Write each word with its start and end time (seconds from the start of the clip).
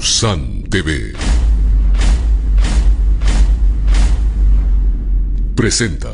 Mausan 0.00 0.62
TV 0.70 1.12
presenta. 5.54 6.10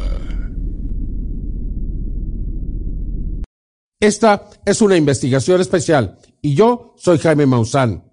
Esta 4.00 4.50
es 4.64 4.82
una 4.82 4.96
investigación 4.96 5.60
especial 5.60 6.18
y 6.42 6.56
yo 6.56 6.94
soy 6.96 7.18
Jaime 7.18 7.46
Maussan. 7.46 8.10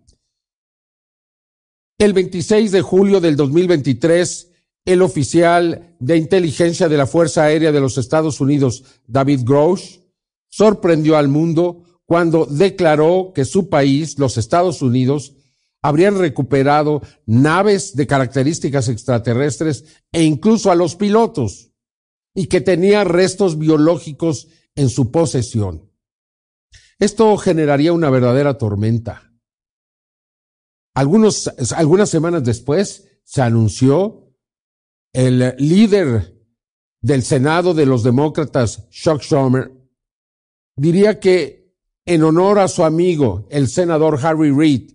El 1.97 2.13
26 2.13 2.71
de 2.71 2.81
julio 2.83 3.19
del 3.19 3.35
2023, 3.35 4.51
el 4.85 5.01
oficial 5.01 5.95
de 5.99 6.17
inteligencia 6.17 6.87
de 6.87 6.97
la 6.97 7.07
Fuerza 7.07 7.45
Aérea 7.45 7.71
de 7.71 7.81
los 7.81 7.97
Estados 7.97 8.39
Unidos, 8.39 8.83
David 9.07 9.39
Grosh, 9.43 10.01
sorprendió 10.49 11.17
al 11.17 11.29
mundo 11.29 11.83
cuando 12.05 12.45
declaró 12.45 13.31
que 13.33 13.43
su 13.43 13.69
país, 13.69 14.19
los 14.19 14.37
Estados 14.37 14.83
Unidos, 14.83 15.37
habrían 15.83 16.17
recuperado 16.17 17.01
naves 17.25 17.95
de 17.95 18.07
características 18.07 18.87
extraterrestres 18.87 19.83
e 20.11 20.23
incluso 20.23 20.71
a 20.71 20.75
los 20.75 20.95
pilotos, 20.95 21.71
y 22.33 22.47
que 22.47 22.61
tenía 22.61 23.03
restos 23.03 23.59
biológicos 23.59 24.47
en 24.75 24.89
su 24.89 25.11
posesión. 25.11 25.91
Esto 26.97 27.37
generaría 27.37 27.93
una 27.93 28.09
verdadera 28.09 28.57
tormenta. 28.57 29.33
Algunos, 30.95 31.51
algunas 31.75 32.09
semanas 32.09 32.43
después 32.43 33.07
se 33.23 33.41
anunció 33.41 34.33
el 35.11 35.53
líder 35.57 36.33
del 37.01 37.23
Senado 37.23 37.73
de 37.73 37.85
los 37.85 38.03
demócratas, 38.03 38.89
Chuck 38.89 39.21
Schumer, 39.21 39.71
diría 40.75 41.19
que 41.19 41.75
en 42.05 42.23
honor 42.23 42.59
a 42.59 42.67
su 42.67 42.83
amigo, 42.83 43.47
el 43.49 43.67
senador 43.67 44.19
Harry 44.23 44.51
Reid, 44.51 44.91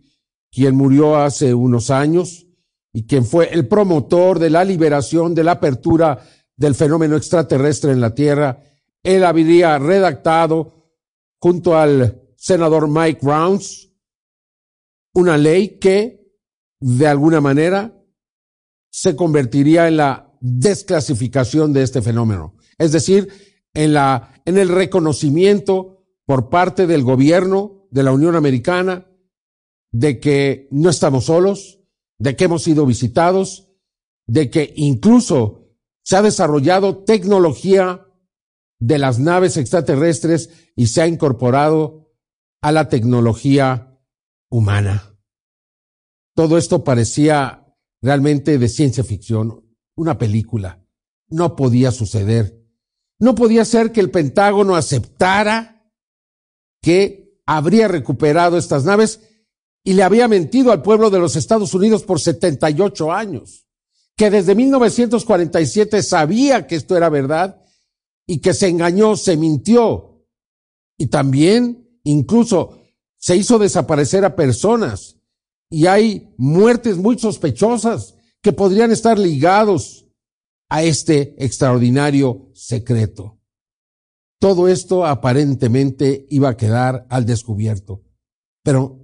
quien 0.51 0.75
murió 0.77 1.17
hace 1.17 1.55
unos 1.55 1.91
años 1.91 2.47
y 2.93 3.07
quien 3.07 3.25
fue 3.25 3.53
el 3.53 3.69
promotor 3.69 4.39
de 4.39 4.51
la 4.51 4.65
liberación 4.65 5.35
de 5.35 5.45
la 5.45 5.53
apertura 5.53 6.21
del 6.57 6.75
fenómeno 6.75 7.17
extraterrestre 7.17 7.93
en 7.93 8.01
la 8.01 8.15
Tierra, 8.15 8.63
él 9.03 9.25
habría 9.25 9.79
redactado 9.79 10.93
junto 11.39 11.77
al 11.77 12.23
senador 12.37 12.89
Mike 12.89 13.21
Rounds 13.23 13.93
una 15.15 15.37
ley 15.37 15.79
que, 15.79 16.33
de 16.81 17.07
alguna 17.07 17.41
manera, 17.41 17.95
se 18.91 19.17
convertiría 19.17 19.89
en 19.89 19.97
la 19.97 20.37
desclasificación 20.41 21.73
de 21.73 21.83
este 21.83 22.03
fenómeno. 22.03 22.57
Es 22.79 22.93
decir, 22.93 23.29
en 23.75 23.93
la, 23.93 24.41
en 24.45 24.59
el 24.59 24.69
reconocimiento 24.69 26.05
por 26.25 26.49
parte 26.49 26.87
del 26.87 27.03
gobierno 27.03 27.87
de 27.91 28.03
la 28.03 28.13
Unión 28.13 28.37
Americana 28.37 29.08
de 29.93 30.21
que 30.21 30.69
no 30.71 30.91
estamos 30.91 31.25
solos, 31.25 31.81
de 32.19 32.37
que 32.37 32.45
hemos 32.45 32.63
sido 32.63 32.87
visitados, 32.87 33.69
de 34.27 34.51
que 34.51 34.73
incluso 34.77 35.69
se 36.03 36.17
ha 36.17 36.23
desarrollado 36.23 37.05
tecnología 37.05 38.07
de 38.81 38.99
las 38.99 39.19
naves 39.19 39.57
extraterrestres 39.57 40.51
y 40.77 40.89
se 40.89 41.03
ha 41.03 41.07
incorporado 41.07 42.13
a 42.61 42.73
la 42.73 42.89
tecnología 42.89 43.99
humana. 44.51 45.17
Todo 46.35 46.57
esto 46.57 46.85
parecía 46.85 47.75
realmente 48.01 48.59
de 48.59 48.69
ciencia 48.69 49.05
ficción, 49.05 49.65
una 49.97 50.19
película. 50.19 50.85
No 51.29 51.57
podía 51.57 51.91
suceder. 51.91 52.65
No 53.19 53.35
podía 53.35 53.65
ser 53.65 53.93
que 53.93 54.01
el 54.01 54.11
Pentágono 54.11 54.77
aceptara 54.77 55.93
que 56.81 57.41
habría 57.45 57.89
recuperado 57.89 58.57
estas 58.57 58.85
naves 58.85 59.28
y 59.89 59.95
le 59.95 60.03
había 60.03 60.29
mentido 60.29 60.71
al 60.71 60.83
pueblo 60.83 61.09
de 61.09 61.19
los 61.19 61.35
Estados 61.35 61.73
Unidos 61.73 62.03
por 62.03 62.21
78 62.21 63.11
años, 63.11 63.67
que 64.19 64.29
desde 64.29 64.55
1947 64.55 66.03
sabía 66.03 66.67
que 66.67 66.77
esto 66.77 66.95
era 66.95 67.09
verdad 67.09 67.65
y 68.27 68.41
que 68.41 68.53
se 68.53 68.69
engañó, 68.69 69.17
se 69.17 69.39
mintió 69.39 70.27
y 70.99 71.07
también 71.07 71.89
incluso 72.05 72.83
se 73.17 73.37
hizo 73.37 73.59
desaparecer 73.59 74.27
a 74.27 74.37
personas 74.37 75.17
y 75.71 75.87
hay 75.87 76.35
muertes 76.37 76.99
muy 76.99 77.19
sospechosas 77.19 78.15
que 78.43 78.53
podrían 78.53 78.93
estar 78.93 79.19
ligados 79.19 80.05
a 80.69 80.83
este 80.83 81.35
extraordinario 81.43 82.51
secreto. 82.53 83.39
Todo 84.39 84.69
esto 84.69 85.07
aparentemente 85.07 86.27
iba 86.29 86.51
a 86.51 86.57
quedar 86.59 87.07
al 87.09 87.25
descubierto, 87.25 88.03
pero 88.63 88.98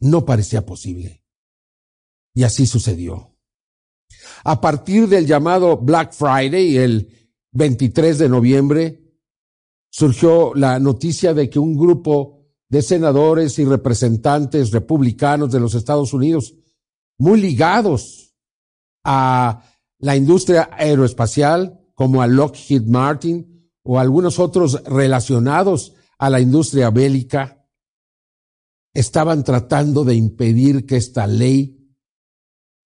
no 0.00 0.24
parecía 0.24 0.64
posible. 0.64 1.24
Y 2.34 2.44
así 2.44 2.66
sucedió. 2.66 3.36
A 4.44 4.60
partir 4.60 5.08
del 5.08 5.26
llamado 5.26 5.76
Black 5.76 6.12
Friday, 6.12 6.76
el 6.76 7.30
23 7.52 8.18
de 8.18 8.28
noviembre, 8.28 9.02
surgió 9.90 10.54
la 10.54 10.78
noticia 10.78 11.34
de 11.34 11.50
que 11.50 11.58
un 11.58 11.76
grupo 11.76 12.38
de 12.68 12.82
senadores 12.82 13.58
y 13.58 13.64
representantes 13.64 14.70
republicanos 14.70 15.50
de 15.50 15.60
los 15.60 15.74
Estados 15.74 16.12
Unidos, 16.12 16.54
muy 17.18 17.40
ligados 17.40 18.36
a 19.04 19.64
la 19.98 20.16
industria 20.16 20.70
aeroespacial, 20.72 21.80
como 21.94 22.22
a 22.22 22.26
Lockheed 22.26 22.82
Martin 22.82 23.72
o 23.82 23.98
algunos 23.98 24.38
otros 24.38 24.84
relacionados 24.84 25.94
a 26.18 26.30
la 26.30 26.40
industria 26.40 26.90
bélica, 26.90 27.57
estaban 28.98 29.44
tratando 29.44 30.04
de 30.04 30.16
impedir 30.16 30.84
que 30.84 30.96
esta 30.96 31.26
ley 31.26 31.94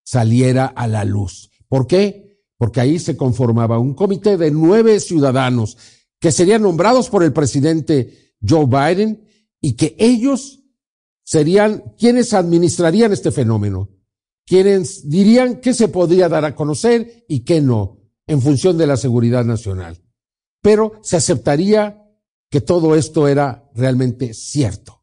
saliera 0.04 0.66
a 0.66 0.86
la 0.86 1.04
luz. 1.04 1.50
¿Por 1.68 1.86
qué? 1.86 2.42
Porque 2.58 2.80
ahí 2.80 2.98
se 2.98 3.16
conformaba 3.16 3.78
un 3.78 3.94
comité 3.94 4.36
de 4.36 4.50
nueve 4.50 5.00
ciudadanos 5.00 5.78
que 6.20 6.30
serían 6.30 6.62
nombrados 6.62 7.08
por 7.08 7.22
el 7.22 7.32
presidente 7.32 8.34
Joe 8.46 8.66
Biden 8.66 9.26
y 9.60 9.72
que 9.72 9.96
ellos 9.98 10.60
serían 11.24 11.94
quienes 11.98 12.34
administrarían 12.34 13.12
este 13.12 13.30
fenómeno, 13.30 13.88
quienes 14.46 15.08
dirían 15.08 15.60
qué 15.60 15.72
se 15.72 15.88
podría 15.88 16.28
dar 16.28 16.44
a 16.44 16.54
conocer 16.54 17.24
y 17.26 17.40
qué 17.40 17.60
no, 17.62 18.00
en 18.26 18.42
función 18.42 18.76
de 18.76 18.86
la 18.86 18.98
seguridad 18.98 19.44
nacional. 19.44 20.02
Pero 20.60 20.92
se 21.02 21.16
aceptaría 21.16 22.06
que 22.50 22.60
todo 22.60 22.96
esto 22.96 23.28
era 23.28 23.70
realmente 23.74 24.34
cierto. 24.34 25.01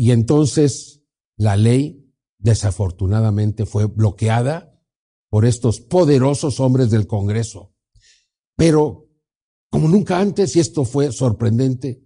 Y 0.00 0.12
entonces 0.12 1.02
la 1.36 1.58
ley 1.58 2.10
desafortunadamente 2.38 3.66
fue 3.66 3.84
bloqueada 3.84 4.82
por 5.28 5.44
estos 5.44 5.82
poderosos 5.82 6.58
hombres 6.58 6.90
del 6.90 7.06
Congreso. 7.06 7.74
Pero, 8.56 9.10
como 9.70 9.88
nunca 9.88 10.18
antes, 10.18 10.56
y 10.56 10.60
esto 10.60 10.86
fue 10.86 11.12
sorprendente, 11.12 12.02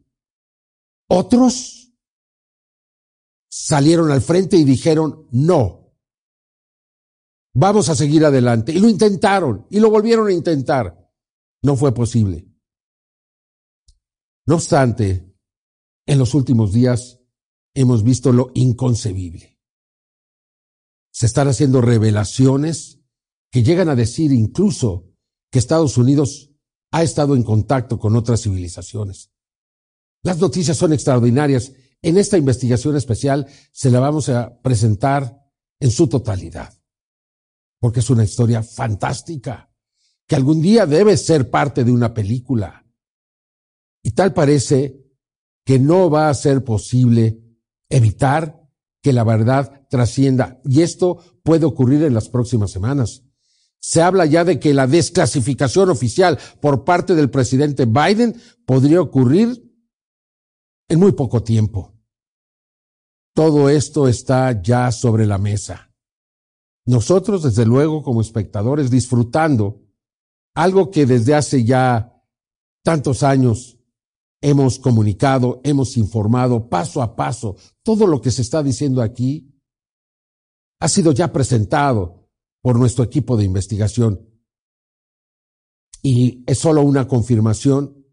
otros 1.09 1.95
salieron 3.49 4.11
al 4.11 4.23
frente 4.23 4.57
y 4.57 4.65
dijeron, 4.65 5.29
no, 5.31 5.95
vamos 7.55 7.91
a 7.91 7.95
seguir 7.95 8.25
adelante. 8.25 8.73
Y 8.73 8.81
lo 8.81 8.89
intentaron, 8.89 9.69
y 9.71 9.79
lo 9.79 9.89
volvieron 9.89 10.27
a 10.27 10.33
intentar. 10.33 11.13
No 11.63 11.77
fue 11.77 11.95
posible. 11.95 12.45
No 14.47 14.57
obstante, 14.57 15.33
en 16.07 16.19
los 16.19 16.35
últimos 16.35 16.73
días, 16.73 17.21
hemos 17.75 18.05
visto 18.05 18.33
lo 18.33 18.51
inconcebible. 18.55 19.59
Se 21.13 21.27
están 21.27 21.49
haciendo 21.49 21.81
revelaciones 21.81 23.01
que 23.51 23.63
llegan 23.63 23.89
a 23.89 23.97
decir 23.97 24.33
incluso 24.33 25.13
que 25.51 25.59
Estados 25.59 25.97
Unidos 25.97 26.51
ha 26.91 27.03
estado 27.03 27.37
en 27.37 27.43
contacto 27.43 27.99
con 27.99 28.17
otras 28.17 28.43
civilizaciones. 28.43 29.31
Las 30.23 30.39
noticias 30.39 30.77
son 30.77 30.93
extraordinarias. 30.93 31.73
En 32.03 32.19
esta 32.19 32.39
investigación 32.39 32.97
especial 32.97 33.47
se 33.73 33.91
la 33.91 34.01
vamos 34.01 34.29
a 34.29 34.61
presentar 34.61 35.41
en 35.81 35.91
su 35.91 36.09
totalidad, 36.09 36.73
porque 37.79 38.01
es 38.01 38.11
una 38.11 38.25
historia 38.25 38.63
fantástica, 38.63 39.71
que 40.27 40.37
algún 40.37 40.63
día 40.63 40.87
debe 40.87 41.17
ser 41.17 41.51
parte 41.51 41.85
de 41.85 41.93
una 41.93 42.15
película. 42.15 42.87
Y 44.03 44.13
tal 44.13 44.33
parece 44.33 45.05
que 45.65 45.79
no 45.79 46.11
va 46.11 46.29
a 46.29 46.35
ser 46.35 46.65
posible 46.65 47.44
evitar 47.97 48.61
que 49.03 49.13
la 49.13 49.25
verdad 49.25 49.87
trascienda. 49.89 50.61
Y 50.65 50.83
esto 50.83 51.19
puede 51.43 51.67
ocurrir 51.67 52.03
en 52.03 52.15
las 52.15 52.29
próximas 52.29 52.71
semanas. 52.71 53.23
Se 53.79 54.01
habla 54.03 54.25
ya 54.27 54.45
de 54.45 54.59
que 54.59 54.73
la 54.73 54.87
desclasificación 54.87 55.91
oficial 55.91 56.39
por 56.61 56.85
parte 56.85 57.15
del 57.15 57.31
presidente 57.31 57.85
Biden 57.85 58.41
podría 58.67 59.01
ocurrir 59.01 59.63
en 60.89 60.99
muy 60.99 61.13
poco 61.13 61.43
tiempo. 61.43 61.95
Todo 63.35 63.69
esto 63.69 64.09
está 64.09 64.63
ya 64.63 64.91
sobre 64.91 65.27
la 65.27 65.39
mesa. 65.39 65.93
Nosotros, 66.87 67.43
desde 67.43 67.67
luego, 67.67 68.03
como 68.03 68.21
espectadores, 68.21 68.91
disfrutando 68.91 69.83
algo 70.55 70.91
que 70.91 71.05
desde 71.05 71.35
hace 71.35 71.65
ya 71.65 72.23
tantos 72.83 73.23
años 73.23 73.74
hemos 74.45 74.79
comunicado, 74.79 75.63
hemos 75.65 75.97
informado 75.97 76.69
paso 76.69 77.01
a 77.01 77.17
paso. 77.17 77.57
Todo 77.83 78.07
lo 78.07 78.21
que 78.21 78.31
se 78.31 78.43
está 78.43 78.63
diciendo 78.63 79.01
aquí 79.01 79.51
ha 80.81 80.89
sido 80.89 81.13
ya 81.13 81.33
presentado 81.33 82.29
por 82.61 82.79
nuestro 82.79 83.05
equipo 83.05 83.39
de 83.39 83.45
investigación. 83.45 84.29
Y 86.03 86.45
es 86.47 86.59
solo 86.59 86.83
una 86.83 87.09
confirmación 87.09 88.05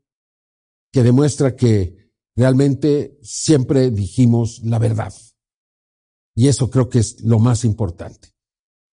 que 0.93 1.03
demuestra 1.03 1.57
que 1.57 2.13
realmente 2.33 3.19
siempre 3.21 3.91
dijimos 3.91 4.61
la 4.63 4.79
verdad. 4.79 5.13
Y 6.33 6.47
eso 6.47 6.69
creo 6.69 6.87
que 6.87 6.99
es 6.99 7.21
lo 7.21 7.39
más 7.39 7.65
importante. 7.65 8.29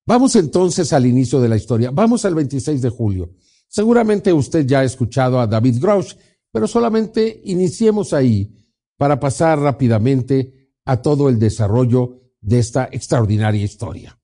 Vamos 0.04 0.34
entonces 0.34 0.92
al 0.92 1.06
inicio 1.06 1.40
de 1.40 1.48
la 1.48 1.56
historia. 1.56 1.92
Vamos 1.92 2.24
al 2.24 2.34
26 2.34 2.82
de 2.82 2.88
julio. 2.88 3.30
Seguramente 3.68 4.32
usted 4.32 4.66
ya 4.66 4.80
ha 4.80 4.84
escuchado 4.84 5.38
a 5.38 5.46
David 5.46 5.80
Grouch, 5.80 6.16
pero 6.52 6.66
solamente 6.66 7.40
iniciemos 7.44 8.12
ahí 8.12 8.54
para 8.96 9.20
pasar 9.20 9.58
rápidamente 9.58 10.72
a 10.84 11.02
todo 11.02 11.28
el 11.28 11.38
desarrollo 11.38 12.20
de 12.40 12.58
esta 12.58 12.88
extraordinaria 12.90 13.62
historia. 13.62 14.18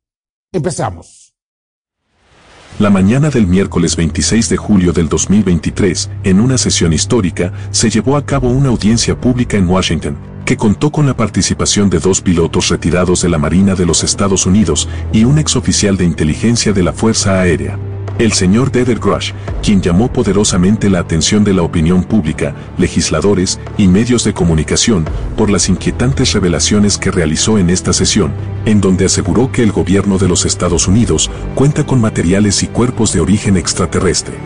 Empezamos. 0.52 1.34
La 2.80 2.90
mañana 2.90 3.30
del 3.30 3.46
miércoles 3.46 3.94
26 3.94 4.48
de 4.48 4.56
julio 4.56 4.92
del 4.92 5.08
2023, 5.08 6.10
en 6.24 6.40
una 6.40 6.58
sesión 6.58 6.92
histórica, 6.92 7.52
se 7.70 7.88
llevó 7.88 8.16
a 8.16 8.26
cabo 8.26 8.48
una 8.48 8.70
audiencia 8.70 9.20
pública 9.20 9.56
en 9.56 9.68
Washington, 9.68 10.18
que 10.44 10.56
contó 10.56 10.90
con 10.90 11.06
la 11.06 11.16
participación 11.16 11.90
de 11.90 11.98
dos 11.98 12.20
pilotos 12.20 12.68
retirados 12.68 13.22
de 13.22 13.28
la 13.28 13.38
Marina 13.38 13.74
de 13.74 13.86
los 13.86 14.04
Estados 14.04 14.46
Unidos 14.46 14.88
y 15.12 15.24
un 15.24 15.38
exoficial 15.38 15.96
de 15.96 16.04
inteligencia 16.04 16.72
de 16.72 16.82
la 16.82 16.92
Fuerza 16.92 17.40
Aérea 17.40 17.78
el 18.18 18.32
señor 18.32 18.70
Deder 18.70 18.98
Grush, 18.98 19.32
quien 19.62 19.80
llamó 19.82 20.12
poderosamente 20.12 20.88
la 20.88 21.00
atención 21.00 21.42
de 21.42 21.52
la 21.52 21.62
opinión 21.62 22.04
pública, 22.04 22.54
legisladores 22.78 23.58
y 23.76 23.88
medios 23.88 24.24
de 24.24 24.32
comunicación 24.32 25.04
por 25.36 25.50
las 25.50 25.68
inquietantes 25.68 26.32
revelaciones 26.32 26.96
que 26.96 27.10
realizó 27.10 27.58
en 27.58 27.70
esta 27.70 27.92
sesión, 27.92 28.32
en 28.66 28.80
donde 28.80 29.06
aseguró 29.06 29.50
que 29.50 29.62
el 29.62 29.72
gobierno 29.72 30.18
de 30.18 30.28
los 30.28 30.46
Estados 30.46 30.86
Unidos 30.86 31.30
cuenta 31.54 31.84
con 31.84 32.00
materiales 32.00 32.62
y 32.62 32.68
cuerpos 32.68 33.12
de 33.12 33.20
origen 33.20 33.56
extraterrestre. 33.56 34.36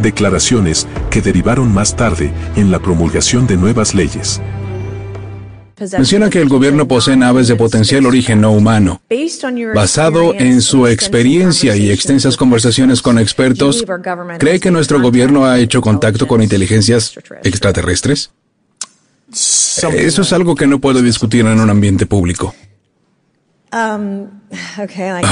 Declaraciones 0.00 0.86
que 1.10 1.22
derivaron 1.22 1.72
más 1.72 1.96
tarde 1.96 2.32
en 2.54 2.70
la 2.70 2.78
promulgación 2.78 3.46
de 3.46 3.56
nuevas 3.56 3.94
leyes. 3.94 4.40
Menciona 5.78 6.30
que 6.30 6.40
el 6.40 6.48
gobierno 6.48 6.88
posee 6.88 7.16
naves 7.16 7.48
de 7.48 7.56
potencial 7.56 8.06
origen 8.06 8.40
no 8.40 8.52
humano. 8.52 9.02
Basado 9.74 10.32
en 10.34 10.62
su 10.62 10.86
experiencia 10.86 11.76
y 11.76 11.90
extensas 11.90 12.36
conversaciones 12.38 13.02
con 13.02 13.18
expertos, 13.18 13.84
¿cree 14.38 14.58
que 14.58 14.70
nuestro 14.70 15.00
gobierno 15.02 15.44
ha 15.44 15.58
hecho 15.58 15.82
contacto 15.82 16.26
con 16.26 16.42
inteligencias 16.42 17.14
extraterrestres? 17.42 18.30
Eso 19.30 20.22
es 20.22 20.32
algo 20.32 20.54
que 20.54 20.66
no 20.66 20.80
puedo 20.80 21.02
discutir 21.02 21.44
en 21.44 21.60
un 21.60 21.68
ambiente 21.68 22.06
público. 22.06 22.54
Um, 23.72 24.28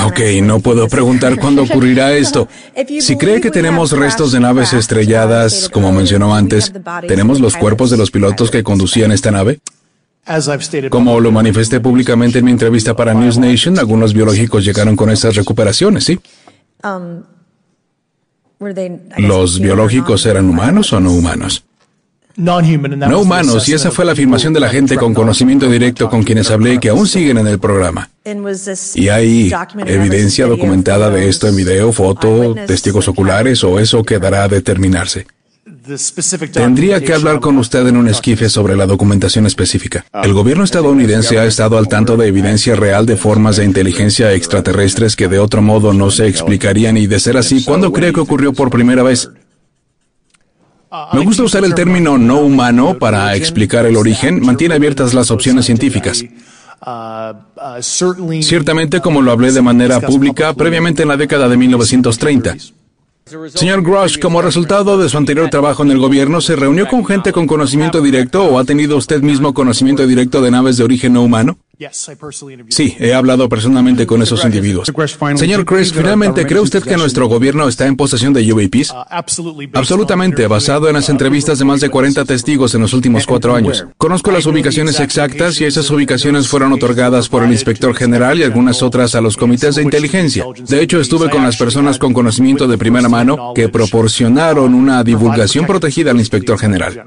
ok, 0.06 0.20
no 0.43 0.61
puedo 0.61 0.88
preguntar 0.88 1.38
cuándo 1.38 1.62
ocurrirá 1.62 2.12
esto. 2.12 2.49
Si 3.00 3.17
cree 3.17 3.41
que 3.41 3.50
tenemos 3.50 3.93
restos 3.93 4.32
de 4.32 4.41
naves 4.41 4.73
estrelladas, 4.73 5.70
como 5.70 5.93
mencionó 5.93 6.35
antes, 6.35 6.73
¿tenemos 7.06 7.41
los 7.41 7.56
cuerpos 7.56 7.91
de 7.91 7.96
los 7.96 8.11
pilotos 8.11 8.50
que 8.50 8.62
conducían 8.62 9.12
esta 9.12 9.31
nave? 9.31 9.61
Como 10.91 11.21
lo 11.21 11.31
manifesté 11.31 11.81
públicamente 11.81 12.38
en 12.38 12.44
mi 12.47 12.50
entrevista 12.50 12.97
para 12.97 13.15
News 13.15 13.38
Nation, 13.38 13.79
algunos 13.79 14.15
biológicos 14.15 14.65
llegaron 14.65 14.97
con 14.97 15.11
esas 15.11 15.37
recuperaciones, 15.37 16.05
¿sí? 16.05 16.19
Um, 16.82 17.23
¿Los 19.19 19.61
biológicos 19.61 20.25
eran 20.26 20.49
humanos 20.49 20.93
o 20.93 21.00
no 21.00 21.12
humanos? 21.12 21.65
No 22.37 23.21
humanos, 23.21 23.69
y 23.69 23.75
esa 23.75 23.93
fue 23.93 24.05
la 24.05 24.12
afirmación 24.12 24.53
de 24.53 24.61
la 24.61 24.69
gente 24.69 24.97
con 24.97 25.15
conocimiento 25.15 25.71
directo 25.71 26.11
con 26.11 26.25
quienes 26.25 26.50
hablé 26.50 26.81
que 26.81 26.88
aún 26.88 27.06
siguen 27.06 27.38
en 27.38 27.47
el 27.47 27.61
programa. 27.61 28.11
¿Y 28.94 29.09
hay 29.09 29.53
evidencia 29.87 30.47
documentada 30.47 31.11
de 31.11 31.29
esto 31.29 31.47
en 31.47 31.55
video, 31.55 31.93
foto, 31.93 32.55
testigos 32.67 33.06
oculares 33.06 33.62
o 33.62 33.79
eso 33.79 34.03
quedará 34.03 34.44
a 34.44 34.49
determinarse? 34.49 35.27
Tendría 36.52 37.00
que 37.02 37.12
hablar 37.12 37.40
con 37.40 37.58
usted 37.58 37.86
en 37.86 37.98
un 37.98 38.08
esquife 38.08 38.48
sobre 38.48 38.75
la 38.75 38.86
documentación 38.86 39.46
específica. 39.46 40.06
El 40.22 40.32
gobierno 40.32 40.64
estadounidense 40.64 41.38
ha 41.38 41.44
estado 41.44 41.76
al 41.76 41.88
tanto 41.88 42.16
de 42.16 42.26
evidencia 42.26 42.75
real 42.75 43.04
de 43.04 43.16
formas 43.16 43.56
de 43.56 43.64
inteligencia 43.64 44.32
extraterrestres 44.32 45.14
que 45.14 45.28
de 45.28 45.38
otro 45.38 45.60
modo 45.60 45.92
no 45.92 46.10
se 46.10 46.26
explicarían 46.26 46.96
y 46.96 47.06
de 47.06 47.20
ser 47.20 47.36
así, 47.36 47.62
¿cuándo 47.64 47.92
cree 47.92 48.14
que 48.14 48.20
ocurrió 48.20 48.54
por 48.54 48.70
primera 48.70 49.02
vez? 49.02 49.28
Me 51.12 51.25
gusta 51.25 51.42
usar 51.42 51.64
el 51.64 51.75
término 51.75 52.16
no 52.16 52.40
humano 52.40 52.96
para 52.98 53.34
explicar 53.36 53.84
el 53.84 53.96
origen, 53.96 54.40
mantiene 54.40 54.76
abiertas 54.76 55.12
las 55.12 55.31
opciones 55.31 55.66
científicas. 55.66 56.25
Ciertamente, 58.40 59.00
como 59.00 59.20
lo 59.20 59.32
hablé 59.32 59.52
de 59.52 59.60
manera 59.60 60.00
pública 60.00 60.54
previamente 60.54 61.02
en 61.02 61.08
la 61.08 61.16
década 61.16 61.48
de 61.48 61.56
1930. 61.56 62.56
Señor 63.26 63.82
Grosh, 63.82 64.19
como 64.19 64.43
resultado 64.43 64.99
de 64.99 65.09
su 65.09 65.17
anterior 65.17 65.49
trabajo 65.49 65.82
en 65.82 65.91
el 65.91 65.99
gobierno, 65.99 66.43
¿se 66.43 66.56
reunió 66.56 66.87
con 66.87 67.06
gente 67.06 67.32
con 67.32 67.47
conocimiento 67.47 68.03
directo 68.03 68.44
o 68.44 68.59
ha 68.59 68.65
tenido 68.65 68.99
usted 68.99 69.23
mismo 69.23 69.55
conocimiento 69.55 70.06
directo 70.06 70.43
de 70.43 70.51
naves 70.51 70.77
de 70.77 70.84
origen 70.84 71.15
no 71.15 71.22
humano? 71.22 71.56
Sí, 72.69 72.96
he 72.98 73.14
hablado 73.14 73.48
personalmente 73.48 74.06
con 74.06 74.22
esos 74.22 74.44
individuos. 74.44 74.93
Señor 75.36 75.64
Chris, 75.64 75.93
finalmente, 75.93 76.46
¿cree 76.46 76.60
usted 76.60 76.82
que 76.82 76.96
nuestro 76.96 77.26
gobierno 77.26 77.66
está 77.69 77.86
en 77.86 77.96
posesión 77.96 78.32
de 78.32 78.52
UAPs? 78.52 78.90
Uh, 78.90 79.04
Absolutamente, 79.74 80.46
basado 80.46 80.88
en 80.88 80.94
las 80.94 81.08
entrevistas 81.08 81.58
de 81.58 81.64
más 81.64 81.81
de 81.81 81.88
40 81.88 82.24
testigos 82.24 82.74
en 82.74 82.82
los 82.82 82.93
últimos 82.93 83.26
cuatro 83.26 83.54
años. 83.54 83.84
Conozco 83.96 84.31
las 84.31 84.46
ubicaciones 84.46 85.00
exactas 85.00 85.60
y 85.60 85.64
esas 85.64 85.90
ubicaciones 85.90 86.48
fueron 86.48 86.72
otorgadas 86.72 87.28
por 87.28 87.43
el 87.43 87.52
inspector 87.52 87.94
general 87.94 88.38
y 88.38 88.44
algunas 88.44 88.82
otras 88.82 89.14
a 89.14 89.20
los 89.20 89.36
comités 89.36 89.74
de 89.74 89.82
inteligencia. 89.82 90.44
De 90.66 90.81
hecho, 90.81 91.00
estuve 91.00 91.31
con 91.31 91.43
las 91.43 91.56
personas 91.56 91.98
con 91.98 92.12
conocimiento 92.12 92.69
de 92.69 92.78
primera 92.78 93.08
mano 93.08 93.52
que 93.54 93.69
proporcionaron 93.69 94.74
una 94.74 95.02
divulgación 95.02 95.66
protegida 95.66 96.10
al 96.10 96.19
inspector 96.19 96.58
general. 96.58 97.04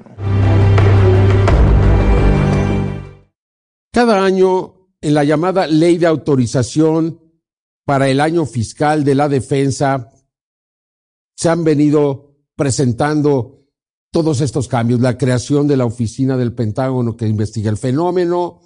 Cada 4.07 4.23
año, 4.23 4.87
en 5.01 5.13
la 5.13 5.25
llamada 5.25 5.67
ley 5.67 5.97
de 5.97 6.07
autorización 6.07 7.19
para 7.83 8.07
el 8.07 8.21
año 8.21 8.45
fiscal 8.45 9.03
de 9.03 9.15
la 9.15 9.27
defensa, 9.27 10.11
se 11.35 11.49
han 11.49 11.65
venido 11.65 12.37
presentando 12.55 13.65
todos 14.09 14.39
estos 14.39 14.69
cambios, 14.69 15.01
la 15.01 15.17
creación 15.17 15.67
de 15.67 15.75
la 15.75 15.83
oficina 15.83 16.37
del 16.37 16.53
Pentágono 16.53 17.17
que 17.17 17.27
investiga 17.27 17.69
el 17.69 17.75
fenómeno, 17.75 18.61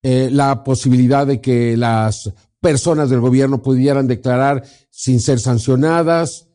eh, 0.00 0.28
la 0.30 0.62
posibilidad 0.62 1.26
de 1.26 1.40
que 1.40 1.76
las 1.76 2.32
personas 2.60 3.10
del 3.10 3.18
gobierno 3.18 3.60
pudieran 3.60 4.06
declarar 4.06 4.62
sin 4.90 5.18
ser 5.18 5.40
sancionadas. 5.40 6.46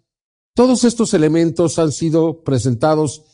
Todos 0.55 0.85
estos 0.85 1.13
elementos 1.13 1.77
han 1.77 1.91
sido 1.91 2.41
presentados 2.45 3.32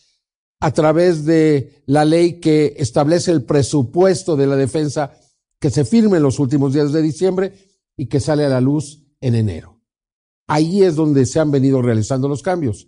a 0.59 0.71
través 0.71 1.25
de 1.25 1.81
la 1.85 2.05
ley 2.05 2.39
que 2.39 2.75
establece 2.77 3.31
el 3.31 3.43
presupuesto 3.43 4.35
de 4.35 4.47
la 4.47 4.55
defensa 4.55 5.13
que 5.59 5.69
se 5.69 5.85
firme 5.85 6.17
en 6.17 6.23
los 6.23 6.39
últimos 6.39 6.73
días 6.73 6.91
de 6.91 7.01
diciembre 7.01 7.53
y 7.97 8.07
que 8.07 8.19
sale 8.19 8.45
a 8.45 8.49
la 8.49 8.61
luz 8.61 9.03
en 9.21 9.35
enero. 9.35 9.81
Ahí 10.47 10.83
es 10.83 10.95
donde 10.95 11.25
se 11.25 11.39
han 11.39 11.51
venido 11.51 11.81
realizando 11.81 12.27
los 12.27 12.41
cambios. 12.41 12.87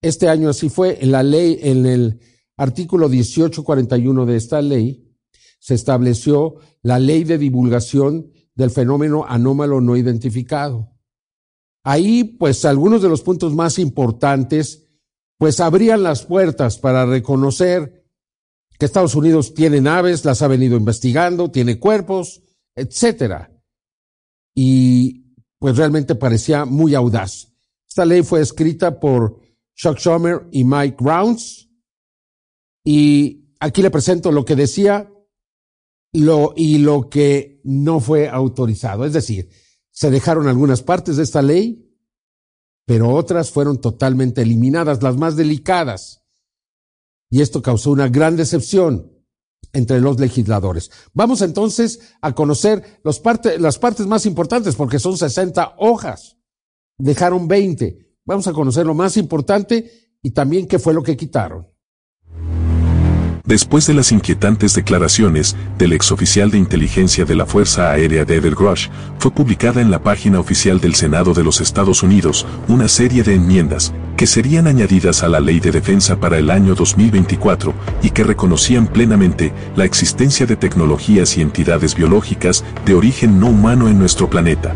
Este 0.00 0.28
año 0.28 0.48
así 0.48 0.68
fue. 0.68 0.98
En 1.00 1.12
la 1.12 1.22
ley, 1.22 1.58
en 1.62 1.86
el 1.86 2.20
artículo 2.56 3.08
1841 3.08 4.26
de 4.26 4.36
esta 4.36 4.62
ley, 4.62 5.14
se 5.60 5.74
estableció 5.74 6.56
la 6.82 6.98
ley 6.98 7.24
de 7.24 7.36
divulgación 7.36 8.32
del 8.54 8.70
fenómeno 8.70 9.24
anómalo 9.28 9.80
no 9.80 9.96
identificado. 9.96 10.92
Ahí, 11.84 12.24
pues, 12.24 12.64
algunos 12.64 13.02
de 13.02 13.08
los 13.08 13.22
puntos 13.22 13.54
más 13.54 13.78
importantes 13.78 14.87
pues 15.38 15.60
abrían 15.60 16.02
las 16.02 16.26
puertas 16.26 16.78
para 16.78 17.06
reconocer 17.06 18.04
que 18.78 18.86
Estados 18.86 19.14
Unidos 19.14 19.54
tiene 19.54 19.80
naves, 19.80 20.24
las 20.24 20.42
ha 20.42 20.48
venido 20.48 20.76
investigando, 20.76 21.50
tiene 21.50 21.78
cuerpos, 21.78 22.42
etcétera. 22.74 23.50
Y 24.54 25.34
pues 25.58 25.76
realmente 25.76 26.14
parecía 26.14 26.64
muy 26.64 26.94
audaz. 26.94 27.52
Esta 27.88 28.04
ley 28.04 28.22
fue 28.22 28.40
escrita 28.40 29.00
por 29.00 29.40
Chuck 29.74 29.98
Schumer 29.98 30.48
y 30.52 30.64
Mike 30.64 30.96
Rounds. 31.00 31.68
Y 32.84 33.54
aquí 33.60 33.82
le 33.82 33.90
presento 33.90 34.30
lo 34.30 34.44
que 34.44 34.56
decía 34.56 35.10
lo, 36.12 36.54
y 36.56 36.78
lo 36.78 37.08
que 37.08 37.60
no 37.64 38.00
fue 38.00 38.28
autorizado. 38.28 39.04
Es 39.04 39.12
decir, 39.12 39.50
se 39.90 40.10
dejaron 40.10 40.48
algunas 40.48 40.82
partes 40.82 41.16
de 41.16 41.24
esta 41.24 41.42
ley, 41.42 41.87
pero 42.88 43.10
otras 43.10 43.50
fueron 43.50 43.82
totalmente 43.82 44.40
eliminadas, 44.40 45.02
las 45.02 45.18
más 45.18 45.36
delicadas. 45.36 46.22
Y 47.28 47.42
esto 47.42 47.60
causó 47.60 47.90
una 47.90 48.08
gran 48.08 48.34
decepción 48.34 49.12
entre 49.74 50.00
los 50.00 50.18
legisladores. 50.18 50.90
Vamos 51.12 51.42
entonces 51.42 52.00
a 52.22 52.34
conocer 52.34 52.98
las 53.04 53.78
partes 53.78 54.06
más 54.06 54.24
importantes, 54.24 54.74
porque 54.74 54.98
son 54.98 55.18
60 55.18 55.74
hojas. 55.76 56.38
Dejaron 56.96 57.46
20. 57.46 58.16
Vamos 58.24 58.48
a 58.48 58.54
conocer 58.54 58.86
lo 58.86 58.94
más 58.94 59.18
importante 59.18 60.14
y 60.22 60.30
también 60.30 60.66
qué 60.66 60.78
fue 60.78 60.94
lo 60.94 61.02
que 61.02 61.14
quitaron. 61.14 61.68
Después 63.48 63.86
de 63.86 63.94
las 63.94 64.12
inquietantes 64.12 64.74
declaraciones 64.74 65.56
del 65.78 65.94
exoficial 65.94 66.50
de 66.50 66.58
inteligencia 66.58 67.24
de 67.24 67.34
la 67.34 67.46
Fuerza 67.46 67.90
Aérea 67.90 68.26
David 68.26 68.52
Grush, 68.54 68.88
fue 69.18 69.30
publicada 69.30 69.80
en 69.80 69.90
la 69.90 70.02
página 70.02 70.38
oficial 70.38 70.80
del 70.80 70.94
Senado 70.94 71.32
de 71.32 71.42
los 71.42 71.62
Estados 71.62 72.02
Unidos 72.02 72.46
una 72.68 72.88
serie 72.88 73.22
de 73.22 73.36
enmiendas 73.36 73.94
que 74.18 74.26
serían 74.26 74.66
añadidas 74.66 75.22
a 75.22 75.28
la 75.28 75.40
Ley 75.40 75.60
de 75.60 75.70
Defensa 75.70 76.20
para 76.20 76.36
el 76.36 76.50
año 76.50 76.74
2024 76.74 77.72
y 78.02 78.10
que 78.10 78.22
reconocían 78.22 78.86
plenamente 78.86 79.54
la 79.76 79.86
existencia 79.86 80.44
de 80.44 80.56
tecnologías 80.56 81.38
y 81.38 81.40
entidades 81.40 81.94
biológicas 81.94 82.66
de 82.84 82.96
origen 82.96 83.40
no 83.40 83.46
humano 83.46 83.88
en 83.88 83.98
nuestro 83.98 84.28
planeta. 84.28 84.74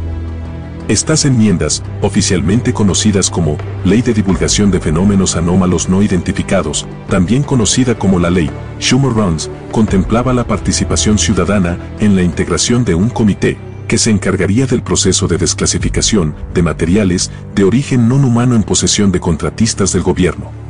Estas 0.89 1.25
enmiendas, 1.25 1.83
oficialmente 2.01 2.73
conocidas 2.73 3.31
como 3.31 3.57
Ley 3.85 4.03
de 4.03 4.13
Divulgación 4.13 4.71
de 4.73 4.81
Fenómenos 4.81 5.37
Anómalos 5.37 5.89
No 5.89 6.03
Identificados, 6.03 6.87
también 7.09 7.45
conocida 7.45 7.97
como 7.97 8.19
la 8.19 8.31
Ley 8.31 8.51
Schumer-Runs, 8.81 9.49
contemplaba 9.71 10.33
la 10.33 10.45
participación 10.45 11.19
ciudadana 11.19 11.79
en 12.01 12.17
la 12.17 12.23
integración 12.23 12.85
de 12.85 12.97
un 12.97 13.11
comité 13.11 13.59
que 13.87 13.97
se 13.97 14.11
encargaría 14.11 14.67
del 14.67 14.83
proceso 14.83 15.29
de 15.29 15.39
desclasificación 15.39 16.35
de 16.53 16.63
materiales 16.63 17.31
de 17.55 17.65
origen 17.65 18.09
no 18.09 18.17
humano 18.17 18.57
en 18.57 18.65
posesión 18.65 19.13
de 19.13 19.21
contratistas 19.21 19.93
del 19.93 20.03
gobierno. 20.03 20.62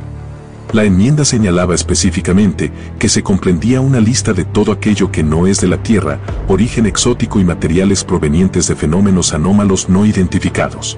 La 0.71 0.83
enmienda 0.83 1.23
señalaba 1.23 1.75
específicamente 1.75 2.71
que 2.97 3.09
se 3.09 3.21
comprendía 3.21 3.81
una 3.81 3.99
lista 3.99 4.33
de 4.33 4.43
todo 4.43 4.71
aquello 4.71 5.11
que 5.11 5.21
no 5.21 5.45
es 5.45 5.61
de 5.61 5.67
la 5.67 5.77
Tierra, 5.77 6.19
origen 6.47 6.85
exótico 6.85 7.39
y 7.39 7.43
materiales 7.43 8.03
provenientes 8.03 8.67
de 8.67 8.75
fenómenos 8.75 9.33
anómalos 9.33 9.89
no 9.89 10.05
identificados. 10.05 10.97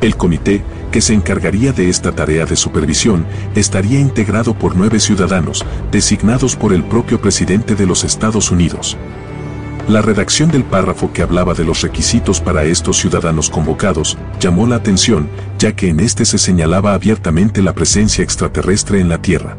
El 0.00 0.16
comité, 0.16 0.62
que 0.92 1.00
se 1.00 1.12
encargaría 1.12 1.72
de 1.72 1.88
esta 1.90 2.12
tarea 2.12 2.46
de 2.46 2.56
supervisión, 2.56 3.26
estaría 3.54 3.98
integrado 3.98 4.54
por 4.54 4.76
nueve 4.76 5.00
ciudadanos, 5.00 5.66
designados 5.90 6.56
por 6.56 6.72
el 6.72 6.84
propio 6.84 7.20
presidente 7.20 7.74
de 7.74 7.84
los 7.84 8.04
Estados 8.04 8.50
Unidos. 8.50 8.96
La 9.88 10.02
redacción 10.02 10.50
del 10.50 10.64
párrafo 10.64 11.14
que 11.14 11.22
hablaba 11.22 11.54
de 11.54 11.64
los 11.64 11.80
requisitos 11.80 12.42
para 12.42 12.64
estos 12.64 12.98
ciudadanos 12.98 13.48
convocados 13.48 14.18
llamó 14.38 14.66
la 14.66 14.76
atención, 14.76 15.30
ya 15.58 15.74
que 15.74 15.88
en 15.88 16.00
este 16.00 16.26
se 16.26 16.36
señalaba 16.36 16.92
abiertamente 16.92 17.62
la 17.62 17.72
presencia 17.72 18.22
extraterrestre 18.22 19.00
en 19.00 19.08
la 19.08 19.22
Tierra. 19.22 19.56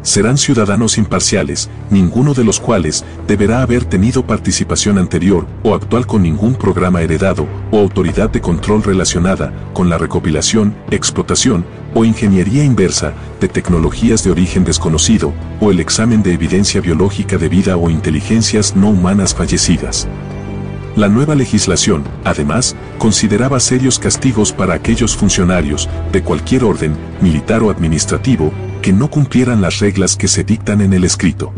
Serán 0.00 0.38
ciudadanos 0.38 0.96
imparciales, 0.96 1.68
ninguno 1.90 2.32
de 2.32 2.44
los 2.44 2.60
cuales 2.60 3.04
deberá 3.26 3.60
haber 3.60 3.84
tenido 3.84 4.26
participación 4.26 4.96
anterior 4.96 5.46
o 5.64 5.74
actual 5.74 6.06
con 6.06 6.22
ningún 6.22 6.54
programa 6.54 7.02
heredado 7.02 7.46
o 7.70 7.78
autoridad 7.78 8.30
de 8.30 8.40
control 8.40 8.82
relacionada 8.82 9.52
con 9.74 9.90
la 9.90 9.98
recopilación, 9.98 10.74
explotación 10.90 11.66
o 11.94 12.04
ingeniería 12.04 12.64
inversa 12.64 13.12
de 13.40 13.48
tecnologías 13.48 14.24
de 14.24 14.30
origen 14.30 14.64
desconocido 14.64 15.32
o 15.60 15.70
el 15.70 15.80
examen 15.80 16.22
de 16.22 16.32
evidencia 16.32 16.80
biológica 16.80 17.38
de 17.38 17.48
vida 17.48 17.76
o 17.76 17.90
inteligencias 17.90 18.76
no 18.76 18.90
humanas 18.90 19.34
fallecidas. 19.34 20.08
La 20.96 21.08
nueva 21.08 21.36
legislación, 21.36 22.02
además, 22.24 22.74
consideraba 22.98 23.60
serios 23.60 23.98
castigos 23.98 24.52
para 24.52 24.74
aquellos 24.74 25.16
funcionarios, 25.16 25.88
de 26.10 26.22
cualquier 26.22 26.64
orden, 26.64 26.96
militar 27.20 27.62
o 27.62 27.70
administrativo, 27.70 28.52
que 28.82 28.92
no 28.92 29.08
cumplieran 29.08 29.60
las 29.60 29.78
reglas 29.78 30.16
que 30.16 30.26
se 30.26 30.42
dictan 30.42 30.80
en 30.80 30.92
el 30.92 31.04
escrito. 31.04 31.52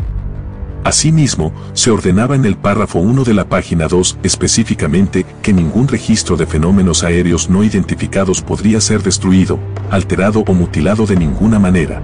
Asimismo, 0.83 1.53
se 1.73 1.91
ordenaba 1.91 2.35
en 2.35 2.43
el 2.43 2.57
párrafo 2.57 2.99
1 2.99 3.23
de 3.23 3.35
la 3.35 3.45
página 3.45 3.87
2 3.87 4.17
específicamente 4.23 5.25
que 5.43 5.53
ningún 5.53 5.87
registro 5.87 6.37
de 6.37 6.47
fenómenos 6.47 7.03
aéreos 7.03 7.49
no 7.49 7.63
identificados 7.63 8.41
podría 8.41 8.81
ser 8.81 9.03
destruido, 9.03 9.59
alterado 9.91 10.43
o 10.47 10.53
mutilado 10.53 11.05
de 11.05 11.17
ninguna 11.17 11.59
manera. 11.59 12.01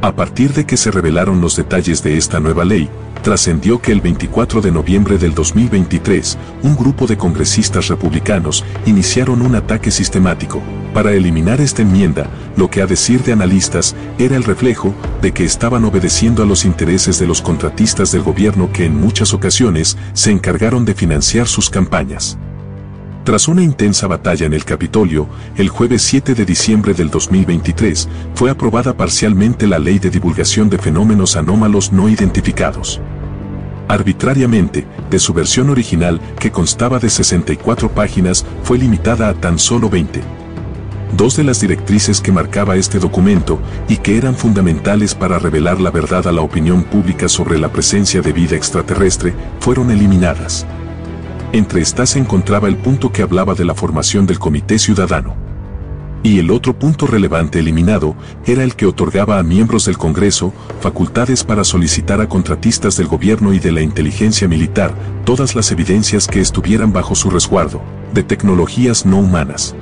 A 0.00 0.12
partir 0.16 0.54
de 0.54 0.64
que 0.64 0.78
se 0.78 0.90
revelaron 0.90 1.42
los 1.42 1.54
detalles 1.54 2.02
de 2.02 2.16
esta 2.16 2.40
nueva 2.40 2.64
ley, 2.64 2.88
trascendió 3.22 3.80
que 3.80 3.92
el 3.92 4.00
24 4.00 4.60
de 4.60 4.72
noviembre 4.72 5.16
del 5.16 5.34
2023, 5.34 6.36
un 6.62 6.76
grupo 6.76 7.06
de 7.06 7.16
congresistas 7.16 7.88
republicanos 7.88 8.64
iniciaron 8.84 9.40
un 9.40 9.54
ataque 9.54 9.90
sistemático 9.90 10.60
para 10.92 11.12
eliminar 11.12 11.60
esta 11.60 11.82
enmienda, 11.82 12.28
lo 12.56 12.68
que 12.68 12.82
a 12.82 12.86
decir 12.86 13.22
de 13.22 13.32
analistas 13.32 13.96
era 14.18 14.36
el 14.36 14.44
reflejo 14.44 14.94
de 15.22 15.32
que 15.32 15.44
estaban 15.44 15.84
obedeciendo 15.84 16.42
a 16.42 16.46
los 16.46 16.64
intereses 16.64 17.18
de 17.18 17.26
los 17.26 17.40
contratistas 17.40 18.12
del 18.12 18.22
gobierno 18.22 18.70
que 18.72 18.84
en 18.84 19.00
muchas 19.00 19.32
ocasiones 19.32 19.96
se 20.12 20.30
encargaron 20.30 20.84
de 20.84 20.94
financiar 20.94 21.46
sus 21.46 21.70
campañas. 21.70 22.36
Tras 23.24 23.46
una 23.46 23.62
intensa 23.62 24.08
batalla 24.08 24.46
en 24.46 24.52
el 24.52 24.64
Capitolio, 24.64 25.28
el 25.56 25.68
jueves 25.68 26.02
7 26.02 26.34
de 26.34 26.44
diciembre 26.44 26.92
del 26.92 27.08
2023, 27.08 28.08
fue 28.34 28.50
aprobada 28.50 28.96
parcialmente 28.96 29.68
la 29.68 29.78
Ley 29.78 30.00
de 30.00 30.10
Divulgación 30.10 30.68
de 30.68 30.76
Fenómenos 30.76 31.36
Anómalos 31.36 31.92
No 31.92 32.08
Identificados. 32.08 33.00
Arbitrariamente, 33.86 34.88
de 35.08 35.18
su 35.20 35.32
versión 35.32 35.70
original, 35.70 36.20
que 36.40 36.50
constaba 36.50 36.98
de 36.98 37.10
64 37.10 37.90
páginas, 37.92 38.44
fue 38.64 38.76
limitada 38.76 39.28
a 39.28 39.34
tan 39.34 39.56
solo 39.56 39.88
20. 39.88 40.20
Dos 41.16 41.36
de 41.36 41.44
las 41.44 41.60
directrices 41.60 42.20
que 42.20 42.32
marcaba 42.32 42.74
este 42.74 42.98
documento, 42.98 43.60
y 43.88 43.98
que 43.98 44.16
eran 44.16 44.34
fundamentales 44.34 45.14
para 45.14 45.38
revelar 45.38 45.80
la 45.80 45.92
verdad 45.92 46.26
a 46.26 46.32
la 46.32 46.40
opinión 46.40 46.82
pública 46.82 47.28
sobre 47.28 47.56
la 47.56 47.70
presencia 47.70 48.20
de 48.20 48.32
vida 48.32 48.56
extraterrestre, 48.56 49.32
fueron 49.60 49.92
eliminadas. 49.92 50.66
Entre 51.52 51.82
estas 51.82 52.10
se 52.10 52.18
encontraba 52.18 52.66
el 52.66 52.78
punto 52.78 53.12
que 53.12 53.20
hablaba 53.20 53.54
de 53.54 53.66
la 53.66 53.74
formación 53.74 54.26
del 54.26 54.38
Comité 54.38 54.78
Ciudadano. 54.78 55.36
Y 56.22 56.38
el 56.38 56.50
otro 56.50 56.78
punto 56.78 57.06
relevante 57.06 57.58
eliminado 57.58 58.16
era 58.46 58.64
el 58.64 58.74
que 58.74 58.86
otorgaba 58.86 59.38
a 59.38 59.42
miembros 59.42 59.84
del 59.84 59.98
Congreso 59.98 60.54
facultades 60.80 61.44
para 61.44 61.62
solicitar 61.62 62.22
a 62.22 62.28
contratistas 62.28 62.96
del 62.96 63.06
gobierno 63.06 63.52
y 63.52 63.58
de 63.58 63.70
la 63.70 63.82
inteligencia 63.82 64.48
militar 64.48 64.94
todas 65.24 65.54
las 65.54 65.70
evidencias 65.72 66.26
que 66.26 66.40
estuvieran 66.40 66.90
bajo 66.90 67.14
su 67.14 67.28
resguardo, 67.28 67.82
de 68.14 68.22
tecnologías 68.22 69.04
no 69.04 69.18
humanas. 69.18 69.74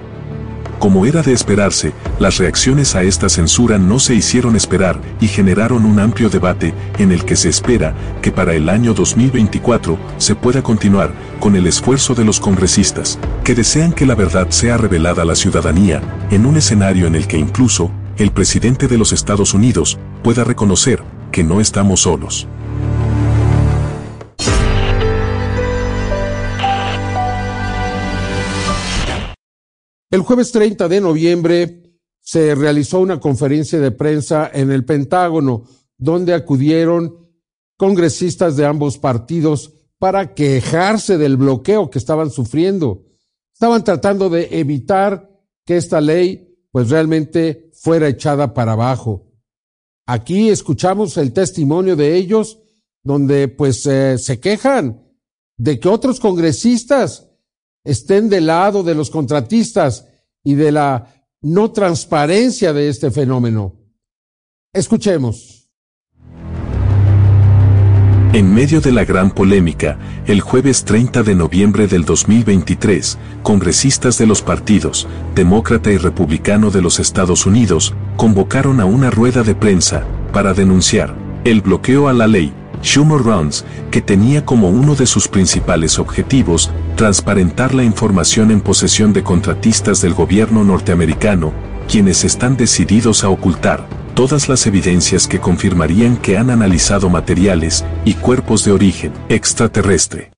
Como 0.81 1.05
era 1.05 1.21
de 1.23 1.35
esperarse, 1.35 1.93
las 2.19 2.39
reacciones 2.39 2.97
a 2.97 3.03
esta 3.03 3.29
censura 3.29 3.77
no 3.77 3.99
se 3.99 4.15
hicieron 4.15 4.57
esperar 4.57 4.99
y 5.21 5.29
generaron 5.29 5.85
un 5.85 6.01
amplio 6.01 6.31
debate 6.31 6.73
en 6.99 7.13
el 7.13 7.27
que 7.27 7.37
se 7.37 7.51
espera 7.51 7.95
que 8.23 8.33
para 8.33 8.55
el 8.55 8.71
año 8.71 8.95
2024 8.95 9.99
se 10.17 10.35
pueda 10.35 10.63
continuar 10.63 11.13
con 11.41 11.57
el 11.57 11.67
esfuerzo 11.67 12.15
de 12.15 12.25
los 12.25 12.39
congresistas, 12.39 13.19
que 13.43 13.55
desean 13.55 13.93
que 13.93 14.07
la 14.07 14.15
verdad 14.15 14.51
sea 14.51 14.77
revelada 14.77 15.23
a 15.23 15.25
la 15.25 15.35
ciudadanía, 15.35 16.03
en 16.31 16.47
un 16.47 16.59
escenario 16.59 17.07
en 17.07 17.17
el 17.17 17.27
que 17.27 17.39
incluso 17.39 17.91
el 18.19 18.31
presidente 18.31 18.87
de 18.87 18.99
los 18.99 19.13
Estados 19.13 19.55
Unidos 19.55 19.99
pueda 20.23 20.45
reconocer 20.45 21.03
que 21.33 21.43
no 21.43 21.61
estamos 21.61 22.01
solos. 22.01 22.47
El 30.11 30.21
jueves 30.21 30.53
30 30.53 30.89
de 30.89 31.01
noviembre 31.01 31.83
se 32.21 32.55
realizó 32.55 33.01
una 33.01 33.19
conferencia 33.19 33.81
de 33.81 33.93
prensa 33.93 34.51
en 34.53 34.71
el 34.71 34.85
Pentágono, 34.85 35.65
donde 35.97 36.35
acudieron 36.35 37.29
congresistas 37.77 38.57
de 38.57 38.67
ambos 38.67 38.99
partidos 38.99 39.80
para 40.01 40.35
quejarse 40.35 41.19
del 41.19 41.37
bloqueo 41.37 41.91
que 41.91 41.99
estaban 41.99 42.31
sufriendo. 42.31 43.05
Estaban 43.53 43.85
tratando 43.85 44.31
de 44.31 44.49
evitar 44.59 45.31
que 45.67 45.77
esta 45.77 46.01
ley 46.01 46.57
pues 46.73 46.89
realmente 46.89 47.71
fuera 47.75 48.09
echada 48.09 48.55
para 48.55 48.73
abajo. 48.73 49.31
Aquí 50.07 50.49
escuchamos 50.49 51.19
el 51.19 51.35
testimonio 51.35 51.97
de 51.97 52.17
ellos 52.17 52.59
donde 53.05 53.49
pues 53.49 53.85
eh, 53.87 54.17
se 54.17 54.41
quejan 54.41 55.07
de 55.59 55.79
que 55.79 55.89
otros 55.89 56.19
congresistas 56.19 57.29
estén 57.85 58.31
del 58.31 58.47
lado 58.47 58.83
de 58.83 58.95
los 58.95 59.11
contratistas 59.11 60.07
y 60.43 60.55
de 60.55 60.73
la 60.73 61.27
no 61.43 61.73
transparencia 61.73 62.73
de 62.73 62.89
este 62.89 63.11
fenómeno. 63.11 63.79
Escuchemos. 64.73 65.60
En 68.33 68.55
medio 68.55 68.81
de 68.81 68.93
la 68.93 69.05
gran 69.05 69.33
polémica, 69.33 69.99
el 70.25 70.41
jueves 70.41 70.85
30 70.85 71.25
de 71.25 71.35
noviembre 71.35 71.89
del 71.89 72.05
2023, 72.05 73.19
congresistas 73.43 74.19
de 74.19 74.27
los 74.27 74.41
partidos, 74.41 75.09
demócrata 75.35 75.91
y 75.91 75.97
republicano 75.97 76.71
de 76.71 76.81
los 76.81 77.01
Estados 77.01 77.45
Unidos, 77.45 77.93
convocaron 78.17 78.81
a 78.81 78.85
una 78.85 79.11
rueda 79.11 79.43
de 79.43 79.57
prensa 79.57 80.05
para 80.33 80.55
denunciar 80.55 81.13
el 81.43 81.61
bloqueo 81.61 82.07
a 82.07 82.13
la 82.13 82.29
ley 82.29 82.53
Schumer 82.85 83.21
Runs, 83.21 83.65
que 83.91 84.01
tenía 84.01 84.45
como 84.45 84.71
uno 84.71 84.95
de 84.95 85.07
sus 85.07 85.27
principales 85.27 85.99
objetivos 85.99 86.71
transparentar 86.95 87.75
la 87.75 87.83
información 87.83 88.53
en 88.53 88.61
posesión 88.61 89.13
de 89.13 89.25
contratistas 89.25 90.03
del 90.03 90.15
gobierno 90.15 90.63
norteamericano, 90.63 91.53
quienes 91.89 92.23
están 92.23 92.57
decididos 92.57 93.25
a 93.25 93.29
ocultar 93.29 93.89
todas 94.21 94.51
las 94.51 94.67
evidencias 94.67 95.27
que 95.27 95.41
confirmarían 95.41 96.19
que 96.19 96.37
han 96.37 96.51
analizado 96.51 97.09
materiales 97.09 97.87
y 98.05 98.13
cuerpos 98.13 98.67
de 98.67 98.73
origen 98.73 99.15
extraterrestre. 99.31 100.31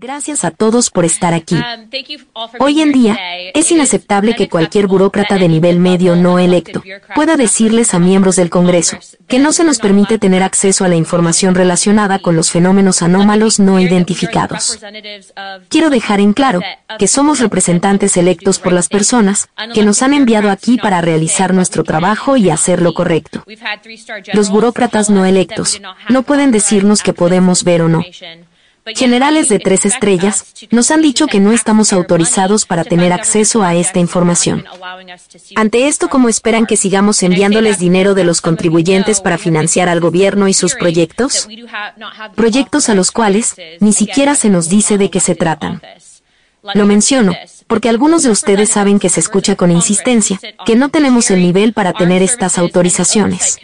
Gracias 0.00 0.46
a 0.46 0.50
todos 0.50 0.88
por 0.88 1.04
estar 1.04 1.34
aquí. 1.34 1.56
Um, 1.56 2.42
Hoy 2.58 2.80
en 2.80 2.90
día, 2.90 3.18
es 3.52 3.70
inaceptable 3.70 4.34
que 4.34 4.48
cualquier 4.48 4.86
burócrata 4.86 5.36
de 5.36 5.46
nivel 5.46 5.78
medio 5.78 6.16
no 6.16 6.38
electo 6.38 6.82
pueda 7.14 7.36
decirles 7.36 7.92
a 7.92 7.98
miembros 7.98 8.36
del 8.36 8.48
Congreso 8.48 8.98
que 9.28 9.38
no 9.38 9.52
se 9.52 9.62
nos 9.62 9.78
permite 9.78 10.18
tener 10.18 10.42
acceso 10.42 10.86
a 10.86 10.88
la 10.88 10.96
información 10.96 11.54
relacionada 11.54 12.18
con 12.18 12.34
los 12.34 12.50
fenómenos 12.50 13.02
anómalos 13.02 13.60
no 13.60 13.78
identificados. 13.78 14.78
Quiero 15.68 15.90
dejar 15.90 16.20
en 16.20 16.32
claro 16.32 16.62
que 16.98 17.06
somos 17.06 17.38
representantes 17.38 18.16
electos 18.16 18.58
por 18.58 18.72
las 18.72 18.88
personas 18.88 19.50
que 19.74 19.84
nos 19.84 20.00
han 20.00 20.14
enviado 20.14 20.50
aquí 20.50 20.78
para 20.78 21.02
realizar 21.02 21.52
nuestro 21.52 21.84
trabajo 21.84 22.38
y 22.38 22.48
hacer 22.48 22.80
lo 22.80 22.94
correcto. 22.94 23.44
Los 24.32 24.48
burócratas 24.48 25.10
no 25.10 25.26
electos 25.26 25.78
no 26.08 26.22
pueden 26.22 26.52
decirnos 26.52 27.02
que 27.02 27.12
podemos 27.12 27.64
ver 27.64 27.82
o 27.82 27.88
no 27.90 28.02
generales 28.94 29.48
de 29.48 29.58
tres 29.58 29.86
estrellas, 29.86 30.46
nos 30.70 30.90
han 30.90 31.02
dicho 31.02 31.26
que 31.26 31.40
no 31.40 31.52
estamos 31.52 31.92
autorizados 31.92 32.66
para 32.66 32.84
tener 32.84 33.12
acceso 33.12 33.62
a 33.62 33.74
esta 33.74 33.98
información. 33.98 34.64
Ante 35.56 35.88
esto, 35.88 36.08
¿cómo 36.08 36.28
esperan 36.28 36.66
que 36.66 36.76
sigamos 36.76 37.22
enviándoles 37.22 37.78
dinero 37.78 38.14
de 38.14 38.24
los 38.24 38.40
contribuyentes 38.40 39.20
para 39.20 39.38
financiar 39.38 39.88
al 39.88 40.00
gobierno 40.00 40.48
y 40.48 40.54
sus 40.54 40.74
proyectos? 40.74 41.48
Proyectos 42.34 42.88
a 42.88 42.94
los 42.94 43.10
cuales 43.10 43.54
ni 43.80 43.92
siquiera 43.92 44.34
se 44.34 44.50
nos 44.50 44.68
dice 44.68 44.98
de 44.98 45.10
qué 45.10 45.20
se 45.20 45.34
tratan. 45.34 45.80
Lo 46.74 46.86
menciono, 46.86 47.34
porque 47.70 47.88
algunos 47.88 48.24
de 48.24 48.30
ustedes 48.30 48.68
saben 48.68 48.98
que 48.98 49.08
se 49.08 49.20
escucha 49.20 49.54
con 49.54 49.70
insistencia, 49.70 50.40
que 50.66 50.74
no 50.74 50.88
tenemos 50.88 51.30
el 51.30 51.40
nivel 51.40 51.72
para 51.72 51.92
tener 51.92 52.20
estas 52.20 52.58
autorizaciones. 52.58 53.60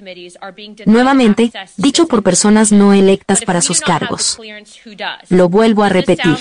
Nuevamente, 0.86 1.50
dicho 1.76 2.06
por 2.06 2.22
personas 2.22 2.70
no 2.70 2.94
electas 2.94 3.42
para 3.42 3.60
sus 3.60 3.80
cargos. 3.80 4.38
Lo 5.28 5.48
vuelvo 5.48 5.82
a 5.82 5.88
repetir. 5.88 6.36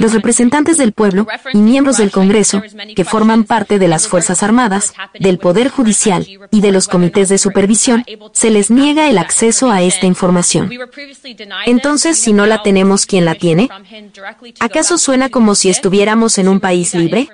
Los 0.00 0.12
representantes 0.12 0.76
del 0.76 0.90
pueblo 0.90 1.28
y 1.52 1.58
miembros 1.58 1.98
del 1.98 2.10
Congreso, 2.10 2.60
que 2.96 3.04
forman 3.04 3.44
parte 3.44 3.78
de 3.78 3.86
las 3.86 4.08
Fuerzas 4.08 4.42
Armadas, 4.42 4.92
del 5.20 5.38
Poder 5.38 5.68
Judicial 5.68 6.26
y 6.50 6.60
de 6.62 6.72
los 6.72 6.88
comités 6.88 7.28
de 7.28 7.38
supervisión, 7.38 8.04
se 8.32 8.50
les 8.50 8.72
niega 8.72 9.08
el 9.08 9.18
acceso 9.18 9.70
a 9.70 9.82
esta 9.82 10.06
información. 10.06 10.68
Entonces, 11.64 12.18
si 12.18 12.32
no 12.32 12.44
la 12.44 12.64
tenemos, 12.64 13.06
¿quién 13.06 13.24
la 13.24 13.36
tiene? 13.36 13.68
¿Acaso 14.58 14.98
suena 14.98 15.28
como 15.28 15.54
si 15.54 15.68
estuviéramos 15.70 16.38
en 16.38 16.48
un 16.48 16.55
país 16.60 16.94
libre? 16.94 17.28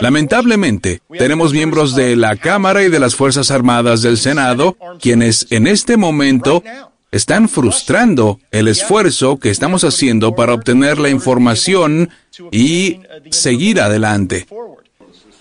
Lamentablemente, 0.00 1.00
tenemos 1.18 1.52
miembros 1.52 1.94
de 1.94 2.16
la 2.16 2.36
Cámara 2.36 2.82
y 2.82 2.88
de 2.88 2.98
las 2.98 3.14
Fuerzas 3.14 3.50
Armadas 3.50 4.00
del 4.00 4.16
Senado 4.16 4.76
quienes 5.00 5.46
en 5.50 5.66
este 5.66 5.96
momento 5.96 6.62
están 7.10 7.48
frustrando 7.48 8.40
el 8.50 8.68
esfuerzo 8.68 9.38
que 9.38 9.50
estamos 9.50 9.84
haciendo 9.84 10.34
para 10.34 10.54
obtener 10.54 10.98
la 10.98 11.10
información 11.10 12.08
y 12.50 13.00
seguir 13.30 13.80
adelante. 13.80 14.46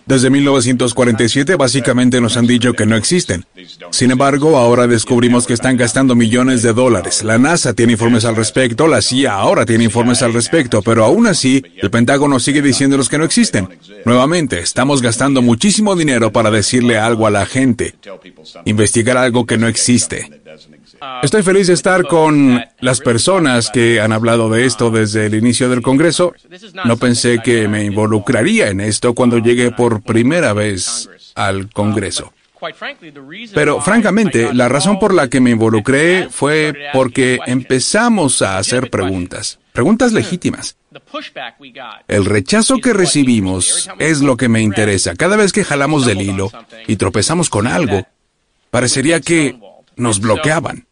Desde 0.06 0.30
1947 0.30 1.56
básicamente 1.56 2.20
nos 2.20 2.36
han 2.38 2.48
dicho 2.48 2.74
que 2.74 2.86
no 2.86 2.96
existen. 2.96 3.46
Sin 3.92 4.12
embargo, 4.12 4.58
ahora 4.58 4.88
descubrimos 4.88 5.46
que 5.46 5.54
están 5.54 5.78
gastando 5.78 6.16
millones 6.16 6.64
de 6.64 6.74
dólares. 6.74 7.24
La 7.24 7.38
NASA 7.38 7.74
tiene 7.74 7.94
informes 7.94 8.26
al 8.26 8.36
respecto, 8.36 8.88
la 8.88 9.02
CIA 9.02 9.34
ahora 9.34 9.66
tiene 9.66 9.84
informes 9.84 10.22
al 10.22 10.34
respecto, 10.34 10.82
pero 10.82 11.06
aún 11.06 11.28
así, 11.28 11.64
el 11.78 11.90
Pentágono 11.90 12.40
sigue 12.40 12.62
diciéndonos 12.62 13.10
que 13.10 13.18
no 13.18 13.26
existen. 13.26 13.70
Nuevamente, 14.06 14.60
estamos 14.60 15.02
gastando 15.02 15.42
muchísimo 15.42 15.96
dinero 15.96 16.32
para 16.32 16.52
decirle 16.52 16.98
algo 16.98 17.28
a 17.28 17.32
la 17.32 17.46
gente, 17.46 17.96
investigar 18.66 19.18
algo 19.18 19.46
que 19.46 19.58
no 19.58 19.68
existe. 19.68 20.42
Estoy 21.24 21.42
feliz 21.42 21.68
de 21.68 21.74
estar 21.74 22.06
con 22.06 22.64
las 22.80 23.00
personas 23.00 23.72
que 23.72 24.00
han 24.00 24.12
hablado 24.12 24.50
de 24.50 24.66
esto 24.66 24.92
desde 24.92 25.26
el 25.26 25.34
inicio 25.34 25.68
del 25.68 25.82
Congreso. 25.82 26.34
No 26.86 26.98
pensé 26.98 27.40
que 27.44 27.68
me 27.68 27.84
involucraría 27.84 28.70
en 28.70 28.82
esto 28.82 29.16
cuando 29.16 29.40
llegué 29.40 29.72
por 29.72 30.04
primera 30.04 30.54
vez 30.54 31.10
al 31.34 31.70
Congreso. 31.72 32.34
Pero 33.56 33.82
francamente, 33.82 34.54
la 34.54 34.70
razón 34.70 35.00
por 35.00 35.16
la 35.16 35.28
que 35.28 35.42
me 35.42 35.50
involucré 35.50 36.28
fue 36.30 36.76
porque 36.94 37.40
empezamos 37.48 38.44
a 38.44 38.60
hacer 38.60 38.92
preguntas, 38.92 39.58
preguntas 39.74 40.12
legítimas. 40.14 40.78
El 42.08 42.26
rechazo 42.26 42.78
que 42.78 42.94
recibimos 42.94 43.90
es 43.98 44.22
lo 44.22 44.38
que 44.38 44.50
me 44.50 44.62
interesa. 44.62 45.16
Cada 45.16 45.36
vez 45.36 45.52
que 45.52 45.64
jalamos 45.64 46.06
del 46.06 46.22
hilo 46.22 46.52
y 46.86 46.98
tropezamos 46.98 47.50
con 47.50 47.66
algo, 47.66 48.06
parecería 48.70 49.20
que 49.20 49.58
nos 49.96 50.20
bloqueaban. 50.20 50.86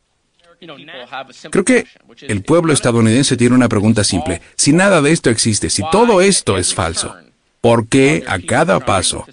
Creo 1.51 1.65
que 1.65 1.85
el 2.21 2.41
pueblo 2.43 2.73
estadounidense 2.73 3.37
tiene 3.37 3.55
una 3.55 3.69
pregunta 3.69 4.03
simple. 4.03 4.41
Si 4.55 4.73
nada 4.73 5.01
de 5.01 5.11
esto 5.11 5.29
existe, 5.29 5.69
si 5.69 5.83
todo 5.91 6.21
esto 6.21 6.57
es 6.57 6.73
falso, 6.73 7.15
¿por 7.61 7.87
qué 7.87 8.23
a 8.27 8.39
cada 8.39 8.79
paso 8.79 9.25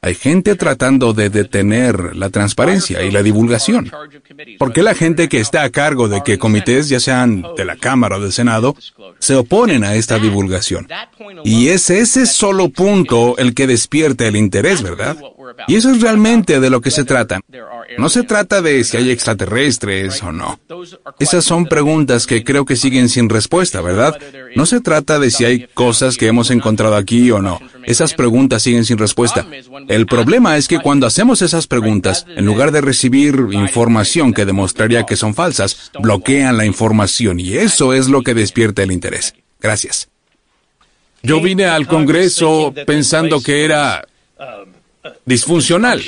hay 0.00 0.14
gente 0.14 0.54
tratando 0.56 1.12
de 1.12 1.30
detener 1.30 2.16
la 2.16 2.30
transparencia 2.30 3.02
y 3.02 3.10
la 3.10 3.22
divulgación? 3.22 3.90
¿Por 4.58 4.72
qué 4.72 4.82
la 4.82 4.94
gente 4.94 5.28
que 5.28 5.40
está 5.40 5.62
a 5.62 5.70
cargo 5.70 6.08
de 6.08 6.22
que 6.22 6.38
comités, 6.38 6.88
ya 6.88 7.00
sean 7.00 7.44
de 7.56 7.64
la 7.64 7.76
Cámara 7.76 8.16
o 8.16 8.20
del 8.20 8.32
Senado, 8.32 8.76
se 9.18 9.34
oponen 9.36 9.84
a 9.84 9.94
esta 9.94 10.18
divulgación? 10.18 10.88
Y 11.44 11.68
es 11.68 11.90
ese 11.90 12.26
solo 12.26 12.68
punto 12.68 13.36
el 13.38 13.54
que 13.54 13.66
despierta 13.66 14.26
el 14.26 14.36
interés, 14.36 14.82
¿verdad? 14.82 15.16
Y 15.66 15.76
eso 15.76 15.90
es 15.90 16.00
realmente 16.00 16.60
de 16.60 16.70
lo 16.70 16.80
que 16.80 16.90
se 16.90 17.04
trata. 17.04 17.40
No 17.98 18.08
se 18.08 18.22
trata 18.22 18.62
de 18.62 18.82
si 18.84 18.96
hay 18.96 19.10
extraterrestres 19.10 20.22
o 20.22 20.32
no. 20.32 20.58
Esas 21.18 21.44
son 21.44 21.66
preguntas 21.66 22.26
que 22.26 22.44
creo 22.44 22.64
que 22.64 22.76
siguen 22.76 23.08
sin 23.08 23.28
respuesta, 23.28 23.80
¿verdad? 23.80 24.18
No 24.56 24.66
se 24.66 24.80
trata 24.80 25.18
de 25.18 25.30
si 25.30 25.44
hay 25.44 25.68
cosas 25.74 26.16
que 26.16 26.26
hemos 26.26 26.50
encontrado 26.50 26.96
aquí 26.96 27.30
o 27.30 27.40
no. 27.40 27.60
Esas 27.84 28.14
preguntas 28.14 28.62
siguen 28.62 28.84
sin 28.84 28.98
respuesta. 28.98 29.46
El 29.88 30.06
problema 30.06 30.56
es 30.56 30.68
que 30.68 30.78
cuando 30.78 31.06
hacemos 31.06 31.42
esas 31.42 31.66
preguntas, 31.66 32.26
en 32.28 32.44
lugar 32.44 32.72
de 32.72 32.80
recibir 32.80 33.34
información 33.52 34.32
que 34.32 34.44
demostraría 34.44 35.04
que 35.04 35.16
son 35.16 35.34
falsas, 35.34 35.90
bloquean 36.00 36.56
la 36.56 36.64
información 36.64 37.40
y 37.40 37.54
eso 37.54 37.92
es 37.92 38.08
lo 38.08 38.22
que 38.22 38.34
despierta 38.34 38.82
el 38.82 38.92
interés. 38.92 39.34
Gracias. 39.60 40.08
Yo 41.22 41.40
vine 41.40 41.66
al 41.66 41.86
Congreso 41.86 42.74
pensando 42.84 43.40
que 43.40 43.64
era 43.64 44.04
disfuncional 45.24 46.02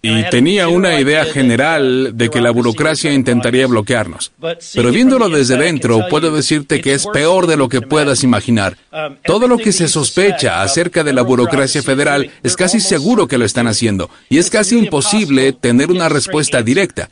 y 0.00 0.22
tenía 0.30 0.68
una 0.68 1.00
idea 1.00 1.24
general 1.24 2.12
de 2.14 2.30
que 2.30 2.40
la 2.40 2.52
burocracia 2.52 3.12
intentaría 3.12 3.66
bloquearnos. 3.66 4.32
Pero 4.74 4.92
viéndolo 4.92 5.28
desde 5.28 5.56
dentro, 5.56 6.06
puedo 6.08 6.30
decirte 6.30 6.80
que 6.80 6.94
es 6.94 7.06
peor 7.06 7.46
de 7.46 7.56
lo 7.56 7.68
que 7.68 7.80
puedas 7.80 8.22
imaginar. 8.22 8.76
Todo 9.24 9.48
lo 9.48 9.58
que 9.58 9.72
se 9.72 9.88
sospecha 9.88 10.62
acerca 10.62 11.02
de 11.02 11.12
la 11.12 11.22
burocracia 11.22 11.82
federal 11.82 12.30
es 12.42 12.56
casi 12.56 12.80
seguro 12.80 13.26
que 13.26 13.38
lo 13.38 13.44
están 13.44 13.66
haciendo, 13.66 14.08
y 14.28 14.38
es 14.38 14.50
casi 14.50 14.78
imposible 14.78 15.52
tener 15.52 15.90
una 15.90 16.08
respuesta 16.08 16.62
directa. 16.62 17.10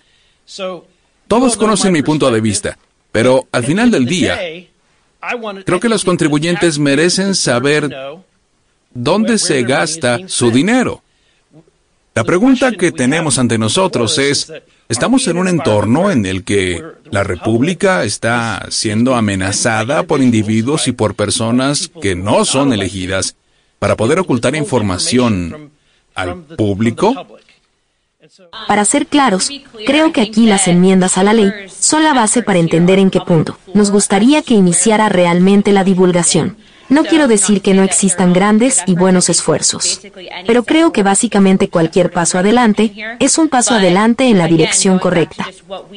Todos 1.27 1.57
conocen 1.57 1.93
mi 1.93 2.03
punto 2.03 2.31
de 2.31 2.41
vista, 2.41 2.79
pero 3.11 3.49
al 3.51 3.65
final 3.65 3.91
del 3.91 4.07
día, 4.07 4.39
creo 5.65 5.81
que 5.81 5.89
los 5.89 6.05
contribuyentes 6.05 6.79
merecen 6.79 7.35
saber 7.35 7.91
dónde 8.95 9.39
se 9.39 9.65
gasta 9.65 10.21
su 10.29 10.53
dinero. 10.53 11.03
La 12.17 12.25
pregunta 12.25 12.73
que 12.73 12.93
tenemos 12.93 13.39
ante 13.39 13.59
nosotros 13.59 14.17
es, 14.17 14.51
¿estamos 14.89 15.29
en 15.29 15.37
un 15.37 15.49
entorno 15.49 16.11
en 16.11 16.25
el 16.25 16.45
que 16.45 16.83
la 17.11 17.23
República 17.23 18.05
está 18.05 18.69
siendo 18.71 19.15
amenazada 19.15 20.05
por 20.05 20.23
individuos 20.23 20.89
y 20.89 20.93
por 20.93 21.15
personas 21.15 21.91
que 22.01 22.15
no 22.15 22.47
son 22.47 22.73
elegidas 22.73 23.37
para 23.79 23.97
poder 23.97 24.19
ocultar 24.19 24.57
información 24.57 25.73
al 26.15 26.37
público? 26.37 27.15
Para 28.67 28.87
ser 28.87 29.09
claros, 29.09 29.51
creo 29.87 30.11
que 30.13 30.23
aquí 30.23 30.47
las 30.47 30.69
enmiendas 30.69 31.19
a 31.19 31.23
la 31.23 31.35
ley 31.35 31.51
son 31.69 32.03
la 32.03 32.15
base 32.15 32.43
para 32.43 32.59
entender 32.59 32.99
en 32.99 33.11
qué 33.11 33.21
punto 33.21 33.59
nos 33.75 33.91
gustaría 33.91 34.41
que 34.41 34.55
iniciara 34.55 35.11
realmente 35.11 35.71
la 35.71 35.85
divulgación. 35.85 36.57
No 36.89 37.05
quiero 37.05 37.29
decir 37.29 37.63
que 37.63 37.75
no 37.75 37.83
existan 37.83 38.33
grandes 38.33 38.83
y 38.87 38.95
buenos 38.95 39.29
esfuerzos, 39.29 40.01
pero 40.47 40.65
creo 40.65 40.93
que 40.93 41.03
básicamente 41.03 41.69
cualquier 41.69 42.11
paso 42.11 42.39
adelante 42.39 42.93
es 43.19 43.39
un 43.39 43.49
paso 43.49 43.75
adelante 43.75 44.29
en 44.29 44.39
la 44.39 44.47
dirección 44.47 44.99
correcta. 44.99 45.49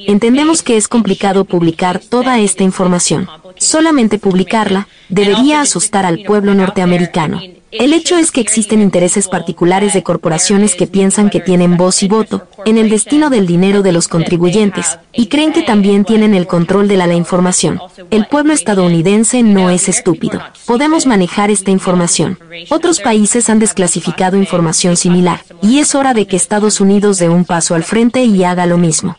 Entendemos 0.07 0.63
que 0.63 0.77
es 0.77 0.87
complicado 0.87 1.45
publicar 1.45 1.99
toda 1.99 2.39
esta 2.39 2.63
información. 2.63 3.27
Solamente 3.57 4.19
publicarla 4.19 4.87
debería 5.09 5.61
asustar 5.61 6.05
al 6.05 6.23
pueblo 6.23 6.53
norteamericano. 6.55 7.41
El 7.71 7.93
hecho 7.93 8.17
es 8.17 8.31
que 8.31 8.41
existen 8.41 8.81
intereses 8.81 9.27
particulares 9.27 9.93
de 9.93 10.01
corporaciones 10.01 10.73
que 10.73 10.87
piensan 10.87 11.29
que 11.29 11.39
tienen 11.39 11.77
voz 11.77 12.01
y 12.01 12.07
voto 12.07 12.47
en 12.65 12.79
el 12.79 12.89
destino 12.89 13.29
del 13.29 13.45
dinero 13.45 13.83
de 13.83 13.91
los 13.91 14.07
contribuyentes 14.07 14.97
y 15.13 15.27
creen 15.27 15.53
que 15.53 15.61
también 15.61 16.03
tienen 16.03 16.33
el 16.33 16.47
control 16.47 16.87
de 16.87 16.97
la, 16.97 17.13
información. 17.13 17.79
El 18.11 18.25
pueblo 18.25 18.53
estadounidense 18.53 19.43
no 19.43 19.69
es 19.69 19.87
estúpido. 19.87 20.41
Podemos 20.65 21.05
manejar 21.05 21.51
esta 21.51 21.71
información. 21.71 22.39
Otros 22.69 22.99
países 22.99 23.49
han 23.49 23.59
desclasificado 23.59 24.37
información 24.37 24.97
similar 24.97 25.41
y 25.61 25.79
es 25.79 25.93
hora 25.95 26.13
de 26.13 26.25
que 26.27 26.35
Estados 26.35 26.81
Unidos 26.81 27.19
dé 27.19 27.29
un 27.29 27.45
paso 27.45 27.75
al 27.75 27.83
frente 27.83 28.23
y 28.23 28.43
haga 28.43 28.65
lo 28.65 28.77
mismo. 28.77 29.17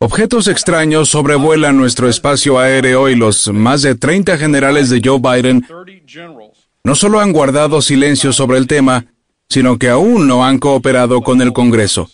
Objetos 0.00 0.46
extraños 0.46 1.08
sobrevuelan 1.08 1.76
nuestro 1.76 2.08
espacio 2.08 2.58
aéreo 2.58 3.08
y 3.08 3.16
los 3.16 3.48
más 3.52 3.82
de 3.82 3.96
30 3.96 4.38
generales 4.38 4.90
de 4.90 5.00
Joe 5.04 5.18
Biden 5.18 5.64
no 6.84 6.94
solo 6.94 7.20
han 7.20 7.32
guardado 7.32 7.82
silencio 7.82 8.32
sobre 8.32 8.58
el 8.58 8.66
tema, 8.66 9.06
sino 9.48 9.78
que 9.78 9.88
aún 9.88 10.26
no 10.26 10.44
han 10.44 10.58
cooperado 10.58 11.22
con 11.22 11.40
el 11.42 11.52
Congreso. 11.52 12.10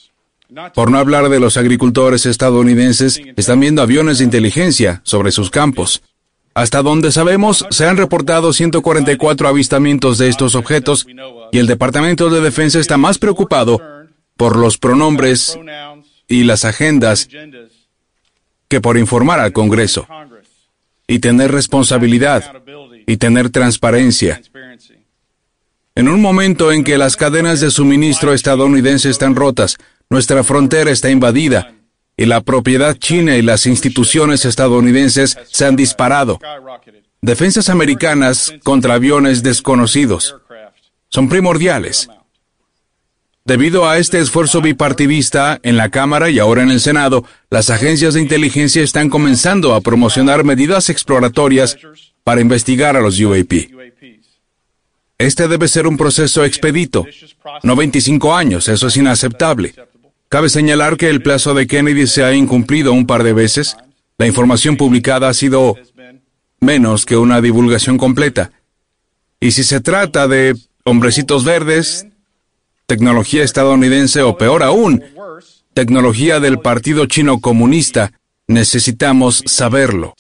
Por 0.74 0.90
no 0.90 0.98
hablar 0.98 1.29
de 1.29 1.40
los 1.40 1.57
agricultores 1.57 2.27
estadounidenses, 2.27 3.20
están 3.37 3.61
viendo 3.61 3.83
aviones 3.83 4.18
de 4.18 4.24
inteligencia 4.24 5.00
sobre 5.05 5.33
sus 5.33 5.50
campos. 5.50 6.03
Hasta 6.55 6.83
donde 6.83 7.11
sabemos, 7.11 7.66
se 7.70 7.87
han 7.87 7.96
reportado 7.96 8.53
144 8.53 9.48
avistamientos 9.48 10.18
de 10.18 10.29
estos 10.29 10.55
objetos 10.55 11.07
y 11.50 11.59
el 11.59 11.66
Departamento 11.66 12.31
de 12.31 12.40
Defensa 12.40 12.79
está 12.79 12.96
más 12.96 13.18
preocupado 13.18 13.81
por 14.37 14.57
los 14.57 14.79
pronombres 14.79 15.59
y 16.29 16.44
las 16.44 16.64
agendas 16.64 17.29
que 18.68 18.81
por 18.81 18.96
informar 18.96 19.40
al 19.40 19.53
Congreso 19.53 20.07
y 21.09 21.18
tener 21.18 21.50
responsabilidad 21.50 22.62
y 23.07 23.16
tener 23.16 23.50
transparencia. 23.50 24.40
En 25.97 26.09
un 26.09 26.21
momento 26.21 26.73
en 26.73 26.83
que 26.83 26.99
las 26.99 27.17
cadenas 27.17 27.61
de 27.61 27.71
suministro 27.71 28.35
estadounidense 28.35 29.11
están 29.11 29.37
rotas, 29.37 29.77
nuestra 30.11 30.43
frontera 30.43 30.91
está 30.91 31.09
invadida 31.09 31.75
y 32.17 32.25
la 32.27 32.41
propiedad 32.41 32.97
china 32.97 33.37
y 33.37 33.43
las 33.43 33.67
instituciones 33.67 34.45
estadounidenses 34.45 35.39
se 35.53 35.65
han 35.65 35.77
disparado. 35.77 36.41
Defensas 37.23 37.69
americanas 37.69 38.53
contra 38.65 38.95
aviones 38.95 39.45
desconocidos 39.45 40.37
son 41.11 41.29
primordiales. 41.29 42.09
Debido 43.45 43.89
a 43.89 43.99
este 43.99 44.19
esfuerzo 44.19 44.61
bipartidista 44.61 45.61
en 45.63 45.77
la 45.77 45.91
Cámara 45.91 46.29
y 46.29 46.41
ahora 46.41 46.65
en 46.65 46.71
el 46.71 46.81
Senado, 46.81 47.25
las 47.51 47.71
agencias 47.71 48.15
de 48.15 48.21
inteligencia 48.21 48.83
están 48.83 49.11
comenzando 49.11 49.75
a 49.75 49.81
promocionar 49.81 50.43
medidas 50.43 50.91
exploratorias 50.91 51.77
para 52.25 52.41
investigar 52.41 52.97
a 52.97 53.01
los 53.01 53.21
UAP. 53.21 53.53
Este 55.18 55.46
debe 55.48 55.68
ser 55.68 55.87
un 55.87 55.96
proceso 55.96 56.44
expedito, 56.44 57.07
no 57.62 57.77
25 57.77 58.35
años, 58.35 58.68
eso 58.68 58.88
es 58.88 58.96
inaceptable. 58.96 59.74
Cabe 60.29 60.48
señalar 60.48 60.96
que 60.96 61.09
el 61.09 61.22
plazo 61.22 61.55
de 61.55 61.66
Kennedy 61.66 62.07
se 62.07 62.24
ha 62.24 62.35
incumplido 62.35 62.92
un 62.92 63.07
par 63.07 63.22
de 63.22 63.33
veces. 63.33 63.77
La 64.18 64.27
información 64.27 64.77
publicada 64.77 65.29
ha 65.29 65.35
sido 65.35 65.77
menos 66.59 67.07
que 67.07 67.16
una 67.16 67.40
divulgación 67.40 67.98
completa. 67.98 68.50
Y 69.38 69.53
si 69.53 69.62
se 69.62 69.81
trata 69.81 70.27
de 70.27 70.57
hombrecitos 70.85 71.44
verdes, 71.44 72.07
tecnología 72.87 73.44
estadounidense 73.44 74.22
o 74.22 74.37
peor 74.37 74.62
aún, 74.64 75.05
tecnología 75.74 76.40
del 76.40 76.59
Partido 76.59 77.07
Chino 77.07 77.40
Comunista, 77.40 78.12
necesitamos 78.48 79.42
saberlo. 79.46 80.14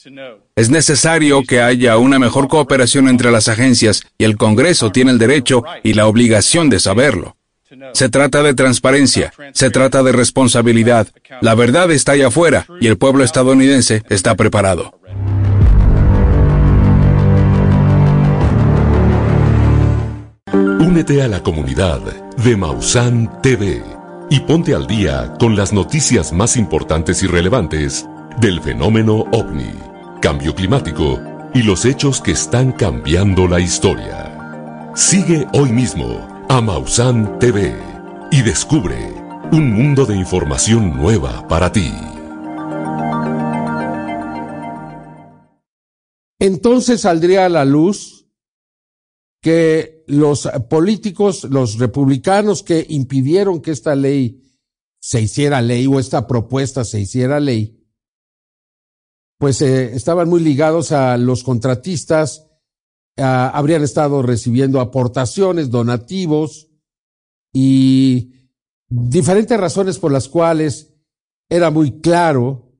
Es 0.56 0.70
necesario 0.70 1.42
que 1.42 1.60
haya 1.60 1.98
una 1.98 2.20
mejor 2.20 2.46
cooperación 2.46 3.08
entre 3.08 3.32
las 3.32 3.48
agencias 3.48 4.04
y 4.18 4.24
el 4.24 4.36
Congreso 4.36 4.92
tiene 4.92 5.10
el 5.10 5.18
derecho 5.18 5.64
y 5.82 5.94
la 5.94 6.06
obligación 6.06 6.70
de 6.70 6.78
saberlo. 6.78 7.36
Se 7.92 8.08
trata 8.08 8.40
de 8.44 8.54
transparencia, 8.54 9.32
se 9.52 9.70
trata 9.70 10.04
de 10.04 10.12
responsabilidad. 10.12 11.08
La 11.40 11.56
verdad 11.56 11.90
está 11.90 12.12
allá 12.12 12.28
afuera 12.28 12.66
y 12.80 12.86
el 12.86 12.96
pueblo 12.96 13.24
estadounidense 13.24 14.04
está 14.08 14.36
preparado. 14.36 15.00
Únete 20.52 21.20
a 21.22 21.26
la 21.26 21.42
comunidad 21.42 22.00
de 22.44 22.56
Mausan 22.56 23.42
TV 23.42 23.82
y 24.30 24.38
ponte 24.40 24.72
al 24.72 24.86
día 24.86 25.34
con 25.40 25.56
las 25.56 25.72
noticias 25.72 26.32
más 26.32 26.56
importantes 26.56 27.24
y 27.24 27.26
relevantes 27.26 28.06
del 28.40 28.60
fenómeno 28.60 29.24
ovni, 29.32 29.72
cambio 30.24 30.54
climático 30.54 31.20
y 31.52 31.62
los 31.64 31.84
hechos 31.84 32.22
que 32.22 32.30
están 32.30 32.72
cambiando 32.72 33.46
la 33.46 33.60
historia. 33.60 34.90
Sigue 34.96 35.46
hoy 35.52 35.70
mismo 35.70 36.46
a 36.48 36.62
Mausan 36.62 37.38
TV 37.38 37.76
y 38.32 38.40
descubre 38.40 38.96
un 39.52 39.70
mundo 39.74 40.06
de 40.06 40.16
información 40.16 40.96
nueva 40.96 41.46
para 41.46 41.70
ti. 41.70 41.92
Entonces 46.38 47.02
saldría 47.02 47.44
a 47.44 47.50
la 47.50 47.66
luz 47.66 48.26
que 49.42 50.04
los 50.06 50.48
políticos, 50.70 51.44
los 51.50 51.78
republicanos 51.78 52.62
que 52.62 52.86
impidieron 52.88 53.60
que 53.60 53.72
esta 53.72 53.94
ley 53.94 54.40
se 55.00 55.20
hiciera 55.20 55.60
ley 55.60 55.86
o 55.86 56.00
esta 56.00 56.26
propuesta 56.26 56.82
se 56.82 56.98
hiciera 56.98 57.40
ley, 57.40 57.83
pues 59.38 59.60
eh, 59.62 59.94
estaban 59.94 60.28
muy 60.28 60.40
ligados 60.40 60.92
a 60.92 61.16
los 61.16 61.42
contratistas, 61.44 62.46
habrían 63.16 63.84
estado 63.84 64.22
recibiendo 64.22 64.80
aportaciones, 64.80 65.70
donativos 65.70 66.68
y 67.52 68.32
diferentes 68.88 69.58
razones 69.58 69.98
por 70.00 70.10
las 70.10 70.28
cuales 70.28 70.94
era 71.48 71.70
muy 71.70 72.00
claro 72.00 72.72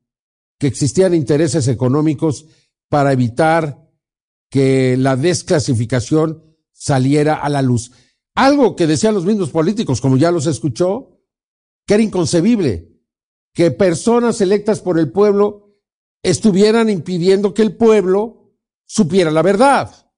que 0.58 0.66
existían 0.66 1.14
intereses 1.14 1.68
económicos 1.68 2.46
para 2.88 3.12
evitar 3.12 3.84
que 4.50 4.96
la 4.96 5.16
desclasificación 5.16 6.56
saliera 6.72 7.34
a 7.34 7.48
la 7.48 7.62
luz. 7.62 7.92
Algo 8.34 8.74
que 8.76 8.86
decían 8.86 9.14
los 9.14 9.24
mismos 9.24 9.50
políticos, 9.50 10.00
como 10.00 10.16
ya 10.16 10.30
los 10.30 10.46
escuchó, 10.46 11.20
que 11.86 11.94
era 11.94 12.02
inconcebible, 12.02 12.88
que 13.52 13.70
personas 13.70 14.40
electas 14.40 14.80
por 14.80 14.98
el 14.98 15.12
pueblo 15.12 15.63
estuvieran 16.24 16.90
impidiendo 16.90 17.54
que 17.54 17.62
el 17.62 17.76
pueblo 17.76 18.56
supiera 18.86 19.30
la 19.30 19.42
verdad. 19.42 20.10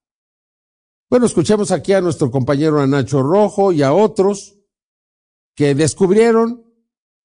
Bueno, 1.11 1.27
escuchemos 1.27 1.71
aquí 1.71 1.92
a 1.92 2.01
nuestro 2.01 2.31
compañero 2.31 2.85
Nacho 2.87 3.23
Rojo 3.23 3.73
y 3.73 3.83
a 3.83 3.92
otros 3.92 4.57
que 5.55 5.75
descubrieron 5.75 6.64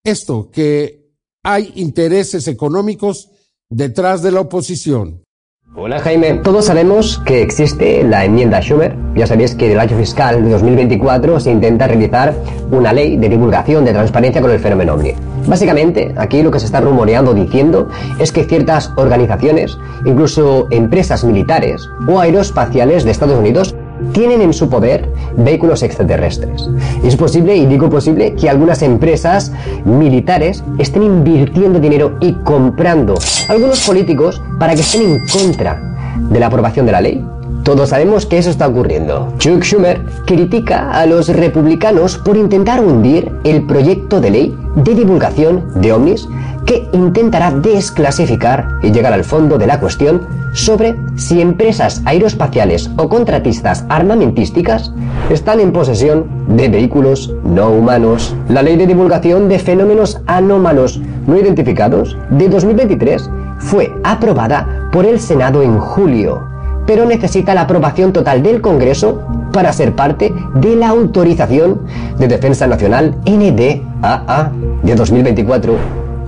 esto, 0.04 0.50
que 0.52 1.14
hay 1.44 1.72
intereses 1.76 2.48
económicos 2.48 3.30
detrás 3.70 4.22
de 4.24 4.32
la 4.32 4.42
oposición. 4.42 5.24
Hola 5.74 6.00
Jaime, 6.00 6.34
todos 6.34 6.66
sabemos 6.66 7.22
que 7.26 7.42
existe 7.42 8.04
la 8.04 8.26
enmienda 8.26 8.60
Schumer. 8.60 8.94
Ya 9.16 9.26
sabéis 9.26 9.56
que 9.56 9.70
del 9.70 9.80
año 9.80 9.96
fiscal 9.96 10.44
de 10.44 10.50
2024 10.50 11.40
se 11.40 11.50
intenta 11.50 11.88
realizar 11.88 12.34
una 12.72 12.92
ley 12.92 13.16
de 13.16 13.30
divulgación 13.30 13.86
de 13.86 13.94
transparencia 13.94 14.42
con 14.42 14.52
el 14.52 14.60
fenómeno 14.60 14.96
OVNI. 14.96 15.14
Básicamente, 15.48 16.14
aquí 16.18 16.44
lo 16.44 16.52
que 16.52 16.60
se 16.60 16.66
está 16.66 16.82
rumoreando 16.82 17.34
diciendo 17.34 17.88
es 18.20 18.34
que 18.34 18.44
ciertas 18.44 18.92
organizaciones, 18.98 19.78
incluso 20.04 20.68
empresas 20.72 21.24
militares 21.24 21.88
o 22.06 22.20
aeroespaciales 22.20 23.06
de 23.06 23.12
Estados 23.12 23.40
Unidos, 23.40 23.74
tienen 24.14 24.42
en 24.42 24.54
su 24.54 24.70
poder 24.70 25.08
vehículos 25.38 25.84
extraterrestres. 25.84 26.70
Es 27.04 27.16
posible, 27.16 27.56
y 27.56 27.66
digo 27.66 27.90
posible, 27.90 28.34
que 28.36 28.50
algunas 28.50 28.82
empresas 28.82 29.52
militares 29.86 30.64
estén 30.78 31.04
invirtiendo 31.04 31.80
dinero 31.80 32.18
y 32.20 32.34
comprando 32.44 33.16
a 33.48 33.52
algunos 33.52 33.86
políticos 33.86 34.42
para 34.60 34.76
que 34.76 34.82
estén 34.82 35.02
en 35.02 35.28
contra 35.28 35.82
de 36.30 36.40
la 36.40 36.48
aprobación 36.48 36.86
de 36.86 36.92
la 36.92 37.02
ley. 37.02 37.26
Todos 37.64 37.90
sabemos 37.90 38.26
que 38.26 38.40
eso 38.40 38.50
está 38.50 38.68
ocurriendo. 38.68 39.32
Chuck 39.38 39.64
Schumer 39.64 40.04
critica 40.26 40.92
a 40.92 41.06
los 41.06 41.28
republicanos 41.28 42.18
por 42.18 42.36
intentar 42.36 42.84
hundir 42.84 43.32
el 43.44 43.68
proyecto 43.68 44.20
de 44.20 44.32
ley 44.32 44.58
de 44.76 44.96
divulgación 44.96 45.66
de 45.76 45.94
ovnis 45.94 46.28
que 46.66 46.88
intentará 46.92 47.52
desclasificar 47.52 48.68
y 48.82 48.92
llegar 48.92 49.14
al 49.14 49.24
fondo 49.24 49.58
de 49.58 49.68
la 49.68 49.80
cuestión 49.80 50.22
sobre 50.54 50.96
si 51.16 51.40
empresas 51.40 52.02
aeroespaciales 52.06 52.90
o 52.98 53.08
contratistas 53.10 53.86
armamentísticas 53.90 54.92
están 55.30 55.60
en 55.60 55.72
posesión 55.72 56.26
de 56.48 56.68
vehículos 56.68 57.34
no 57.44 57.70
humanos. 57.70 58.36
La 58.50 58.64
ley 58.64 58.76
de 58.76 58.88
divulgación 58.88 59.50
de 59.50 59.60
fenómenos 59.60 60.20
anómalos 60.26 61.00
no 61.28 61.38
identificados 61.38 62.18
de 62.32 62.50
2023 62.50 63.30
fue 63.60 63.94
aprobada 64.04 64.90
por 64.92 65.06
el 65.06 65.20
Senado 65.20 65.62
en 65.62 65.80
julio 65.80 66.52
pero 66.92 67.06
necesita 67.06 67.56
la 67.56 67.62
aprobación 67.62 68.12
total 68.12 68.44
del 68.44 68.60
Congreso 68.60 69.22
para 69.54 69.72
ser 69.72 69.96
parte 69.96 70.34
de 70.56 70.76
la 70.76 70.90
autorización 70.90 71.84
de 72.20 72.28
Defensa 72.28 72.68
Nacional 72.68 73.16
NDAA 73.26 74.52
de 74.84 74.96
2024 74.96 75.74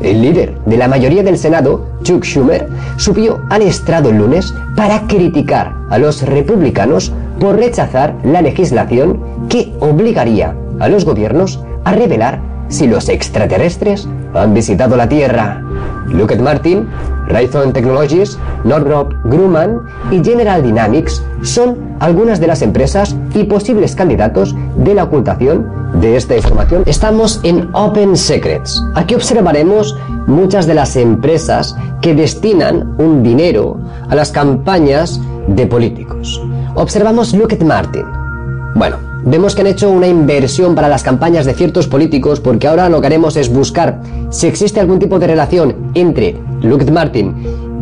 el 0.02 0.21
líder 0.21 0.58
de 0.65 0.78
la 0.78 0.88
mayoría 0.88 1.21
del 1.21 1.38
Senado, 1.38 1.86
Chuck 2.04 2.23
Schumer, 2.23 2.69
subió 2.95 3.41
al 3.49 3.63
estrado 3.63 4.10
el 4.10 4.19
lunes 4.19 4.54
para 4.78 5.02
criticar 5.06 5.73
a 5.89 5.97
los 5.97 6.21
republicanos 6.21 7.12
por 7.41 7.58
rechazar 7.58 8.15
la 8.23 8.41
legislación 8.41 9.19
que 9.49 9.73
obligaría 9.82 10.56
a 10.80 10.88
los 10.88 11.04
gobiernos 11.04 11.62
a 11.84 11.91
revelar 11.91 12.39
si 12.69 12.88
los 12.88 13.10
extraterrestres 13.10 14.08
han 14.34 14.54
visitado 14.54 14.96
la 14.96 15.08
Tierra. 15.08 15.62
Lockheed 16.08 16.41
Martin, 16.41 16.88
Raytheon 17.28 17.74
Technologies, 17.74 18.38
Northrop 18.63 19.13
Grumman 19.26 19.82
y 20.12 20.24
General 20.24 20.62
Dynamics 20.62 21.24
son 21.41 21.96
algunas 22.00 22.39
de 22.39 22.48
las 22.48 22.62
empresas 22.62 23.15
y 23.34 23.43
posibles 23.46 23.96
candidatos 23.96 24.56
de 24.78 24.93
la 24.93 25.06
ocultación 25.06 25.69
de 26.00 26.17
esta 26.17 26.36
información. 26.36 26.84
Estamos 26.86 27.39
en 27.43 27.69
Open 27.74 28.17
Secrets. 28.17 28.82
Aquí 28.96 29.15
observaremos 29.15 29.96
muchas 30.28 30.65
de 30.67 30.74
las 30.74 30.96
empresas 30.96 31.76
que 32.02 32.13
destinan 32.13 32.96
un 32.98 33.24
dinero 33.24 33.80
a 34.10 34.15
las 34.15 34.32
campañas 34.32 35.19
de 35.48 35.65
políticos. 35.67 36.41
Observamos 36.76 37.34
Lockheed 37.34 37.63
Martin. 37.63 38.06
Bueno, 38.76 39.12
vemos 39.26 39.56
que 39.56 39.62
han 39.62 39.68
hecho 39.68 39.90
una 39.90 40.08
inversión 40.08 40.76
para 40.76 40.90
las 40.90 41.04
campañas 41.04 41.46
de 41.46 41.54
ciertos 41.54 41.88
políticos 41.88 42.40
porque 42.40 42.68
ahora 42.68 42.90
lo 42.90 43.02
que 43.02 43.08
haremos 43.08 43.36
es 43.36 43.52
buscar 43.52 44.02
si 44.30 44.48
existe 44.48 44.80
algún 44.80 45.00
tipo 45.00 45.20
de 45.20 45.28
relación 45.28 45.92
entre 45.94 46.38
Lockheed 46.62 46.90
Martin 46.90 47.34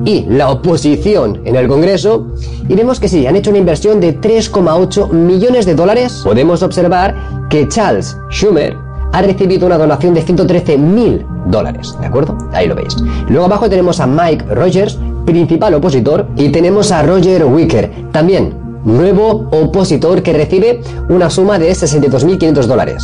y 0.06 0.26
la 0.28 0.50
oposición 0.50 1.42
en 1.46 1.56
el 1.56 1.68
Congreso 1.68 2.28
y 2.68 2.76
vemos 2.76 3.00
que 3.00 3.08
sí, 3.08 3.28
han 3.28 3.36
hecho 3.36 3.50
una 3.50 3.60
inversión 3.60 4.00
de 4.00 4.20
3,8 4.20 5.12
millones 5.12 5.66
de 5.66 5.76
dólares. 5.76 6.22
Podemos 6.24 6.64
observar 6.64 7.16
que 7.50 7.68
Charles 7.68 8.18
Schumer 8.30 8.76
ha 9.14 9.22
recibido 9.22 9.68
una 9.68 9.78
donación 9.78 10.14
de 10.14 10.22
113 10.22 10.78
mil 10.78 11.26
dólares, 11.48 11.96
¿de 12.00 12.08
acuerdo? 12.08 12.38
Ahí 12.54 12.68
lo 12.68 12.76
veis. 12.76 12.96
Luego 13.28 13.46
abajo 13.46 13.70
tenemos 13.70 14.00
a 14.00 14.08
Mike 14.08 14.46
Rogers, 14.54 14.98
principal 15.26 15.74
opositor, 15.74 16.28
y 16.38 16.50
tenemos 16.50 16.92
a 16.92 17.04
Roger 17.04 17.46
Wicker, 17.46 17.92
también 18.12 18.61
nuevo 18.84 19.48
opositor 19.52 20.24
que 20.24 20.34
recibe 20.34 20.82
una 21.10 21.30
suma 21.30 21.60
de 21.60 21.72
62.500 21.72 22.65
dólares. 22.65 23.04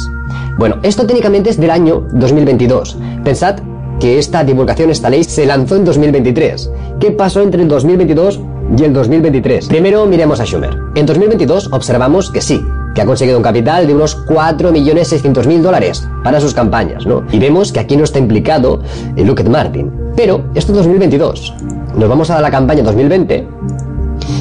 Bueno, 0.58 0.78
esto 0.84 1.06
técnicamente 1.06 1.50
es 1.50 1.60
del 1.60 1.72
año 1.72 2.08
2022. 2.14 2.98
Pensad 3.24 3.60
que 4.00 4.20
esta 4.20 4.44
divulgación, 4.44 4.90
esta 4.90 5.10
ley, 5.10 5.24
se 5.24 5.46
lanzó 5.46 5.76
en 5.76 5.86
2023. 5.86 6.72
¿Qué 7.00 7.12
pasó 7.12 7.42
entre 7.42 7.62
el 7.64 7.68
2022 7.68 8.40
y 8.78 8.84
el 8.84 8.94
2023? 8.94 9.68
Primero 9.68 10.06
miremos 10.06 10.40
a 10.40 10.46
Schumer. 10.46 10.78
En 10.96 11.06
2022 11.06 11.70
observamos 11.72 12.30
que 12.32 12.42
sí, 12.42 12.62
que 12.94 13.02
ha 13.02 13.06
conseguido 13.06 13.38
un 13.38 13.44
capital 13.44 13.88
de 13.88 13.94
unos 13.94 14.26
4.600.000 14.26 15.62
dólares 15.62 16.08
para 16.24 16.40
sus 16.40 16.54
campañas, 16.54 17.06
¿no? 17.06 17.24
Y 17.32 17.40
vemos 17.40 17.72
que 17.72 17.80
aquí 17.80 17.96
no 17.96 18.04
está 18.04 18.20
implicado 18.20 18.82
Lockheed 19.16 19.48
Martin. 19.48 19.92
Pero 20.16 20.46
esto 20.56 20.72
es 20.72 20.78
2022. 20.80 21.54
Nos 21.96 22.10
vamos 22.10 22.30
a 22.30 22.42
la 22.42 22.52
campaña 22.52 22.84
2020 22.84 23.48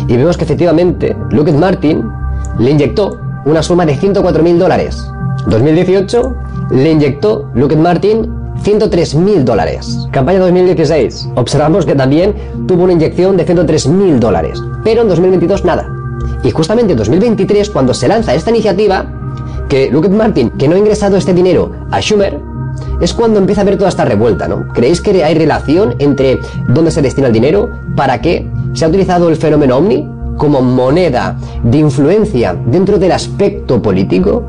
y 0.08 0.16
vemos 0.16 0.36
que 0.36 0.44
efectivamente 0.44 1.16
Lockheed 1.30 1.54
Martin 1.54 2.08
le 2.58 2.70
inyectó 2.70 3.20
una 3.44 3.62
suma 3.62 3.86
de 3.86 3.96
104.000 3.96 4.58
dólares. 4.58 5.04
2018 5.46 6.34
le 6.70 6.90
inyectó 6.90 7.50
Lockheed 7.54 7.78
Martin 7.78 8.36
103.000 8.64 9.44
dólares. 9.44 10.08
Campaña 10.10 10.40
2016. 10.40 11.28
Observamos 11.36 11.86
que 11.86 11.94
también 11.94 12.34
tuvo 12.66 12.84
una 12.84 12.94
inyección 12.94 13.36
de 13.36 13.46
103.000 13.46 14.18
dólares. 14.18 14.62
Pero 14.82 15.02
en 15.02 15.08
2022 15.08 15.64
nada. 15.64 15.88
Y 16.42 16.50
justamente 16.50 16.92
en 16.92 16.98
2023, 16.98 17.70
cuando 17.70 17.94
se 17.94 18.08
lanza 18.08 18.34
esta 18.34 18.50
iniciativa, 18.50 19.06
que 19.68 19.90
Lockheed 19.90 20.12
Martin, 20.12 20.50
que 20.50 20.68
no 20.68 20.74
ha 20.74 20.78
ingresado 20.78 21.16
este 21.16 21.34
dinero 21.34 21.72
a 21.90 22.00
Schumer, 22.00 22.40
es 23.00 23.12
cuando 23.12 23.38
empieza 23.38 23.60
a 23.60 23.62
haber 23.62 23.76
toda 23.76 23.88
esta 23.88 24.04
revuelta, 24.04 24.48
¿no? 24.48 24.68
¿Creéis 24.72 25.00
que 25.00 25.22
hay 25.24 25.34
relación 25.34 25.94
entre 25.98 26.40
dónde 26.68 26.90
se 26.90 27.02
destina 27.02 27.28
el 27.28 27.32
dinero? 27.32 27.70
¿Para 27.94 28.20
qué? 28.20 28.48
¿Se 28.76 28.84
ha 28.84 28.88
utilizado 28.88 29.30
el 29.30 29.36
fenómeno 29.36 29.78
OVNI? 29.78 30.16
como 30.36 30.60
moneda 30.60 31.38
de 31.64 31.78
influencia 31.78 32.54
dentro 32.66 32.98
del 32.98 33.12
aspecto 33.12 33.80
político? 33.80 34.44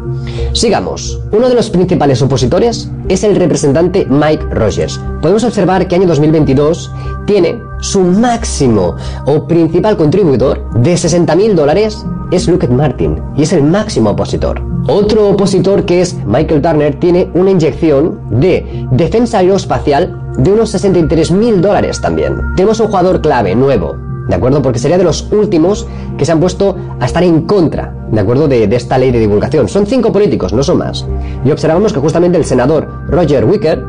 Sigamos. 0.51 1.21
Uno 1.31 1.47
de 1.47 1.55
los 1.55 1.69
principales 1.69 2.21
opositores 2.21 2.91
es 3.07 3.23
el 3.23 3.37
representante 3.37 4.05
Mike 4.05 4.47
Rogers. 4.51 4.99
Podemos 5.21 5.45
observar 5.45 5.87
que 5.87 5.95
año 5.95 6.07
2022 6.07 6.91
tiene 7.25 7.57
su 7.79 8.01
máximo 8.01 8.97
o 9.25 9.47
principal 9.47 9.95
contribuidor 9.95 10.69
de 10.73 10.95
60.000 10.95 11.53
dólares 11.53 12.05
es 12.31 12.49
Lockheed 12.49 12.71
Martin 12.71 13.21
y 13.37 13.43
es 13.43 13.53
el 13.53 13.63
máximo 13.63 14.09
opositor. 14.09 14.61
Otro 14.89 15.29
opositor 15.29 15.85
que 15.85 16.01
es 16.01 16.17
Michael 16.25 16.61
Turner 16.61 16.99
tiene 16.99 17.29
una 17.33 17.51
inyección 17.51 18.19
de 18.29 18.87
defensa 18.91 19.37
aeroespacial 19.39 20.33
de 20.37 20.51
unos 20.51 20.73
63.000 20.73 21.61
dólares 21.61 22.01
también. 22.01 22.41
Tenemos 22.55 22.79
un 22.79 22.87
jugador 22.87 23.21
clave 23.21 23.55
nuevo, 23.55 23.95
¿de 24.27 24.35
acuerdo? 24.35 24.61
Porque 24.61 24.79
sería 24.79 24.97
de 24.97 25.03
los 25.03 25.29
últimos 25.31 25.85
que 26.17 26.25
se 26.25 26.31
han 26.31 26.39
puesto 26.39 26.75
a 26.99 27.05
estar 27.05 27.23
en 27.23 27.43
contra, 27.43 27.93
¿de 28.11 28.19
acuerdo? 28.19 28.47
De, 28.47 28.63
esta 28.75 28.97
ley 28.97 29.11
de 29.11 29.19
divulgación. 29.19 29.67
Son 29.67 29.85
cinco 29.85 30.11
políticos, 30.11 30.53
no 30.53 30.63
son 30.63 30.79
más. 30.79 31.05
Y 31.45 31.51
observamos 31.51 31.93
que 31.93 31.99
justamente 31.99 32.35
el 32.37 32.45
senador 32.45 32.89
Roger 33.07 33.45
Wicker, 33.45 33.83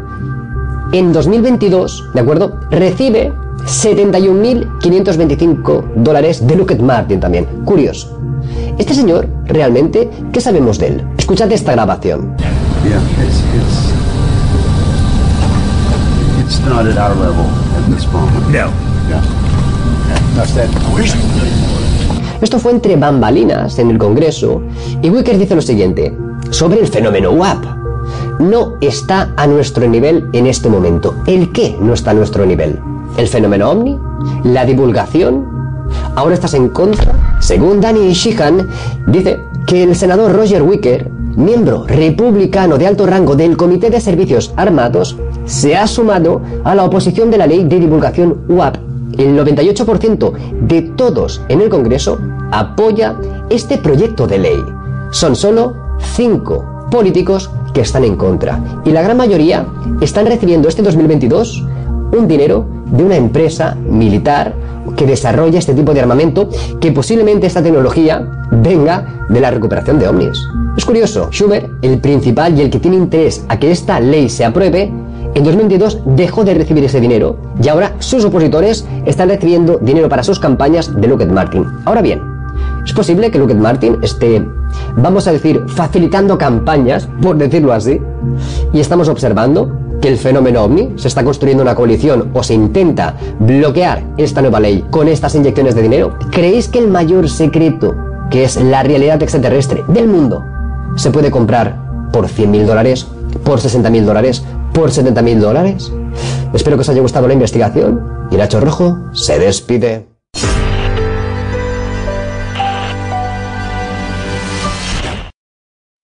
en 0.92 1.12
2022, 1.12 2.10
¿de 2.14 2.20
acuerdo? 2.20 2.60
Recibe 2.70 3.32
71.525 3.64 5.94
dólares 5.96 6.46
de 6.46 6.56
Lockheed 6.56 6.80
Martin 6.80 7.20
también. 7.20 7.46
Curioso. 7.64 8.18
Este 8.78 8.94
señor, 8.94 9.28
realmente, 9.44 10.08
¿qué 10.32 10.40
sabemos 10.40 10.78
de 10.78 10.86
él? 10.86 11.06
Escuchad 11.18 11.52
esta 11.52 11.72
grabación. 11.72 12.34
Esto 22.40 22.60
fue 22.60 22.70
entre 22.70 22.94
bambalinas 22.94 23.76
en 23.80 23.90
el 23.90 23.98
Congreso 23.98 24.62
y 25.02 25.10
Wicker 25.10 25.36
dice 25.36 25.56
lo 25.56 25.62
siguiente 25.62 26.16
sobre 26.50 26.78
el 26.78 26.86
fenómeno 26.86 27.32
WAP. 27.32 27.64
No 28.38 28.74
está 28.80 29.32
a 29.36 29.48
nuestro 29.48 29.88
nivel 29.88 30.28
en 30.32 30.46
este 30.46 30.68
momento. 30.68 31.16
¿El 31.26 31.50
qué 31.50 31.76
no 31.80 31.92
está 31.92 32.12
a 32.12 32.14
nuestro 32.14 32.46
nivel? 32.46 32.78
¿El 33.16 33.26
fenómeno 33.26 33.70
OVNI? 33.70 33.98
¿La 34.44 34.64
divulgación? 34.64 35.44
¿Ahora 36.14 36.34
estás 36.34 36.54
en 36.54 36.68
contra? 36.68 37.12
Según 37.40 37.80
Danny 37.80 38.12
Sheehan, 38.12 38.68
dice 39.08 39.40
que 39.66 39.82
el 39.82 39.96
senador 39.96 40.32
Roger 40.32 40.62
Wicker, 40.62 41.10
miembro 41.34 41.84
republicano 41.88 42.78
de 42.78 42.86
alto 42.86 43.06
rango 43.06 43.34
del 43.34 43.56
Comité 43.56 43.90
de 43.90 44.00
Servicios 44.00 44.52
Armados, 44.54 45.16
se 45.46 45.76
ha 45.76 45.88
sumado 45.88 46.42
a 46.62 46.76
la 46.76 46.84
oposición 46.84 47.28
de 47.28 47.38
la 47.38 47.48
ley 47.48 47.64
de 47.64 47.80
divulgación 47.80 48.44
WAP 48.48 48.87
el 49.18 49.36
98% 49.36 50.32
de 50.62 50.82
todos 50.82 51.42
en 51.48 51.60
el 51.60 51.68
Congreso 51.68 52.18
apoya 52.50 53.16
este 53.50 53.78
proyecto 53.78 54.26
de 54.26 54.38
ley. 54.38 54.64
Son 55.10 55.36
solo 55.36 55.74
cinco 55.98 56.86
políticos 56.90 57.50
que 57.74 57.82
están 57.82 58.04
en 58.04 58.16
contra 58.16 58.80
y 58.84 58.90
la 58.90 59.02
gran 59.02 59.16
mayoría 59.16 59.66
están 60.00 60.26
recibiendo 60.26 60.68
este 60.68 60.82
2022 60.82 61.64
un 62.16 62.26
dinero 62.26 62.66
de 62.86 63.04
una 63.04 63.16
empresa 63.16 63.74
militar 63.74 64.54
que 64.96 65.06
desarrolla 65.06 65.58
este 65.58 65.74
tipo 65.74 65.92
de 65.92 66.00
armamento 66.00 66.48
que 66.80 66.92
posiblemente 66.92 67.46
esta 67.46 67.62
tecnología 67.62 68.46
venga 68.50 69.26
de 69.28 69.40
la 69.40 69.50
recuperación 69.50 69.98
de 69.98 70.08
ovnis. 70.08 70.38
Es 70.76 70.84
curioso, 70.84 71.28
Schumer, 71.30 71.68
el 71.82 71.98
principal 71.98 72.56
y 72.56 72.62
el 72.62 72.70
que 72.70 72.78
tiene 72.78 72.96
interés 72.96 73.44
a 73.48 73.58
que 73.58 73.70
esta 73.70 74.00
ley 74.00 74.28
se 74.28 74.44
apruebe, 74.44 74.90
en 75.34 75.44
2022 75.44 76.00
dejó 76.04 76.44
de 76.44 76.54
recibir 76.54 76.84
ese 76.84 77.00
dinero 77.00 77.36
y 77.62 77.68
ahora 77.68 77.94
sus 77.98 78.24
opositores 78.24 78.86
están 79.06 79.28
recibiendo 79.28 79.78
dinero 79.78 80.08
para 80.08 80.22
sus 80.22 80.38
campañas 80.38 81.00
de 81.00 81.06
Lockheed 81.08 81.30
Martin. 81.30 81.64
Ahora 81.84 82.02
bien, 82.02 82.20
es 82.84 82.92
posible 82.92 83.30
que 83.30 83.38
Lockheed 83.38 83.56
Martin 83.56 83.98
esté, 84.02 84.44
vamos 84.96 85.26
a 85.28 85.32
decir, 85.32 85.62
facilitando 85.68 86.38
campañas, 86.38 87.08
por 87.20 87.36
decirlo 87.36 87.72
así, 87.72 88.00
y 88.72 88.80
estamos 88.80 89.08
observando 89.08 89.70
que 90.00 90.08
el 90.08 90.16
fenómeno 90.16 90.62
ovni 90.62 90.92
se 90.96 91.08
está 91.08 91.24
construyendo 91.24 91.62
una 91.62 91.74
coalición 91.74 92.30
o 92.32 92.42
se 92.42 92.54
intenta 92.54 93.14
bloquear 93.40 94.02
esta 94.16 94.40
nueva 94.40 94.60
ley 94.60 94.84
con 94.90 95.08
estas 95.08 95.34
inyecciones 95.34 95.74
de 95.74 95.82
dinero. 95.82 96.16
¿Creéis 96.30 96.68
que 96.68 96.78
el 96.78 96.88
mayor 96.88 97.28
secreto, 97.28 97.94
que 98.30 98.44
es 98.44 98.56
la 98.56 98.82
realidad 98.82 99.22
extraterrestre 99.22 99.84
del 99.88 100.06
mundo, 100.06 100.44
se 100.96 101.10
puede 101.10 101.30
comprar 101.30 102.08
por 102.12 102.28
100 102.28 102.50
mil 102.50 102.66
dólares, 102.66 103.06
por 103.44 103.60
60 103.60 103.90
mil 103.90 104.06
dólares, 104.06 104.44
por 104.78 104.92
70 104.92 105.22
mil 105.22 105.40
dólares. 105.40 105.90
Espero 106.54 106.76
que 106.76 106.82
os 106.82 106.88
haya 106.88 107.00
gustado 107.00 107.26
la 107.26 107.34
investigación 107.34 108.00
y 108.30 108.36
Nacho 108.36 108.60
Rojo 108.60 108.96
se 109.12 109.36
despide. 109.36 110.06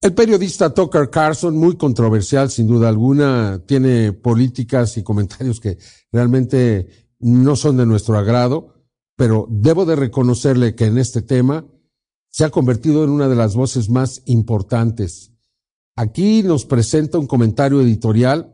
El 0.01 0.13
periodista 0.13 0.75
Tucker 0.75 1.09
Carlson, 1.09 1.57
muy 1.57 1.77
controversial 1.77 2.51
sin 2.51 2.67
duda 2.67 2.89
alguna, 2.89 3.63
tiene 3.65 4.13
políticas 4.13 4.97
y 4.97 5.05
comentarios 5.05 5.61
que 5.61 5.79
realmente 6.11 6.89
no 7.21 7.55
son 7.55 7.77
de 7.77 7.87
nuestro 7.87 8.19
agrado. 8.19 8.73
pero 9.17 9.47
debo 9.49 9.85
de 9.85 9.95
reconocerle 9.95 10.75
que 10.75 10.87
en 10.87 10.99
este 10.99 11.23
tema 11.23 11.65
se 12.29 12.43
ha 12.43 12.51
convertido 12.51 13.05
en 13.05 13.11
una 13.11 13.29
de 13.29 13.37
las 13.37 13.55
voces 13.55 13.89
más 13.89 14.23
importantes. 14.25 15.31
Aquí 15.95 16.43
nos 16.43 16.65
presenta 16.65 17.21
un 17.21 17.29
comentario 17.29 17.81
editorial, 17.81 18.54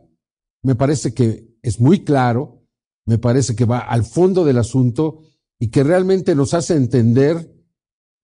me 0.63 0.75
parece 0.75 1.13
que 1.13 1.47
es 1.61 1.79
muy 1.79 2.03
claro, 2.03 2.61
me 3.05 3.17
parece 3.17 3.55
que 3.55 3.65
va 3.65 3.79
al 3.79 4.03
fondo 4.03 4.45
del 4.45 4.57
asunto 4.57 5.21
y 5.59 5.69
que 5.69 5.83
realmente 5.83 6.35
nos 6.35 6.53
hace 6.53 6.75
entender 6.75 7.51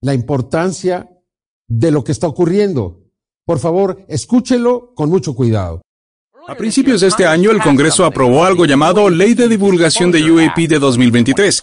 la 0.01 0.13
importancia 0.13 1.09
de 1.67 1.91
lo 1.91 2.03
que 2.03 2.11
está 2.11 2.27
ocurriendo. 2.27 3.03
Por 3.45 3.59
favor, 3.59 4.05
escúchelo 4.07 4.93
con 4.95 5.09
mucho 5.09 5.35
cuidado. 5.35 5.81
A 6.47 6.55
principios 6.55 7.01
de 7.01 7.07
este 7.07 7.25
año, 7.25 7.51
el 7.51 7.61
Congreso 7.61 8.05
aprobó 8.05 8.45
algo 8.45 8.65
llamado 8.65 9.09
Ley 9.09 9.33
de 9.33 9.49
Divulgación 9.49 10.11
de 10.11 10.31
UAP 10.31 10.57
de 10.69 10.79
2023. 10.79 11.61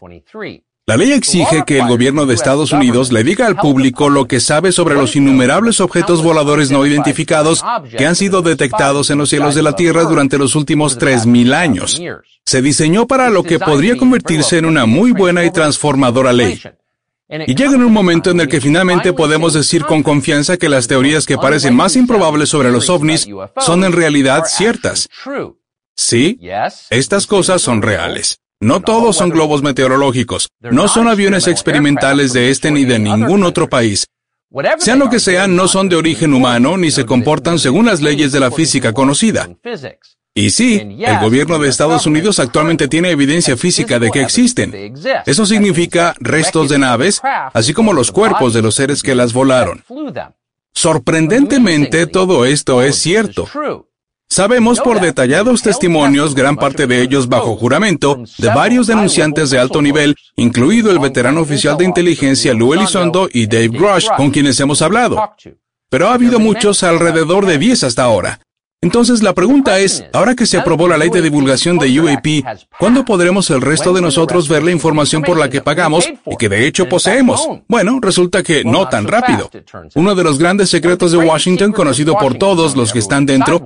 La 0.87 0.99
ley 0.99 1.13
exige 1.13 1.65
que 1.67 1.79
el 1.79 1.89
gobierno 1.89 2.27
de 2.27 2.35
Estados 2.35 2.73
Unidos 2.73 3.11
le 3.11 3.25
diga 3.25 3.47
al 3.47 3.57
público 3.57 4.11
lo 4.11 4.27
que 4.27 4.39
sabe 4.39 4.71
sobre 4.71 4.95
los 4.95 5.17
innumerables 5.17 5.81
objetos 5.81 6.23
voladores 6.23 6.71
no 6.71 6.85
identificados 6.85 7.65
que 7.97 8.07
han 8.07 8.15
sido 8.15 8.43
detectados 8.43 9.09
en 9.09 9.17
los 9.17 9.31
cielos 9.31 9.55
de 9.55 9.63
la 9.63 9.77
Tierra 9.77 10.03
durante 10.03 10.37
los 10.37 10.55
últimos 10.55 10.99
3.000 10.99 11.55
años. 11.55 12.03
Se 12.45 12.61
diseñó 12.61 13.07
para 13.07 13.31
lo 13.31 13.45
que 13.45 13.59
podría 13.59 13.97
convertirse 13.97 14.59
en 14.59 14.67
una 14.67 14.85
muy 14.85 15.13
buena 15.13 15.43
y 15.47 15.51
transformadora 15.51 16.35
ley. 16.35 16.61
Y 17.47 17.55
llega 17.55 17.77
en 17.77 17.83
un 17.83 17.93
momento 17.93 18.31
en 18.31 18.41
el 18.41 18.49
que 18.49 18.61
finalmente 18.61 19.15
podemos 19.15 19.55
decir 19.55 19.87
con 19.87 20.03
confianza 20.03 20.59
que 20.59 20.69
las 20.69 20.87
teorías 20.87 21.25
que 21.25 21.39
parecen 21.39 21.75
más 21.75 21.97
improbables 21.97 22.51
sobre 22.51 22.71
los 22.71 22.91
ovnis 22.91 23.27
son 23.57 23.85
en 23.85 23.93
realidad 23.93 24.45
ciertas. 24.47 25.09
Sí, 25.97 26.39
estas 26.91 27.27
cosas 27.27 27.63
son 27.63 27.81
reales. 27.81 28.44
No 28.61 28.81
todos 28.81 29.17
son 29.17 29.31
globos 29.31 29.63
meteorológicos, 29.63 30.49
no 30.61 30.89
son 30.89 31.09
aviones 31.09 31.49
experimentales 31.49 32.33
de 32.33 32.51
este 32.51 32.71
ni 32.71 32.85
de 32.85 32.99
ningún 32.99 33.45
otro 33.45 33.69
país. 33.69 34.07
Sean 34.79 35.01
lo 35.01 35.11
que 35.11 35.19
sean, 35.19 35.57
no 35.57 35.67
son 35.67 35.89
de 35.89 35.97
origen 35.97 36.33
humano 36.33 36.77
ni 36.77 36.91
se 36.91 37.05
comportan 37.05 37.59
según 37.59 37.87
las 37.87 38.01
leyes 38.01 38.31
de 38.33 38.41
la 38.41 38.51
física 38.51 38.93
conocida. 38.93 39.49
Y 40.37 40.51
sí, 40.51 40.97
el 40.99 41.19
gobierno 41.21 41.59
de 41.59 41.69
Estados 41.69 42.07
Unidos 42.07 42.39
actualmente 42.41 42.89
tiene 42.89 43.11
evidencia 43.11 43.57
física 43.57 43.99
de 43.99 44.11
que 44.11 44.21
existen. 44.23 44.95
Eso 45.27 45.47
significa 45.47 46.15
restos 46.19 46.69
de 46.69 46.79
naves, 46.79 47.21
así 47.53 47.73
como 47.73 47.93
los 47.93 48.11
cuerpos 48.11 48.55
de 48.55 48.63
los 48.63 48.75
seres 48.75 49.03
que 49.03 49.15
las 49.15 49.33
volaron. 49.33 49.85
Sorprendentemente, 50.73 52.07
todo 52.07 52.45
esto 52.45 52.83
es 52.83 52.97
cierto. 52.97 53.47
Sabemos 54.35 54.81
por 54.81 55.01
detallados 55.01 55.63
testimonios, 55.63 56.35
gran 56.35 56.57
parte 56.57 56.89
de 56.89 57.03
ellos 57.03 57.29
bajo 57.29 57.55
juramento, 57.55 58.25
de 58.37 58.49
varios 58.49 58.89
denunciantes 58.89 59.49
de 59.51 59.61
alto 59.61 59.81
nivel, 59.81 60.17
incluido 60.35 60.91
el 60.91 60.99
veterano 60.99 61.41
oficial 61.41 61.77
de 61.77 61.85
inteligencia 61.85 62.53
Lou 62.53 62.75
Elizondo 62.75 63.29
y 63.33 63.47
Dave 63.47 63.69
Grush, 63.69 64.09
con 64.17 64.33
quienes 64.33 64.59
hemos 64.59 64.83
hablado. 64.83 65.23
Pero 65.89 66.09
ha 66.09 66.15
habido 66.15 66.41
muchos, 66.41 66.83
alrededor 66.83 67.47
de 67.47 67.59
10 67.59 67.85
hasta 67.85 68.03
ahora. 68.03 68.41
Entonces 68.85 69.23
la 69.23 69.33
pregunta 69.33 69.79
es, 69.79 70.05
ahora 70.13 70.35
que 70.35 70.45
se 70.45 70.59
aprobó 70.59 70.87
la 70.87 70.99
ley 70.99 71.09
de 71.09 71.23
divulgación 71.23 71.79
de 71.79 71.99
UAP, 71.99 72.69
¿cuándo 72.79 73.03
podremos 73.07 73.49
el 73.49 73.63
resto 73.63 73.95
de 73.95 74.03
nosotros 74.03 74.47
ver 74.47 74.63
la 74.63 74.73
información 74.73 75.23
por 75.23 75.39
la 75.39 75.49
que 75.49 75.63
pagamos 75.63 76.07
y 76.27 76.37
que 76.37 76.51
de 76.51 76.67
hecho 76.67 76.87
poseemos? 76.87 77.49
Bueno, 77.67 77.99
resulta 78.03 78.43
que 78.43 78.63
no 78.63 78.87
tan 78.91 79.09
rápido. 79.09 79.51
Uno 79.95 80.15
de 80.15 80.23
los 80.23 80.39
grandes 80.39 80.69
secretos 80.69 81.13
de 81.13 81.17
Washington, 81.17 81.73
conocido 81.73 82.19
por 82.19 82.35
todos 82.35 82.77
los 82.77 82.93
que 82.93 82.99
están 82.99 83.25
dentro, 83.25 83.59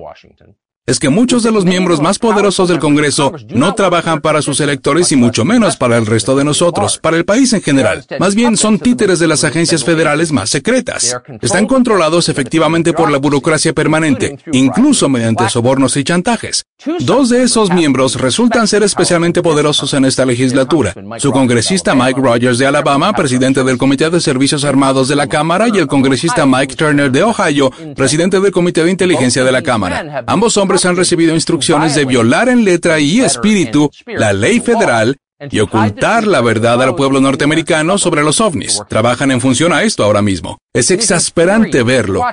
es 0.88 0.98
que 0.98 1.10
muchos 1.10 1.42
de 1.42 1.52
los 1.52 1.66
miembros 1.66 2.00
más 2.00 2.18
poderosos 2.18 2.66
del 2.70 2.78
Congreso 2.78 3.34
no 3.50 3.74
trabajan 3.74 4.22
para 4.22 4.40
sus 4.40 4.58
electores 4.60 5.12
y 5.12 5.16
mucho 5.16 5.44
menos 5.44 5.76
para 5.76 5.98
el 5.98 6.06
resto 6.06 6.34
de 6.34 6.44
nosotros, 6.44 6.98
para 6.98 7.18
el 7.18 7.26
país 7.26 7.52
en 7.52 7.60
general. 7.60 8.06
Más 8.18 8.34
bien 8.34 8.56
son 8.56 8.78
títeres 8.78 9.18
de 9.18 9.28
las 9.28 9.44
agencias 9.44 9.84
federales 9.84 10.32
más 10.32 10.48
secretas. 10.48 11.14
Están 11.42 11.66
controlados 11.66 12.30
efectivamente 12.30 12.94
por 12.94 13.10
la 13.10 13.18
burocracia 13.18 13.74
permanente, 13.74 14.38
incluso 14.52 15.10
mediante 15.10 15.46
sobornos 15.50 15.94
y 15.98 16.04
chantajes. 16.04 16.64
Dos 17.00 17.28
de 17.28 17.42
esos 17.42 17.70
miembros 17.70 18.18
resultan 18.18 18.66
ser 18.66 18.82
especialmente 18.82 19.42
poderosos 19.42 19.92
en 19.92 20.06
esta 20.06 20.24
legislatura. 20.24 20.94
Su 21.18 21.32
congresista 21.32 21.94
Mike 21.94 22.18
Rogers 22.18 22.56
de 22.56 22.66
Alabama, 22.66 23.12
presidente 23.12 23.62
del 23.62 23.76
Comité 23.76 24.08
de 24.08 24.20
Servicios 24.20 24.64
Armados 24.64 25.08
de 25.08 25.16
la 25.16 25.26
Cámara, 25.26 25.66
y 25.68 25.76
el 25.76 25.86
congresista 25.86 26.46
Mike 26.46 26.76
Turner 26.76 27.10
de 27.10 27.24
Ohio, 27.24 27.70
presidente 27.94 28.40
del 28.40 28.52
Comité 28.52 28.84
de 28.84 28.90
Inteligencia 28.90 29.44
de 29.44 29.52
la 29.52 29.60
Cámara. 29.60 30.24
Ambos 30.26 30.56
hombres 30.56 30.77
han 30.84 30.96
recibido 30.96 31.34
instrucciones 31.34 31.94
de 31.94 32.04
violar 32.04 32.48
en 32.48 32.64
letra 32.64 32.98
y 33.00 33.20
espíritu 33.20 33.90
la 34.06 34.32
ley 34.32 34.60
federal 34.60 35.16
y 35.50 35.60
ocultar 35.60 36.26
la 36.26 36.40
verdad 36.40 36.82
al 36.82 36.96
pueblo 36.96 37.20
norteamericano 37.20 37.98
sobre 37.98 38.22
los 38.22 38.40
ovnis. 38.40 38.82
Trabajan 38.88 39.30
en 39.30 39.40
función 39.40 39.72
a 39.72 39.82
esto 39.82 40.04
ahora 40.04 40.22
mismo. 40.22 40.58
Es 40.72 40.90
exasperante 40.90 41.82
verlo. 41.82 42.24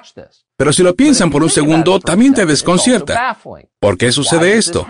Pero 0.57 0.73
si 0.73 0.83
lo 0.83 0.95
piensan 0.95 1.29
por 1.29 1.43
un 1.43 1.49
segundo, 1.49 1.99
también 1.99 2.33
te 2.33 2.45
desconcierta. 2.45 3.37
¿Por 3.79 3.97
qué 3.97 4.11
sucede 4.11 4.57
esto? 4.57 4.87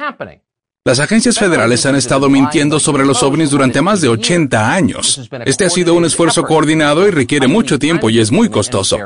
Las 0.88 1.00
agencias 1.00 1.40
federales 1.40 1.84
han 1.88 1.96
estado 1.96 2.30
mintiendo 2.30 2.80
sobre 2.80 3.08
los 3.08 3.24
ovnis 3.24 3.50
durante 3.50 3.82
más 3.82 4.02
de 4.02 4.08
80 4.08 4.72
años. 4.72 5.28
Este 5.44 5.66
ha 5.66 5.70
sido 5.72 5.96
un 5.96 6.06
esfuerzo 6.06 6.44
coordinado 6.44 7.08
y 7.08 7.12
requiere 7.12 7.48
mucho 7.48 7.80
tiempo 7.80 8.12
y 8.12 8.20
es 8.20 8.32
muy 8.32 8.50
costoso. 8.50 9.00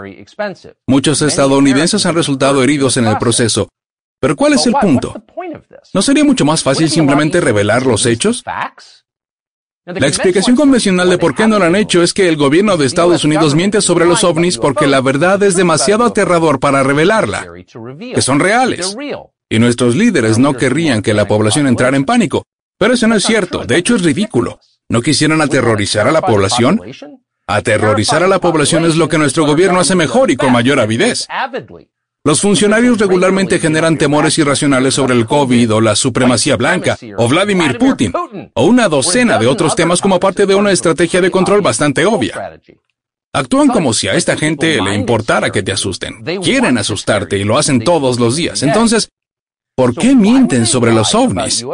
Muchos 0.85 1.21
estadounidenses 1.21 2.05
han 2.05 2.15
resultado 2.15 2.61
heridos 2.61 2.97
en 2.97 3.07
el 3.07 3.17
proceso, 3.17 3.69
pero 4.19 4.35
¿cuál 4.35 4.53
es 4.53 4.65
el 4.67 4.73
punto? 4.73 5.13
¿No 5.93 6.01
sería 6.01 6.23
mucho 6.23 6.45
más 6.45 6.63
fácil 6.63 6.89
simplemente 6.89 7.39
revelar 7.39 7.85
los 7.85 8.05
hechos? 8.05 8.43
La 9.85 10.07
explicación 10.07 10.55
convencional 10.55 11.09
de 11.09 11.17
por 11.17 11.33
qué 11.33 11.47
no 11.47 11.57
lo 11.57 11.65
han 11.65 11.75
hecho 11.75 12.03
es 12.03 12.13
que 12.13 12.29
el 12.29 12.35
gobierno 12.35 12.77
de 12.77 12.85
Estados 12.85 13.23
Unidos 13.23 13.55
miente 13.55 13.81
sobre 13.81 14.05
los 14.05 14.23
ovnis 14.23 14.57
porque 14.57 14.85
la 14.85 15.01
verdad 15.01 15.41
es 15.41 15.55
demasiado 15.55 16.05
aterrador 16.05 16.59
para 16.59 16.83
revelarla, 16.83 17.47
que 18.13 18.21
son 18.21 18.39
reales. 18.39 18.95
Y 19.49 19.57
nuestros 19.57 19.95
líderes 19.95 20.37
no 20.37 20.53
querrían 20.53 21.01
que 21.01 21.13
la 21.13 21.27
población 21.27 21.65
entrara 21.65 21.97
en 21.97 22.05
pánico. 22.05 22.43
Pero 22.77 22.93
eso 22.93 23.07
no 23.07 23.15
es 23.15 23.23
cierto, 23.23 23.65
de 23.65 23.77
hecho 23.77 23.95
es 23.95 24.03
ridículo. 24.03 24.59
¿No 24.89 25.01
quisieran 25.01 25.41
aterrorizar 25.41 26.07
a 26.07 26.11
la 26.11 26.21
población? 26.21 26.81
Aterrorizar 27.47 28.21
a 28.21 28.27
la 28.27 28.39
población 28.39 28.85
es 28.85 28.95
lo 28.95 29.09
que 29.09 29.17
nuestro 29.17 29.45
gobierno 29.45 29.79
hace 29.79 29.95
mejor 29.95 30.29
y 30.29 30.35
con 30.35 30.51
mayor 30.51 30.79
avidez. 30.79 31.27
Los 32.25 32.41
funcionarios 32.41 32.97
regularmente 32.99 33.59
generan 33.59 33.97
temores 33.97 34.37
irracionales 34.37 34.93
sobre 34.93 35.13
el 35.13 35.25
COVID 35.25 35.75
o 35.75 35.81
la 35.81 35.95
supremacía 35.95 36.57
blanca 36.57 36.97
o 37.17 37.29
Vladimir 37.29 37.77
Putin 37.77 38.11
o 38.53 38.65
una 38.65 38.89
docena 38.89 39.37
de 39.37 39.47
otros 39.47 39.73
temas 39.73 40.01
como 40.01 40.19
parte 40.19 40.45
de 40.45 40.53
una 40.53 40.71
estrategia 40.71 41.21
de 41.21 41.31
control 41.31 41.61
bastante 41.61 42.05
obvia. 42.05 42.59
Actúan 43.31 43.69
como 43.69 43.93
si 43.93 44.09
a 44.09 44.15
esta 44.15 44.35
gente 44.35 44.81
le 44.81 44.95
importara 44.95 45.49
que 45.49 45.63
te 45.63 45.71
asusten. 45.71 46.23
Quieren 46.43 46.77
asustarte 46.77 47.37
y 47.37 47.45
lo 47.45 47.57
hacen 47.57 47.83
todos 47.83 48.19
los 48.19 48.35
días. 48.35 48.63
Entonces, 48.63 49.09
¿por 49.75 49.95
qué 49.95 50.13
mienten 50.13 50.65
sobre 50.65 50.91
los 50.91 51.15
ovnis? 51.15 51.65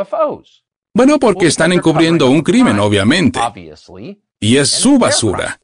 Bueno, 0.93 1.17
porque 1.17 1.47
están 1.47 1.73
encubriendo 1.73 2.29
un 2.29 2.41
crimen, 2.43 2.79
obviamente. 2.79 3.39
Y 4.39 4.57
es 4.57 4.69
su 4.69 4.99
basura. 4.99 5.59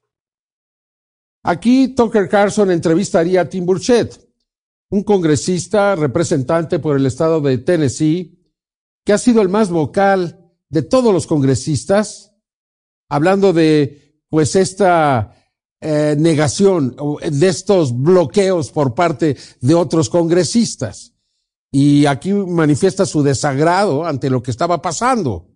Aquí 1.44 1.90
Tucker 1.90 2.28
Carlson 2.28 2.72
entrevistaría 2.72 3.42
a 3.42 3.46
Tim 3.46 3.66
Burchett 3.66 4.31
un 4.92 5.04
congresista 5.04 5.96
representante 5.96 6.78
por 6.78 6.98
el 6.98 7.06
estado 7.06 7.40
de 7.42 7.58
Tennessee, 7.58 8.38
que 9.06 9.14
ha 9.14 9.18
sido 9.18 9.42
el 9.42 9.50
más 9.50 9.70
vocal 9.70 10.54
de 10.70 10.84
todos 10.84 11.14
los 11.14 11.28
congresistas, 11.28 12.34
hablando 13.10 13.54
de 13.54 14.22
pues 14.30 14.56
esta 14.56 15.34
eh, 15.80 16.16
negación 16.18 16.96
de 17.22 17.48
estos 17.48 17.98
bloqueos 17.98 18.72
por 18.72 18.94
parte 18.94 19.38
de 19.62 19.74
otros 19.74 20.10
congresistas. 20.10 21.14
Y 21.72 22.06
aquí 22.06 22.34
manifiesta 22.34 23.06
su 23.06 23.24
desagrado 23.24 24.06
ante 24.06 24.30
lo 24.30 24.44
que 24.44 24.52
estaba 24.52 24.82
pasando. 24.82 25.48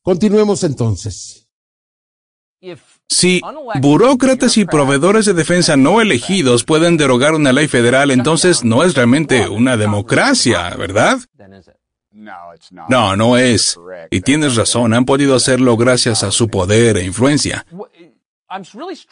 Continuemos 0.00 0.62
entonces. 0.62 1.48
Si 3.08 3.40
burócratas 3.80 4.56
y 4.58 4.64
proveedores 4.64 5.24
de 5.24 5.32
defensa 5.32 5.76
no 5.76 6.00
elegidos 6.00 6.64
pueden 6.64 6.96
derogar 6.96 7.34
una 7.34 7.52
ley 7.52 7.66
federal, 7.66 8.10
entonces 8.10 8.64
no 8.64 8.84
es 8.84 8.94
realmente 8.94 9.48
una 9.48 9.76
democracia, 9.76 10.70
¿verdad? 10.76 11.18
No, 12.88 13.16
no 13.16 13.38
es. 13.38 13.78
Y 14.10 14.20
tienes 14.20 14.56
razón, 14.56 14.92
han 14.92 15.04
podido 15.04 15.34
hacerlo 15.34 15.76
gracias 15.76 16.22
a 16.22 16.30
su 16.30 16.48
poder 16.48 16.98
e 16.98 17.04
influencia. 17.04 17.64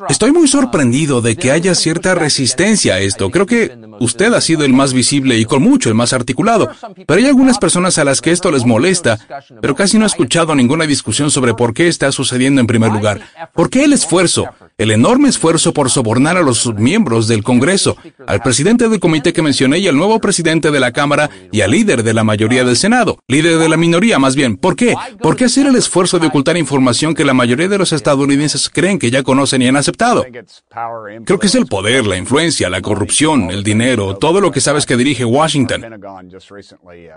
Estoy 0.09 0.33
muy 0.33 0.49
sorprendido 0.49 1.21
de 1.21 1.37
que 1.37 1.51
haya 1.51 1.75
cierta 1.75 2.15
resistencia 2.15 2.95
a 2.95 3.01
esto. 3.01 3.31
Creo 3.31 3.45
que 3.45 3.77
usted 4.01 4.33
ha 4.33 4.41
sido 4.41 4.65
el 4.65 4.73
más 4.73 4.95
visible 4.95 5.37
y 5.37 5.45
con 5.45 5.63
mucho 5.63 5.91
el 5.91 5.95
más 5.95 6.15
articulado. 6.15 6.71
Pero 7.07 7.21
hay 7.21 7.27
algunas 7.27 7.59
personas 7.59 7.99
a 7.99 8.05
las 8.05 8.23
que 8.23 8.31
esto 8.31 8.51
les 8.51 8.65
molesta, 8.65 9.19
pero 9.61 9.75
casi 9.75 9.99
no 9.99 10.05
he 10.05 10.07
escuchado 10.07 10.55
ninguna 10.55 10.87
discusión 10.87 11.31
sobre 11.31 11.53
por 11.53 11.75
qué 11.75 11.87
está 11.89 12.13
sucediendo 12.13 12.63
en 12.63 12.67
primer 12.67 12.91
lugar. 12.91 13.21
¿Por 13.53 13.69
qué 13.69 13.85
el 13.85 13.93
esfuerzo? 13.93 14.47
El 14.79 14.91
enorme 14.91 15.29
esfuerzo 15.29 15.75
por 15.75 15.91
sobornar 15.91 16.39
a 16.39 16.43
los 16.43 16.73
miembros 16.75 17.29
del 17.29 17.43
Congreso, 17.43 17.99
al 18.27 18.41
presidente 18.41 18.89
del 18.89 19.01
comité 19.01 19.35
que 19.35 19.43
mencioné 19.43 19.79
y 19.79 19.89
al 19.89 19.97
nuevo 19.97 20.19
presidente 20.19 20.71
de 20.71 20.81
la 20.81 20.93
Cámara 20.93 21.29
y 21.53 21.61
al 21.61 21.73
líder 21.73 22.03
de 22.03 22.15
la 22.15 22.25
mayoría 22.25 22.65
del 22.65 22.77
Senado, 22.77 23.19
líder 23.29 23.59
de 23.59 23.69
la 23.69 23.77
minoría 23.77 24.19
más 24.19 24.35
bien. 24.35 24.57
¿Por 24.57 24.77
qué? 24.77 24.95
¿Por 25.21 25.37
qué 25.37 25.45
hacer 25.45 25.67
el 25.67 25.77
esfuerzo 25.77 26.19
de 26.19 26.29
ocultar 26.29 26.57
información 26.57 27.15
que 27.15 27.25
la 27.25 27.35
mayoría 27.35 27.69
de 27.69 27.79
los 27.79 27.93
estadounidenses 27.93 28.71
creen 28.71 28.99
que 28.99 29.11
ya 29.11 29.23
conocen 29.27 29.61
y 29.61 29.69
han 29.69 29.77
aceptado. 29.77 30.25
Creo 31.27 31.39
que 31.39 31.47
es 31.47 31.55
el 31.55 31.67
poder, 31.67 32.07
la 32.07 32.17
influencia, 32.17 32.71
la 32.71 32.81
corrupción, 32.81 33.51
el 33.51 33.63
dinero, 33.63 34.17
todo 34.17 34.41
lo 34.41 34.51
que 34.51 34.63
sabes 34.63 34.87
que 34.87 34.97
dirige 34.97 35.27
Washington. 35.27 35.85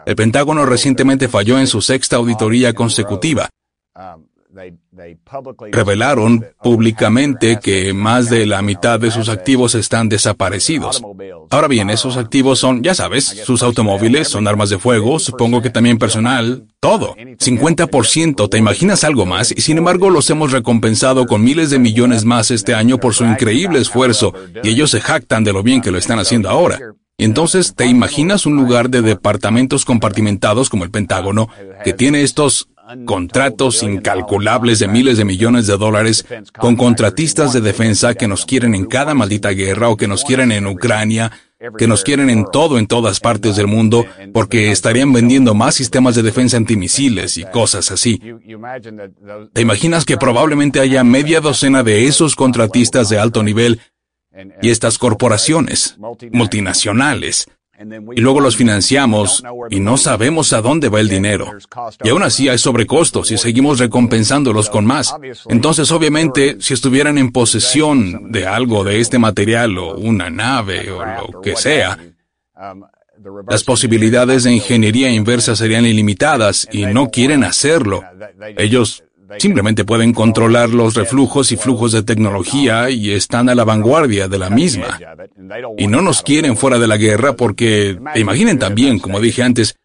El 0.06 0.16
Pentágono 0.16 0.66
recientemente 0.66 1.30
falló 1.30 1.58
en 1.58 1.68
su 1.68 1.82
sexta 1.82 2.18
auditoría 2.18 2.74
consecutiva. 2.74 3.48
Revelaron 5.72 6.46
públicamente 6.62 7.60
que 7.62 7.94
más 7.94 8.30
de 8.30 8.46
la 8.46 8.62
mitad 8.62 9.00
de 9.00 9.12
sus 9.12 9.30
activos 9.30 9.76
están 9.76 10.10
desaparecidos. 10.10 11.02
Ahora 11.50 11.68
bien, 11.68 11.90
esos 11.90 12.18
activos 12.18 12.60
son, 12.60 12.84
ya 12.84 12.94
sabes, 12.94 13.26
sus 13.26 13.64
automóviles, 13.64 14.28
son 14.28 14.48
armas 14.48 14.70
de 14.70 14.80
fuego, 14.80 15.20
supongo 15.20 15.62
que 15.62 15.70
también 15.70 15.98
personal, 15.98 16.66
todo. 16.80 17.16
50%, 17.16 18.50
¿te 18.50 18.58
imaginas 18.58 19.04
algo 19.04 19.26
más? 19.26 19.52
Y 19.52 19.62
sin 19.62 19.78
embargo 19.78 20.10
los 20.10 20.30
hemos 20.30 20.52
recompensado 20.52 21.26
con 21.26 21.44
miles 21.44 21.70
de 21.70 21.80
millones 21.80 22.26
más 22.26 22.52
este 22.52 22.74
año 22.74 22.98
por 22.98 23.14
su 23.14 23.26
increíble 23.26 23.80
esfuerzo, 23.80 24.34
y 24.64 24.70
ellos 24.70 24.92
se 24.92 25.02
jactan 25.02 25.44
de 25.44 25.54
lo 25.54 25.64
bien 25.64 25.82
que 25.82 25.92
lo 25.92 25.98
están 25.98 26.20
haciendo 26.20 26.50
ahora. 26.50 26.80
Entonces, 27.20 27.76
¿te 27.76 27.86
imaginas 27.86 28.46
un 28.46 28.56
lugar 28.56 28.90
de 28.90 29.02
departamentos 29.02 29.84
compartimentados 29.84 30.70
como 30.70 30.86
el 30.86 30.92
Pentágono 30.92 31.50
que 31.84 31.92
tiene 31.94 32.22
estos 32.22 32.70
contratos 33.06 33.84
incalculables 33.84 34.80
de 34.80 34.88
miles 34.88 35.18
de 35.18 35.26
millones 35.26 35.68
de 35.68 35.78
dólares 35.78 36.26
con 36.58 36.76
contratistas 36.76 37.54
de 37.54 37.62
defensa 37.62 38.16
que 38.16 38.28
nos 38.28 38.46
quieren 38.46 38.74
en 38.76 38.86
cada 38.86 39.14
maldita 39.14 39.50
guerra 39.52 39.90
o 39.90 39.98
que 39.98 40.08
nos 40.08 40.24
quieren 40.24 40.52
en 40.52 40.66
Ucrania, 40.66 41.32
que 41.78 41.88
nos 41.88 42.04
quieren 42.04 42.30
en 42.30 42.46
todo 42.52 42.78
en 42.78 42.88
todas 42.88 43.20
partes 43.20 43.56
del 43.56 43.68
mundo 43.68 44.06
porque 44.34 44.72
estarían 44.72 45.12
vendiendo 45.14 45.54
más 45.54 45.76
sistemas 45.76 46.16
de 46.16 46.24
defensa 46.24 46.58
antimisiles 46.58 47.38
y 47.38 47.46
cosas 47.46 47.92
así. 47.92 48.22
¿Te 49.54 49.62
imaginas 49.62 50.06
que 50.06 50.18
probablemente 50.18 50.80
haya 50.80 51.04
media 51.04 51.42
docena 51.42 51.84
de 51.84 52.08
esos 52.08 52.36
contratistas 52.36 53.10
de 53.10 53.20
alto 53.20 53.44
nivel 53.44 53.82
y 54.62 54.70
estas 54.70 54.98
corporaciones 54.98 55.98
multinacionales 56.32 57.48
y 57.80 58.20
luego 58.20 58.42
los 58.42 58.58
financiamos 58.58 59.44
y 59.70 59.80
no 59.80 59.96
sabemos 59.98 60.52
a 60.52 60.62
dónde 60.62 60.90
va 60.90 61.00
el 61.00 61.08
dinero. 61.08 61.52
Y 62.04 62.10
aún 62.10 62.24
así 62.24 62.50
hay 62.50 62.58
sobrecostos 62.58 63.32
y 63.32 63.38
seguimos 63.38 63.80
recompensándolos 63.80 64.70
con 64.70 64.86
más. 64.86 65.16
Entonces, 65.48 65.90
obviamente, 65.92 66.58
si 66.60 66.74
estuvieran 66.74 67.18
en 67.18 67.32
posesión 67.32 68.32
de 68.32 68.46
algo 68.48 68.84
de 68.84 69.00
este 69.00 69.18
material 69.18 69.78
o 69.78 69.96
una 69.96 70.30
nave 70.30 70.92
o 70.92 71.06
lo 71.06 71.42
que 71.42 71.56
sea, 71.56 71.98
las 73.50 73.64
posibilidades 73.64 74.44
de 74.44 74.54
ingeniería 74.54 75.10
inversa 75.10 75.56
serían 75.56 75.86
ilimitadas 75.86 76.68
y 76.72 76.86
no 76.86 77.10
quieren 77.10 77.44
hacerlo. 77.44 78.04
Ellos 78.58 79.04
Simplemente 79.38 79.86
pueden 79.86 80.14
controlar 80.14 80.70
los 80.70 80.96
reflujos 80.96 81.52
y 81.52 81.58
flujos 81.58 81.92
de 81.92 82.04
tecnología 82.04 82.90
y 82.90 83.12
están 83.12 83.50
a 83.50 83.56
la 83.56 83.64
vanguardia 83.64 84.28
de 84.28 84.40
la 84.40 84.50
misma. 84.50 85.00
Y 85.78 85.88
no 85.88 86.02
nos 86.02 86.22
quieren 86.22 86.58
fuera 86.58 86.80
de 86.80 86.88
la 86.88 86.98
guerra 86.98 87.34
porque, 87.34 88.00
imaginen 88.16 88.60
también, 88.60 89.00
como 89.00 89.20
dije 89.20 89.44
antes, 89.44 89.76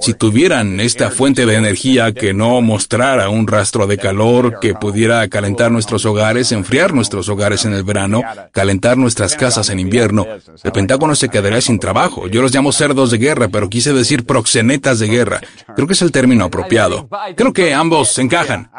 si 0.00 0.14
tuvieran 0.14 0.80
esta 0.80 1.10
fuente 1.10 1.46
de 1.46 1.54
energía 1.54 2.12
que 2.12 2.34
no 2.34 2.60
mostrara 2.60 3.28
un 3.28 3.46
rastro 3.46 3.86
de 3.86 3.96
calor 3.96 4.58
que 4.60 4.74
pudiera 4.74 5.26
calentar 5.28 5.70
nuestros 5.70 6.04
hogares, 6.04 6.52
enfriar 6.52 6.92
nuestros 6.92 7.28
hogares 7.28 7.64
en 7.64 7.72
el 7.72 7.84
verano, 7.84 8.22
calentar 8.52 8.98
nuestras 8.98 9.36
casas 9.36 9.70
en 9.70 9.78
invierno, 9.78 10.26
el 10.62 10.72
Pentágono 10.72 11.14
se 11.14 11.28
quedaría 11.28 11.60
sin 11.60 11.78
trabajo. 11.78 12.26
Yo 12.26 12.42
los 12.42 12.52
llamo 12.52 12.72
cerdos 12.72 13.10
de 13.10 13.18
guerra, 13.18 13.48
pero 13.48 13.70
quise 13.70 13.92
decir 13.92 14.26
proxenetas 14.26 14.98
de 14.98 15.08
guerra. 15.08 15.40
Creo 15.74 15.86
que 15.86 15.94
es 15.94 16.02
el 16.02 16.12
término 16.12 16.44
apropiado. 16.44 17.08
Creo 17.36 17.52
que 17.52 17.72
ambos 17.72 18.18
encajan. 18.18 18.70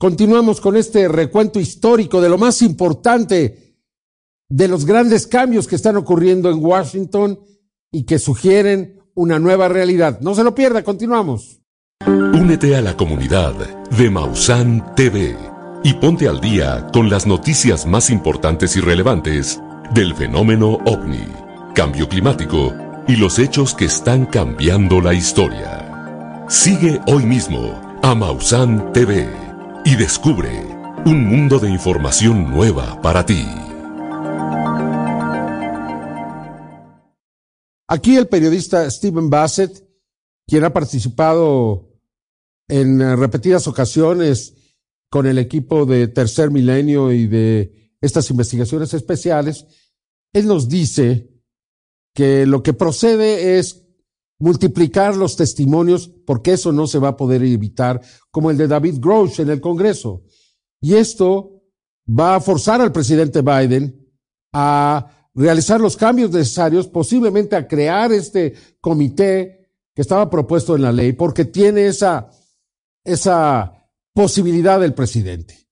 Continuamos 0.00 0.62
con 0.62 0.78
este 0.78 1.08
recuento 1.08 1.60
histórico 1.60 2.22
de 2.22 2.30
lo 2.30 2.38
más 2.38 2.62
importante 2.62 3.76
de 4.48 4.66
los 4.66 4.86
grandes 4.86 5.26
cambios 5.26 5.68
que 5.68 5.76
están 5.76 5.98
ocurriendo 5.98 6.48
en 6.48 6.64
Washington 6.64 7.38
y 7.92 8.04
que 8.04 8.18
sugieren 8.18 8.98
una 9.12 9.38
nueva 9.38 9.68
realidad. 9.68 10.18
No 10.22 10.34
se 10.34 10.42
lo 10.42 10.54
pierda, 10.54 10.82
continuamos. 10.82 11.60
Únete 12.06 12.76
a 12.76 12.80
la 12.80 12.96
comunidad 12.96 13.52
de 13.90 14.08
Mausan 14.08 14.94
TV 14.94 15.36
y 15.84 15.92
ponte 15.92 16.28
al 16.28 16.40
día 16.40 16.86
con 16.94 17.10
las 17.10 17.26
noticias 17.26 17.84
más 17.84 18.08
importantes 18.08 18.76
y 18.76 18.80
relevantes 18.80 19.60
del 19.92 20.14
fenómeno 20.14 20.78
ovni, 20.86 21.26
cambio 21.74 22.08
climático 22.08 22.72
y 23.06 23.16
los 23.16 23.38
hechos 23.38 23.74
que 23.74 23.84
están 23.84 24.24
cambiando 24.24 25.02
la 25.02 25.12
historia. 25.12 26.46
Sigue 26.48 27.02
hoy 27.06 27.26
mismo 27.26 27.78
a 28.02 28.14
Mausan 28.14 28.94
TV 28.94 29.49
y 29.84 29.96
descubre 29.96 30.50
un 31.06 31.26
mundo 31.26 31.58
de 31.58 31.70
información 31.70 32.50
nueva 32.50 33.00
para 33.00 33.24
ti. 33.24 33.46
Aquí 37.88 38.16
el 38.16 38.28
periodista 38.28 38.88
Stephen 38.90 39.30
Bassett, 39.30 39.84
quien 40.46 40.64
ha 40.64 40.72
participado 40.72 41.88
en 42.68 43.16
repetidas 43.18 43.66
ocasiones 43.66 44.54
con 45.10 45.26
el 45.26 45.38
equipo 45.38 45.86
de 45.86 46.06
Tercer 46.08 46.50
Milenio 46.50 47.10
y 47.12 47.26
de 47.26 47.96
estas 48.00 48.30
investigaciones 48.30 48.94
especiales, 48.94 49.66
él 50.32 50.46
nos 50.46 50.68
dice 50.68 51.30
que 52.14 52.46
lo 52.46 52.62
que 52.62 52.74
procede 52.74 53.58
es 53.58 53.89
multiplicar 54.40 55.16
los 55.16 55.36
testimonios, 55.36 56.10
porque 56.26 56.54
eso 56.54 56.72
no 56.72 56.86
se 56.86 56.98
va 56.98 57.08
a 57.08 57.16
poder 57.16 57.44
evitar, 57.44 58.00
como 58.30 58.50
el 58.50 58.56
de 58.56 58.66
David 58.66 58.96
Grosh 58.98 59.40
en 59.40 59.50
el 59.50 59.60
Congreso. 59.60 60.24
Y 60.80 60.94
esto 60.94 61.62
va 62.08 62.36
a 62.36 62.40
forzar 62.40 62.80
al 62.80 62.90
presidente 62.90 63.42
Biden 63.42 64.10
a 64.52 65.28
realizar 65.34 65.80
los 65.80 65.96
cambios 65.96 66.30
necesarios, 66.30 66.88
posiblemente 66.88 67.54
a 67.54 67.68
crear 67.68 68.12
este 68.12 68.54
comité 68.80 69.76
que 69.94 70.02
estaba 70.02 70.30
propuesto 70.30 70.74
en 70.74 70.82
la 70.82 70.92
ley, 70.92 71.12
porque 71.12 71.44
tiene 71.44 71.86
esa, 71.86 72.30
esa 73.04 73.86
posibilidad 74.14 74.80
del 74.80 74.94
presidente, 74.94 75.68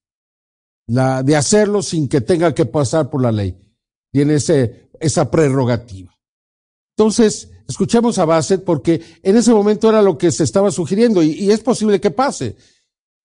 la 0.87 1.23
de 1.23 1.35
hacerlo 1.35 1.81
sin 1.81 2.07
que 2.07 2.21
tenga 2.21 2.53
que 2.53 2.65
pasar 2.65 3.09
por 3.09 3.21
la 3.21 3.31
ley. 3.31 3.59
Tiene 4.11 4.35
ese, 4.35 4.91
esa 4.99 5.29
prerrogativa. 5.29 6.18
Entonces, 6.99 7.49
Escuchemos 7.69 8.17
a 8.17 8.25
Bassett 8.25 8.63
porque 8.63 8.99
en 9.21 9.37
ese 9.37 9.53
momento 9.53 9.89
era 9.89 10.01
lo 10.01 10.17
que 10.17 10.31
se 10.31 10.43
estaba 10.43 10.71
sugiriendo 10.71 11.21
y, 11.21 11.51
es 11.51 11.59
posible 11.59 12.01
que 12.01 12.09
pase. 12.09 12.55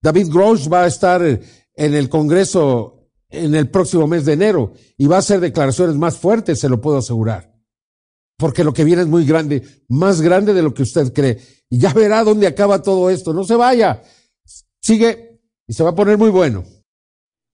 David 0.02 0.28
Grosh 0.30 0.70
va 0.70 0.82
a 0.82 0.86
estar 0.86 1.22
en 1.22 1.94
el 1.94 2.10
Congreso 2.10 3.08
en 3.30 3.54
el 3.54 3.70
próximo 3.70 4.06
mes 4.06 4.26
de 4.26 4.34
enero 4.34 4.74
y 4.98 5.06
va 5.06 5.16
a 5.16 5.20
hacer 5.20 5.40
declaraciones 5.40 5.96
más 5.96 6.18
fuertes, 6.18 6.60
se 6.60 6.68
lo 6.68 6.78
puedo 6.78 6.98
asegurar. 6.98 7.54
Porque 8.36 8.64
lo 8.64 8.74
que 8.74 8.84
viene 8.84 9.00
es 9.00 9.08
muy 9.08 9.24
grande, 9.24 9.62
más 9.88 10.20
grande 10.20 10.52
de 10.52 10.62
lo 10.62 10.74
que 10.74 10.82
usted 10.82 11.14
cree. 11.14 11.40
Y 11.70 11.78
ya 11.78 11.94
verá 11.94 12.22
dónde 12.22 12.46
acaba 12.46 12.82
todo 12.82 13.08
esto. 13.08 13.32
No 13.32 13.44
se 13.44 13.56
vaya. 13.56 14.02
Sigue 14.82 15.40
y 15.66 15.72
se 15.72 15.82
va 15.82 15.90
a 15.90 15.94
poner 15.94 16.18
muy 16.18 16.28
bueno. 16.28 16.64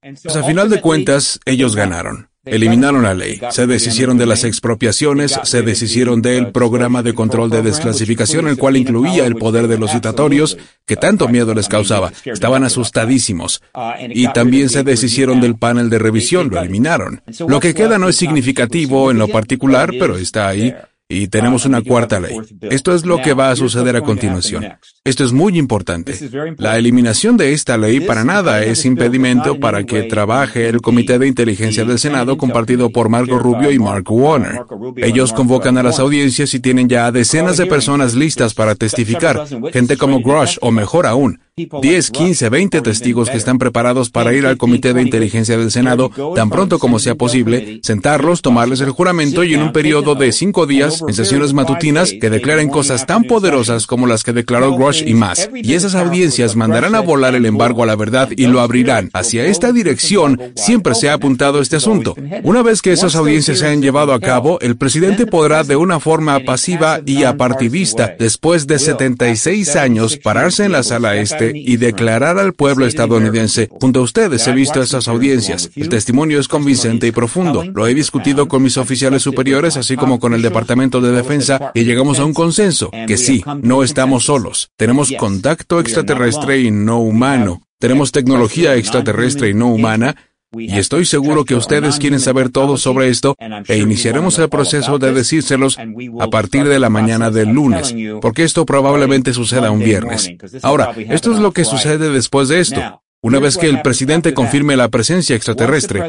Pues 0.03 0.35
a 0.35 0.43
final 0.43 0.69
de 0.69 0.81
cuentas, 0.81 1.39
ellos 1.45 1.77
ganaron. 1.77 2.30
Eliminaron 2.47 3.03
la 3.03 3.13
ley, 3.13 3.39
se 3.51 3.67
deshicieron 3.67 4.17
de 4.17 4.25
las 4.25 4.45
expropiaciones, 4.45 5.39
se 5.45 5.61
deshicieron 5.61 6.23
del 6.23 6.53
programa 6.53 7.03
de 7.03 7.13
control 7.13 7.51
de 7.51 7.61
desclasificación, 7.61 8.49
el 8.49 8.57
cual 8.57 8.79
incluía 8.79 9.27
el 9.27 9.37
poder 9.37 9.69
de 9.69 9.77
los 9.77 9.93
citatorios, 9.93 10.57
que 10.87 10.97
tanto 10.97 11.29
miedo 11.29 11.55
les 11.55 11.69
causaba. 11.69 12.13
Estaban 12.25 12.65
asustadísimos. 12.65 13.63
Y 14.09 14.27
también 14.29 14.71
se 14.71 14.85
deshicieron 14.85 15.43
del 15.43 15.57
panel 15.57 15.91
de 15.91 15.99
revisión, 15.99 16.49
lo 16.51 16.61
eliminaron. 16.61 17.23
Lo 17.47 17.61
que 17.61 17.75
queda 17.75 17.99
no 17.99 18.09
es 18.09 18.17
significativo 18.17 19.11
en 19.11 19.19
lo 19.19 19.29
particular, 19.29 19.91
pero 19.99 20.17
está 20.17 20.49
ahí. 20.49 20.75
Y 21.11 21.27
tenemos 21.27 21.67
una 21.67 21.83
cuarta 21.83 22.21
ley. 22.21 22.37
Esto 22.63 22.95
es 22.95 23.05
lo 23.05 23.21
que 23.21 23.35
va 23.35 23.51
a 23.51 23.57
suceder 23.57 23.97
a 23.97 24.01
continuación. 24.01 24.65
Esto 25.05 25.25
es 25.25 25.33
muy 25.33 25.59
importante. 25.59 26.15
La 26.57 26.79
eliminación 26.79 27.37
de 27.37 27.53
esta 27.53 27.77
ley 27.77 27.99
para 27.99 28.23
nada 28.23 28.63
es 28.63 28.85
impedimento 28.85 29.59
para 29.59 29.85
que 29.85 30.05
trabaje 30.05 30.69
el 30.69 30.81
Comité 30.81 31.19
de 31.19 31.27
Inteligencia 31.27 31.85
del 31.85 31.99
Senado 31.99 32.37
compartido 32.37 32.91
por 32.91 33.09
Marco 33.09 33.41
Rubio 33.41 33.73
y 33.73 33.79
Mark 33.81 34.05
Warner. 34.09 34.61
Ellos 34.99 35.33
convocan 35.33 35.77
a 35.79 35.83
las 35.83 35.99
audiencias 35.99 36.55
y 36.55 36.61
tienen 36.61 36.89
ya 36.89 37.11
decenas 37.11 37.57
de 37.57 37.67
personas 37.67 38.15
listas 38.15 38.55
para 38.55 38.77
testificar, 38.77 39.47
gente 39.73 39.97
como 39.97 40.21
Grush 40.21 40.59
o 40.61 40.71
mejor 40.71 41.07
aún, 41.07 41.41
10, 41.57 42.11
15, 42.11 42.49
20 42.49 42.81
testigos 42.81 43.29
que 43.29 43.37
están 43.37 43.59
preparados 43.59 44.11
para 44.11 44.33
ir 44.33 44.47
al 44.47 44.57
Comité 44.57 44.95
de 44.95 45.03
Inteligencia 45.03 45.59
del 45.59 45.71
Senado 45.71 46.11
tan 46.35 46.49
pronto 46.49 46.79
como 46.79 46.99
sea 46.99 47.15
posible, 47.15 47.81
sentarlos, 47.83 48.41
tomarles 48.43 48.81
el 48.81 48.91
juramento 48.91 49.45
y 49.45 49.55
en 49.55 49.63
un 49.63 49.73
periodo 49.73 50.15
de 50.15 50.33
cinco 50.33 50.67
días, 50.67 51.03
en 51.07 51.15
sesiones 51.15 51.53
matutinas, 51.53 52.13
que 52.13 52.31
declaren 52.31 52.69
cosas 52.69 53.07
tan 53.07 53.25
poderosas 53.25 53.87
como 53.87 54.07
las 54.07 54.25
que 54.25 54.33
declaró 54.33 54.77
Rush 54.77 55.03
y 55.07 55.15
más. 55.15 55.51
Y 55.55 55.75
esas 55.75 55.95
audiencias 55.95 56.57
mandarán 56.57 56.95
a 56.95 57.01
volar 57.01 57.35
el 57.35 57.47
embargo 57.47 57.83
a 57.83 57.87
la 57.87 57.97
verdad 57.97 58.29
y 58.35 58.47
lo 58.47 58.61
abrirán. 58.61 59.11
Hacia 59.13 59.45
esta 59.45 59.73
dirección 59.73 60.41
siempre 60.57 60.95
se 60.95 61.11
ha 61.11 61.15
apuntado 61.15 61.61
este 61.61 61.77
asunto. 61.77 62.15
Una 62.43 62.63
vez 62.63 62.81
que 62.81 62.93
esas 62.93 63.17
audiencias 63.17 63.59
se 63.59 63.67
han 63.67 63.83
llevado 63.83 64.13
a 64.13 64.21
cabo, 64.21 64.59
el 64.61 64.77
presidente 64.77 65.27
podrá 65.27 65.65
de 65.65 65.77
una 65.77 66.01
forma 66.01 66.41
pasiva 66.41 67.01
y 67.05 67.25
apartidista, 67.25 68.15
después 68.19 68.67
de 68.67 68.79
76 68.79 69.77
años, 69.77 70.17
pararse 70.17 70.65
en 70.65 70.73
la 70.73 70.83
sala 70.83 71.17
este 71.41 71.59
y 71.59 71.77
declarar 71.77 72.39
al 72.39 72.53
pueblo 72.53 72.87
estadounidense, 72.87 73.69
junto 73.71 74.01
a 74.01 74.03
ustedes 74.03 74.47
he 74.47 74.53
visto 74.53 74.83
esas 74.83 75.09
audiencias. 75.09 75.71
El 75.77 75.89
testimonio 75.89 76.39
es 76.41 76.49
convincente 76.49 77.07
y 77.07 77.13
profundo. 77.13 77.65
Lo 77.65 77.87
he 77.87 77.95
discutido 77.95 78.49
con 78.49 78.63
mis 78.63 78.77
oficiales 78.77 79.23
superiores, 79.23 79.77
así 79.77 79.97
como 79.97 80.21
con 80.21 80.35
el 80.35 80.43
Departamento 80.43 81.01
de 81.01 81.13
Defensa, 81.13 81.73
y 81.75 81.85
llegamos 81.85 82.19
a 82.19 82.25
un 82.25 82.35
consenso, 82.35 82.91
que 83.07 83.17
sí, 83.17 83.43
no 83.63 83.83
estamos 83.83 84.25
solos. 84.25 84.71
Tenemos 84.77 85.13
contacto 85.19 85.81
extraterrestre 85.81 86.61
y 86.61 86.71
no 86.71 87.01
humano. 87.01 87.63
Tenemos 87.79 88.13
tecnología 88.13 88.77
extraterrestre 88.77 89.49
y 89.49 89.55
no 89.55 89.69
humana, 89.69 90.15
y 90.53 90.79
estoy 90.79 91.05
seguro 91.05 91.45
que 91.45 91.55
ustedes 91.55 91.99
quieren 91.99 92.19
saber 92.19 92.51
todo 92.51 92.77
sobre 92.77 93.09
esto 93.09 93.37
e 93.69 93.79
iniciaremos 93.79 94.39
el 94.39 94.49
proceso 94.49 94.99
de 94.99 95.13
decírselos 95.13 95.79
a 95.79 96.27
partir 96.29 96.67
de 96.67 96.81
la 96.81 96.91
mañana 96.91 97.31
del 97.31 97.51
lunes, 97.51 97.95
porque 98.21 98.43
esto 98.43 98.67
probablemente 98.67 99.33
suceda 99.33 99.71
un 99.71 99.81
viernes. 99.81 100.31
Ahora, 100.63 100.93
esto 100.97 101.33
es 101.33 101.39
lo 101.39 101.53
que 101.53 101.65
sucede 101.65 102.11
después 102.11 102.49
de 102.49 102.61
esto. 102.61 103.03
Una 103.23 103.39
vez 103.39 103.59
que 103.59 103.69
el 103.69 103.83
presidente 103.83 104.35
confirme 104.35 104.77
la 104.77 104.89
presencia 104.89 105.37
extraterrestre, 105.37 106.03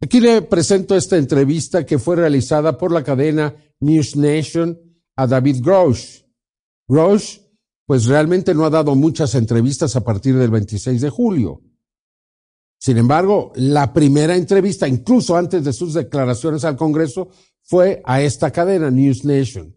Aquí 0.00 0.20
le 0.20 0.42
presento 0.42 0.96
esta 0.96 1.16
entrevista 1.16 1.86
que 1.86 1.98
fue 1.98 2.16
realizada 2.16 2.76
por 2.76 2.92
la 2.92 3.02
cadena 3.02 3.54
News 3.80 4.16
Nation 4.16 4.78
a 5.16 5.26
David 5.26 5.62
Grosh. 5.62 6.22
Grosh, 6.88 7.38
pues 7.86 8.06
realmente 8.06 8.54
no 8.54 8.64
ha 8.64 8.70
dado 8.70 8.94
muchas 8.94 9.34
entrevistas 9.34 9.96
a 9.96 10.04
partir 10.04 10.36
del 10.36 10.50
26 10.50 11.00
de 11.00 11.10
julio. 11.10 11.62
Sin 12.78 12.98
embargo, 12.98 13.52
la 13.56 13.92
primera 13.92 14.36
entrevista, 14.36 14.86
incluso 14.86 15.36
antes 15.36 15.64
de 15.64 15.72
sus 15.72 15.94
declaraciones 15.94 16.64
al 16.64 16.76
Congreso, 16.76 17.28
fue 17.62 18.02
a 18.04 18.20
esta 18.20 18.50
cadena, 18.50 18.90
News 18.90 19.24
Nation, 19.24 19.74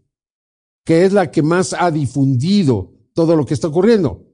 que 0.84 1.04
es 1.04 1.12
la 1.12 1.30
que 1.30 1.42
más 1.42 1.74
ha 1.78 1.90
difundido 1.90 2.92
todo 3.14 3.34
lo 3.34 3.46
que 3.46 3.54
está 3.54 3.68
ocurriendo. 3.68 4.26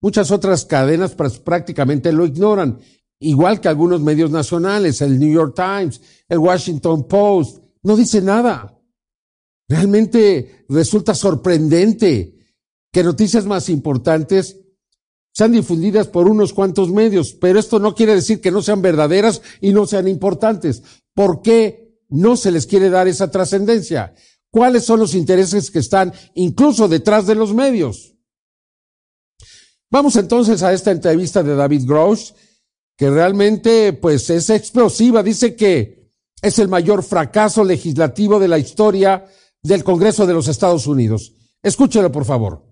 Muchas 0.00 0.30
otras 0.30 0.64
cadenas 0.64 1.14
prácticamente 1.14 2.12
lo 2.12 2.26
ignoran, 2.26 2.78
igual 3.20 3.60
que 3.60 3.68
algunos 3.68 4.00
medios 4.00 4.30
nacionales, 4.30 5.00
el 5.02 5.18
New 5.18 5.32
York 5.32 5.54
Times, 5.54 6.00
el 6.28 6.38
Washington 6.38 7.06
Post, 7.06 7.62
no 7.82 7.96
dice 7.96 8.20
nada. 8.20 8.75
Realmente 9.68 10.64
resulta 10.68 11.14
sorprendente 11.14 12.36
que 12.92 13.02
noticias 13.02 13.46
más 13.46 13.68
importantes 13.68 14.56
sean 15.32 15.52
difundidas 15.52 16.06
por 16.06 16.28
unos 16.28 16.52
cuantos 16.52 16.90
medios, 16.90 17.34
pero 17.34 17.58
esto 17.58 17.78
no 17.78 17.94
quiere 17.94 18.14
decir 18.14 18.40
que 18.40 18.50
no 18.50 18.62
sean 18.62 18.80
verdaderas 18.80 19.42
y 19.60 19.72
no 19.72 19.86
sean 19.86 20.08
importantes. 20.08 20.82
¿Por 21.12 21.42
qué 21.42 22.00
no 22.08 22.36
se 22.36 22.50
les 22.50 22.66
quiere 22.66 22.88
dar 22.88 23.06
esa 23.08 23.30
trascendencia? 23.30 24.14
¿Cuáles 24.50 24.84
son 24.84 25.00
los 25.00 25.14
intereses 25.14 25.70
que 25.70 25.80
están 25.80 26.14
incluso 26.34 26.88
detrás 26.88 27.26
de 27.26 27.34
los 27.34 27.52
medios? 27.52 28.14
Vamos 29.90 30.16
entonces 30.16 30.62
a 30.62 30.72
esta 30.72 30.90
entrevista 30.90 31.42
de 31.42 31.54
David 31.54 31.82
Grosh, 31.86 32.32
que 32.96 33.10
realmente 33.10 33.92
pues 33.92 34.30
es 34.30 34.48
explosiva. 34.48 35.22
Dice 35.22 35.54
que 35.54 36.10
es 36.40 36.58
el 36.58 36.68
mayor 36.68 37.02
fracaso 37.02 37.62
legislativo 37.62 38.38
de 38.40 38.48
la 38.48 38.58
historia 38.58 39.26
del 39.66 39.84
Congreso 39.84 40.26
de 40.26 40.34
los 40.34 40.48
Estados 40.48 40.86
Unidos. 40.86 41.34
Escúchelo, 41.62 42.12
por 42.12 42.24
favor. 42.24 42.62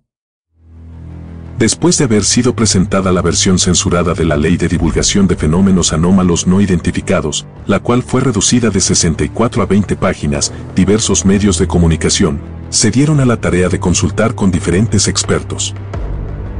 Después 1.59 1.97
de 1.99 2.05
haber 2.05 2.25
sido 2.25 2.57
presentada 2.57 3.13
la 3.13 3.23
versión 3.23 3.61
censurada 3.61 4.13
de 4.13 4.25
la 4.25 4.37
Ley 4.37 4.57
de 4.57 4.67
Divulgación 4.67 5.29
de 5.29 5.37
Fenómenos 5.37 5.93
Anómalos 5.93 6.49
No 6.49 6.61
Identificados, 6.61 7.47
la 7.67 7.79
cual 7.79 8.03
fue 8.03 8.23
reducida 8.23 8.71
de 8.71 8.81
64 8.81 9.63
a 9.63 9.67
20 9.67 9.97
páginas, 9.97 10.53
diversos 10.75 11.25
medios 11.25 11.59
de 11.59 11.69
comunicación 11.69 12.41
se 12.71 12.91
dieron 12.91 13.21
a 13.21 13.25
la 13.25 13.41
tarea 13.41 13.69
de 13.69 13.79
consultar 13.79 14.35
con 14.35 14.51
diferentes 14.51 15.07
expertos. 15.07 15.75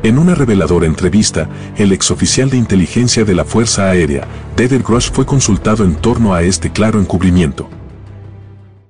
En 0.05 0.17
una 0.17 0.37
reveladora 0.37 0.87
entrevista, 0.87 1.49
el 1.77 1.91
exoficial 1.91 2.51
de 2.51 2.57
inteligencia 2.57 3.25
de 3.25 3.35
la 3.35 3.45
Fuerza 3.45 3.91
Aérea, 3.91 4.29
David 4.57 4.83
Grush, 4.87 5.11
fue 5.11 5.27
consultado 5.27 5.83
en 5.83 5.97
torno 5.97 6.33
a 6.33 6.43
este 6.43 6.71
claro 6.71 7.01
encubrimiento. 7.01 7.69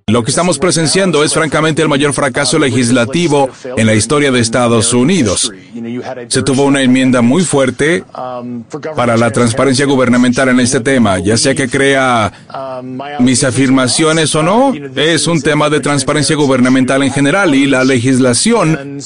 Lo 0.07 0.23
que 0.23 0.31
estamos 0.31 0.59
presenciando 0.59 1.25
es 1.25 1.33
francamente 1.33 1.81
el 1.81 1.89
mayor 1.89 2.13
fracaso 2.13 2.59
legislativo 2.59 3.49
en 3.75 3.87
la 3.87 3.95
historia 3.95 4.31
de 4.31 4.39
Estados 4.39 4.93
Unidos. 4.93 5.51
Se 6.29 6.43
tuvo 6.43 6.65
una 6.65 6.83
enmienda 6.83 7.23
muy 7.23 7.43
fuerte 7.43 8.05
para 8.95 9.17
la 9.17 9.31
transparencia 9.31 9.87
gubernamental 9.87 10.51
en 10.51 10.61
este 10.61 10.81
tema, 10.81 11.21
ya 11.21 11.39
sea 11.39 11.55
que 11.55 11.71
crea 11.71 12.31
mis 13.21 13.45
afirmaciones 13.45 14.35
o 14.35 14.43
no, 14.43 14.75
es 14.95 15.27
un 15.27 15.41
tema 15.41 15.71
de 15.71 15.81
transparencia 15.81 16.37
gubernamental 16.37 17.03
en 17.03 17.11
general 17.11 17.55
y 17.55 17.65
la 17.65 17.83
legislación 17.83 18.99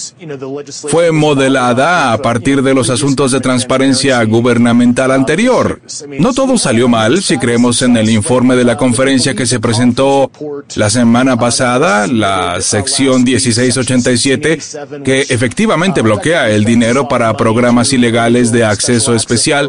fue 0.88 1.12
modelada 1.12 2.12
a 2.12 2.18
partir 2.18 2.60
de 2.60 2.74
los 2.74 2.90
asuntos 2.90 3.30
de 3.30 3.38
transparencia 3.38 4.20
gubernamental 4.24 5.12
anterior. 5.12 5.80
No 6.18 6.34
todo 6.34 6.58
salió 6.58 6.88
mal 6.88 7.22
si 7.22 7.38
creemos 7.38 7.82
en 7.82 7.96
el 7.96 8.10
informe 8.10 8.56
de 8.56 8.64
la 8.64 8.76
conferencia 8.76 9.36
que 9.36 9.46
se 9.46 9.60
presentó 9.60 10.32
la 10.74 10.87
la 10.88 10.92
semana 10.92 11.36
pasada, 11.36 12.06
la 12.06 12.62
sección 12.62 13.22
1687, 13.22 14.58
que 15.04 15.20
efectivamente 15.28 16.00
bloquea 16.00 16.48
el 16.48 16.64
dinero 16.64 17.08
para 17.08 17.36
programas 17.36 17.92
ilegales 17.92 18.52
de 18.52 18.64
acceso 18.64 19.14
especial. 19.14 19.68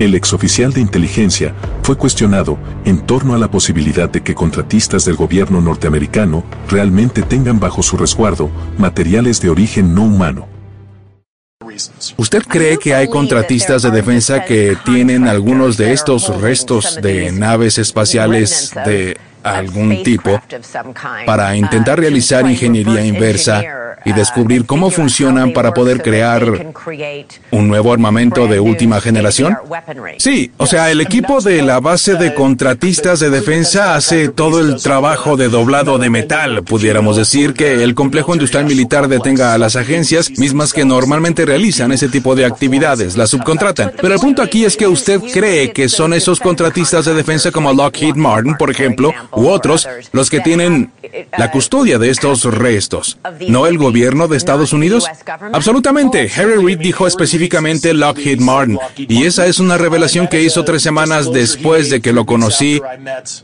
El 0.00 0.16
exoficial 0.16 0.72
de 0.72 0.80
inteligencia 0.80 1.54
fue 1.84 1.96
cuestionado 1.96 2.58
en 2.84 3.06
torno 3.06 3.36
a 3.36 3.38
la 3.38 3.48
posibilidad 3.48 4.10
de 4.10 4.24
que 4.24 4.34
contratistas 4.34 5.04
del 5.04 5.14
gobierno 5.14 5.60
norteamericano 5.60 6.42
realmente 6.68 7.22
tengan 7.22 7.60
bajo 7.60 7.80
su 7.80 7.96
resguardo 7.96 8.50
materiales 8.78 9.40
de 9.40 9.50
origen 9.50 9.94
no 9.94 10.02
humano. 10.02 10.48
¿Usted 12.16 12.42
cree 12.42 12.76
que 12.76 12.92
hay 12.96 13.06
contratistas 13.06 13.82
de 13.82 13.92
defensa 13.92 14.44
que 14.44 14.76
tienen 14.84 15.28
algunos 15.28 15.76
de 15.76 15.92
estos 15.92 16.40
restos 16.40 16.98
de 17.00 17.30
naves 17.30 17.78
espaciales 17.78 18.72
de 18.84 19.16
algún 19.42 20.02
tipo 20.02 20.40
para 21.26 21.56
intentar 21.56 21.98
realizar 21.98 22.48
ingeniería 22.48 23.04
inversa 23.04 23.62
y 24.04 24.12
descubrir 24.12 24.66
cómo 24.66 24.90
funcionan 24.90 25.52
para 25.52 25.72
poder 25.72 26.02
crear 26.02 26.44
un 27.50 27.68
nuevo 27.68 27.92
armamento 27.92 28.46
de 28.46 28.60
última 28.60 29.00
generación? 29.00 29.56
Sí, 30.18 30.50
o 30.56 30.66
sea, 30.66 30.90
el 30.90 31.00
equipo 31.00 31.40
de 31.40 31.62
la 31.62 31.80
base 31.80 32.14
de 32.14 32.34
contratistas 32.34 33.20
de 33.20 33.30
defensa 33.30 33.94
hace 33.94 34.28
todo 34.28 34.60
el 34.60 34.82
trabajo 34.82 35.36
de 35.36 35.48
doblado 35.48 35.98
de 35.98 36.10
metal. 36.10 36.62
Pudiéramos 36.64 37.16
decir 37.16 37.54
que 37.54 37.82
el 37.82 37.94
complejo 37.94 38.32
industrial 38.32 38.66
militar 38.66 39.08
detenga 39.08 39.54
a 39.54 39.58
las 39.58 39.76
agencias 39.76 40.30
mismas 40.38 40.72
que 40.72 40.84
normalmente 40.84 41.44
realizan 41.46 41.92
ese 41.92 42.08
tipo 42.08 42.34
de 42.34 42.44
actividades, 42.44 43.16
las 43.16 43.30
subcontratan. 43.30 43.92
Pero 44.00 44.14
el 44.14 44.20
punto 44.20 44.42
aquí 44.42 44.64
es 44.64 44.76
que 44.76 44.86
usted 44.86 45.20
cree 45.32 45.72
que 45.72 45.88
son 45.88 46.12
esos 46.12 46.40
contratistas 46.40 47.04
de 47.04 47.14
defensa 47.14 47.50
como 47.50 47.72
Lockheed 47.72 48.16
Martin, 48.16 48.54
por 48.56 48.70
ejemplo, 48.70 49.12
u 49.32 49.48
otros, 49.48 49.88
los 50.12 50.30
que 50.30 50.40
tienen 50.40 50.92
la 51.36 51.50
custodia 51.50 51.98
de 51.98 52.10
estos 52.10 52.44
restos, 52.44 53.18
no 53.48 53.66
el 53.66 53.78
gobierno 53.78 54.28
de 54.28 54.36
Estados 54.36 54.72
Unidos? 54.72 55.06
Absolutamente. 55.52 56.30
Harry 56.36 56.62
Reid 56.62 56.78
dijo 56.78 57.06
específicamente 57.06 57.92
Lockheed 57.94 58.40
Martin, 58.40 58.78
y 58.96 59.24
esa 59.24 59.46
es 59.46 59.58
una 59.58 59.78
revelación 59.78 60.28
que 60.28 60.42
hizo 60.42 60.64
tres 60.64 60.82
semanas 60.82 61.32
después 61.32 61.90
de 61.90 62.00
que 62.00 62.12
lo 62.12 62.26
conocí 62.26 62.80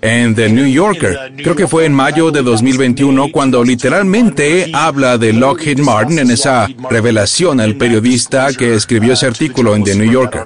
en 0.01 0.35
The 0.35 0.49
New 0.49 0.67
Yorker. 0.67 1.33
Creo 1.37 1.57
que 1.57 1.67
fue 1.67 1.85
en 1.85 1.95
mayo 1.95 2.31
de 2.31 2.43
2021 2.43 3.31
cuando 3.33 3.65
literalmente 3.65 4.71
habla 4.73 5.19
de 5.19 5.33
Lockheed 5.33 5.81
Martin 5.81 6.19
en 6.19 6.31
esa 6.31 6.69
revelación 6.91 7.61
al 7.61 7.77
periodista 7.77 8.53
que 8.53 8.75
escribió 8.75 9.15
ese 9.15 9.27
artículo 9.27 9.75
en 9.75 9.85
The 9.85 9.95
New 9.95 10.11
Yorker. 10.11 10.45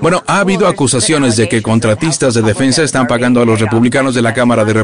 Bueno, 0.00 0.22
ha 0.26 0.40
habido 0.40 0.66
acusaciones 0.66 1.36
de 1.36 1.48
que 1.48 1.62
contratistas 1.62 2.34
de 2.34 2.42
defensa 2.42 2.82
están 2.82 3.06
pagando 3.06 3.40
a 3.40 3.44
los 3.44 3.60
republicanos 3.60 4.14
de 4.14 4.22
la 4.22 4.32
Cámara 4.34 4.64
de 4.64 4.72
Representantes. 4.72 4.83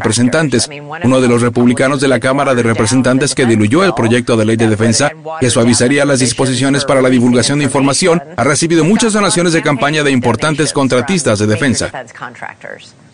Uno 1.04 1.20
de 1.20 1.28
los 1.28 1.42
republicanos 1.42 2.00
de 2.00 2.08
la 2.08 2.20
Cámara 2.20 2.54
de 2.54 2.62
Representantes 2.62 3.34
que 3.34 3.46
diluyó 3.46 3.84
el 3.84 3.94
proyecto 3.94 4.36
de 4.36 4.44
ley 4.44 4.56
de 4.56 4.68
defensa 4.68 5.12
que 5.40 5.50
suavizaría 5.50 6.04
las 6.04 6.20
disposiciones 6.20 6.84
para 6.84 7.02
la 7.02 7.10
divulgación 7.10 7.58
de 7.58 7.64
información, 7.64 8.22
ha 8.36 8.44
recibido 8.44 8.84
muchas 8.84 9.12
donaciones 9.12 9.52
de 9.52 9.62
campaña 9.62 10.02
de 10.02 10.10
importantes 10.10 10.72
contratistas 10.72 11.38
de 11.38 11.46
defensa. 11.46 11.90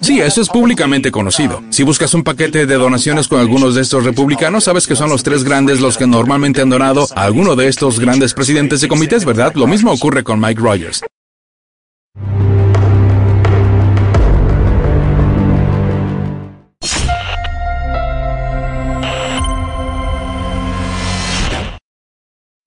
Sí, 0.00 0.20
eso 0.20 0.42
es 0.42 0.48
públicamente 0.48 1.10
conocido. 1.10 1.62
Si 1.70 1.82
buscas 1.82 2.12
un 2.14 2.22
paquete 2.22 2.66
de 2.66 2.74
donaciones 2.74 3.28
con 3.28 3.40
algunos 3.40 3.74
de 3.74 3.82
estos 3.82 4.04
republicanos, 4.04 4.64
sabes 4.64 4.86
que 4.86 4.96
son 4.96 5.10
los 5.10 5.22
tres 5.22 5.44
grandes 5.44 5.80
los 5.80 5.96
que 5.96 6.06
normalmente 6.06 6.60
han 6.60 6.68
donado 6.68 7.08
a 7.14 7.22
alguno 7.22 7.56
de 7.56 7.68
estos 7.68 7.98
grandes 7.98 8.34
presidentes 8.34 8.80
de 8.80 8.88
comités, 8.88 9.24
¿verdad? 9.24 9.52
Lo 9.54 9.66
mismo 9.66 9.92
ocurre 9.92 10.22
con 10.22 10.40
Mike 10.40 10.60
Rogers. 10.60 11.02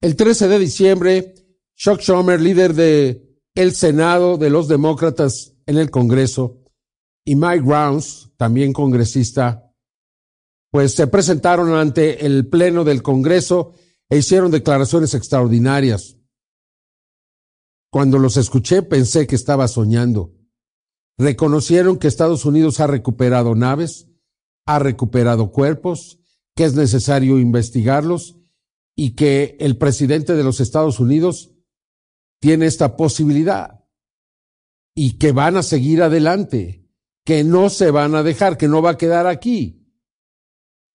El 0.02 0.16
13 0.16 0.48
de 0.48 0.58
diciembre, 0.58 1.34
Chuck 1.76 2.00
Schumer, 2.00 2.40
líder 2.40 2.72
de 2.72 3.38
el 3.54 3.74
Senado 3.74 4.38
de 4.38 4.48
los 4.48 4.66
Demócratas 4.66 5.52
en 5.66 5.76
el 5.76 5.90
Congreso, 5.90 6.62
y 7.22 7.36
Mike 7.36 7.64
Rounds, 7.66 8.32
también 8.38 8.72
congresista, 8.72 9.74
pues 10.70 10.94
se 10.94 11.06
presentaron 11.06 11.74
ante 11.74 12.24
el 12.24 12.48
Pleno 12.48 12.82
del 12.84 13.02
Congreso 13.02 13.74
e 14.08 14.16
hicieron 14.16 14.50
declaraciones 14.50 15.12
extraordinarias. 15.12 16.16
Cuando 17.92 18.18
los 18.18 18.38
escuché 18.38 18.80
pensé 18.82 19.26
que 19.26 19.34
estaba 19.34 19.68
soñando. 19.68 20.32
Reconocieron 21.18 21.98
que 21.98 22.08
Estados 22.08 22.46
Unidos 22.46 22.80
ha 22.80 22.86
recuperado 22.86 23.54
naves, 23.54 24.08
ha 24.64 24.78
recuperado 24.78 25.50
cuerpos, 25.50 26.20
que 26.56 26.64
es 26.64 26.74
necesario 26.74 27.38
investigarlos 27.38 28.39
y 28.96 29.14
que 29.14 29.56
el 29.60 29.76
presidente 29.76 30.34
de 30.34 30.44
los 30.44 30.60
Estados 30.60 31.00
Unidos 31.00 31.52
tiene 32.40 32.66
esta 32.66 32.96
posibilidad 32.96 33.84
y 34.94 35.18
que 35.18 35.32
van 35.32 35.56
a 35.56 35.62
seguir 35.62 36.02
adelante, 36.02 36.88
que 37.24 37.44
no 37.44 37.70
se 37.70 37.90
van 37.90 38.14
a 38.14 38.22
dejar, 38.22 38.56
que 38.56 38.68
no 38.68 38.82
va 38.82 38.90
a 38.90 38.98
quedar 38.98 39.26
aquí. 39.26 39.80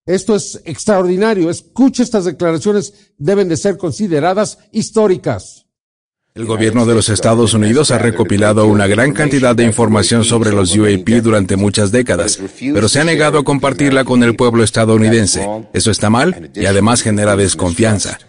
Esto 0.05 0.35
es 0.35 0.61
extraordinario. 0.65 1.49
Escuche 1.49 2.03
estas 2.03 2.25
declaraciones, 2.25 3.13
deben 3.17 3.49
de 3.49 3.57
ser 3.57 3.77
consideradas 3.77 4.59
históricas. 4.71 5.64
El 6.35 6.43
gobierno 6.43 6.85
de 6.85 6.93
los 6.93 7.07
Estados 7.07 7.53
Unidos 7.53 7.91
ha 7.91 7.97
recopilado 7.97 8.67
una 8.67 8.87
gran 8.87 9.13
cantidad 9.13 9.55
de 9.55 9.63
información 9.63 10.25
sobre 10.25 10.51
los 10.51 10.75
UAP 10.75 11.07
durante 11.23 11.55
muchas 11.55 11.93
décadas, 11.93 12.41
pero 12.59 12.89
se 12.89 12.99
ha 12.99 13.05
negado 13.05 13.39
a 13.39 13.45
compartirla 13.45 14.03
con 14.03 14.21
el 14.21 14.35
pueblo 14.35 14.61
estadounidense. 14.61 15.47
Eso 15.71 15.91
está 15.91 16.09
mal 16.09 16.51
y 16.53 16.65
además 16.65 17.03
genera 17.03 17.37
desconfianza. 17.37 18.19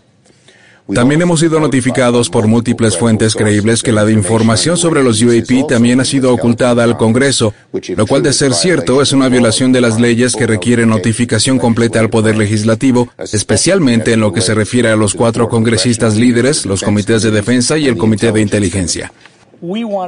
También 0.94 1.20
hemos 1.20 1.40
sido 1.40 1.58
notificados 1.58 2.30
por 2.30 2.46
múltiples 2.46 2.96
fuentes 2.96 3.34
creíbles 3.34 3.82
que 3.82 3.90
la 3.90 4.08
información 4.10 4.76
sobre 4.76 5.02
los 5.02 5.20
UAP 5.20 5.66
también 5.68 6.00
ha 6.00 6.04
sido 6.04 6.32
ocultada 6.32 6.84
al 6.84 6.96
Congreso, 6.96 7.52
lo 7.96 8.06
cual 8.06 8.22
de 8.22 8.32
ser 8.32 8.54
cierto 8.54 9.02
es 9.02 9.12
una 9.12 9.28
violación 9.28 9.72
de 9.72 9.80
las 9.80 10.00
leyes 10.00 10.36
que 10.36 10.46
requieren 10.46 10.90
notificación 10.90 11.58
completa 11.58 11.98
al 11.98 12.08
Poder 12.08 12.36
Legislativo, 12.36 13.08
especialmente 13.18 14.12
en 14.12 14.20
lo 14.20 14.32
que 14.32 14.40
se 14.40 14.54
refiere 14.54 14.88
a 14.90 14.96
los 14.96 15.14
cuatro 15.14 15.48
congresistas 15.48 16.16
líderes, 16.16 16.64
los 16.66 16.82
comités 16.82 17.22
de 17.22 17.32
defensa 17.32 17.76
y 17.78 17.88
el 17.88 17.96
Comité 17.96 18.30
de 18.30 18.40
Inteligencia. 18.40 19.12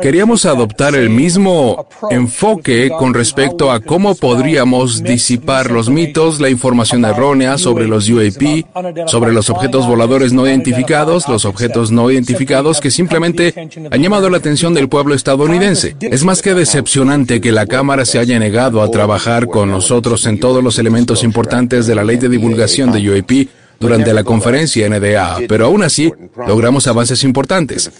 Queríamos 0.03 0.47
adoptar 0.47 0.95
el 0.95 1.11
mismo 1.11 1.87
enfoque 2.11 2.91
con 2.99 3.15
respecto 3.15 3.71
a 3.71 3.81
cómo 3.81 4.15
podríamos 4.15 5.03
disipar 5.03 5.71
los 5.71 5.89
mitos, 5.89 6.41
la 6.41 6.51
información 6.51 7.05
errónea 7.05 7.59
sobre 7.59 7.89
los 7.89 8.09
UAP, 8.09 8.67
sobre 9.07 9.33
los 9.33 9.51
objetos 9.51 9.87
voladores 9.87 10.33
no 10.33 10.47
identificados, 10.47 11.29
los 11.29 11.45
objetos 11.45 11.91
no 11.91 12.11
identificados 12.11 12.81
que 12.81 12.91
simplemente 12.91 13.55
han 13.91 14.03
llamado 14.03 14.31
la 14.31 14.39
atención 14.39 14.75
del 14.75 14.89
pueblo 14.89 15.15
estadounidense. 15.15 15.97
Es 16.01 16.25
más 16.25 16.43
que 16.43 16.55
decepcionante 16.55 17.41
que 17.41 17.53
la 17.53 17.67
Cámara 17.67 18.05
se 18.05 18.19
haya 18.19 18.39
negado 18.39 18.83
a 18.83 18.91
trabajar 18.91 19.47
con 19.47 19.71
nosotros 19.71 20.27
en 20.27 20.41
todos 20.41 20.63
los 20.63 20.79
elementos 20.79 21.25
importantes 21.25 21.87
de 21.87 21.95
la 21.95 22.05
ley 22.05 22.17
de 22.17 22.29
divulgación 22.29 22.93
de 22.93 23.11
UAP 23.11 23.49
durante 23.81 24.13
la 24.13 24.25
conferencia 24.25 24.89
NDA, 24.89 25.39
pero 25.49 25.67
aún 25.67 25.83
así 25.83 26.13
logramos 26.47 26.87
avances 26.87 27.25
importantes. 27.25 27.91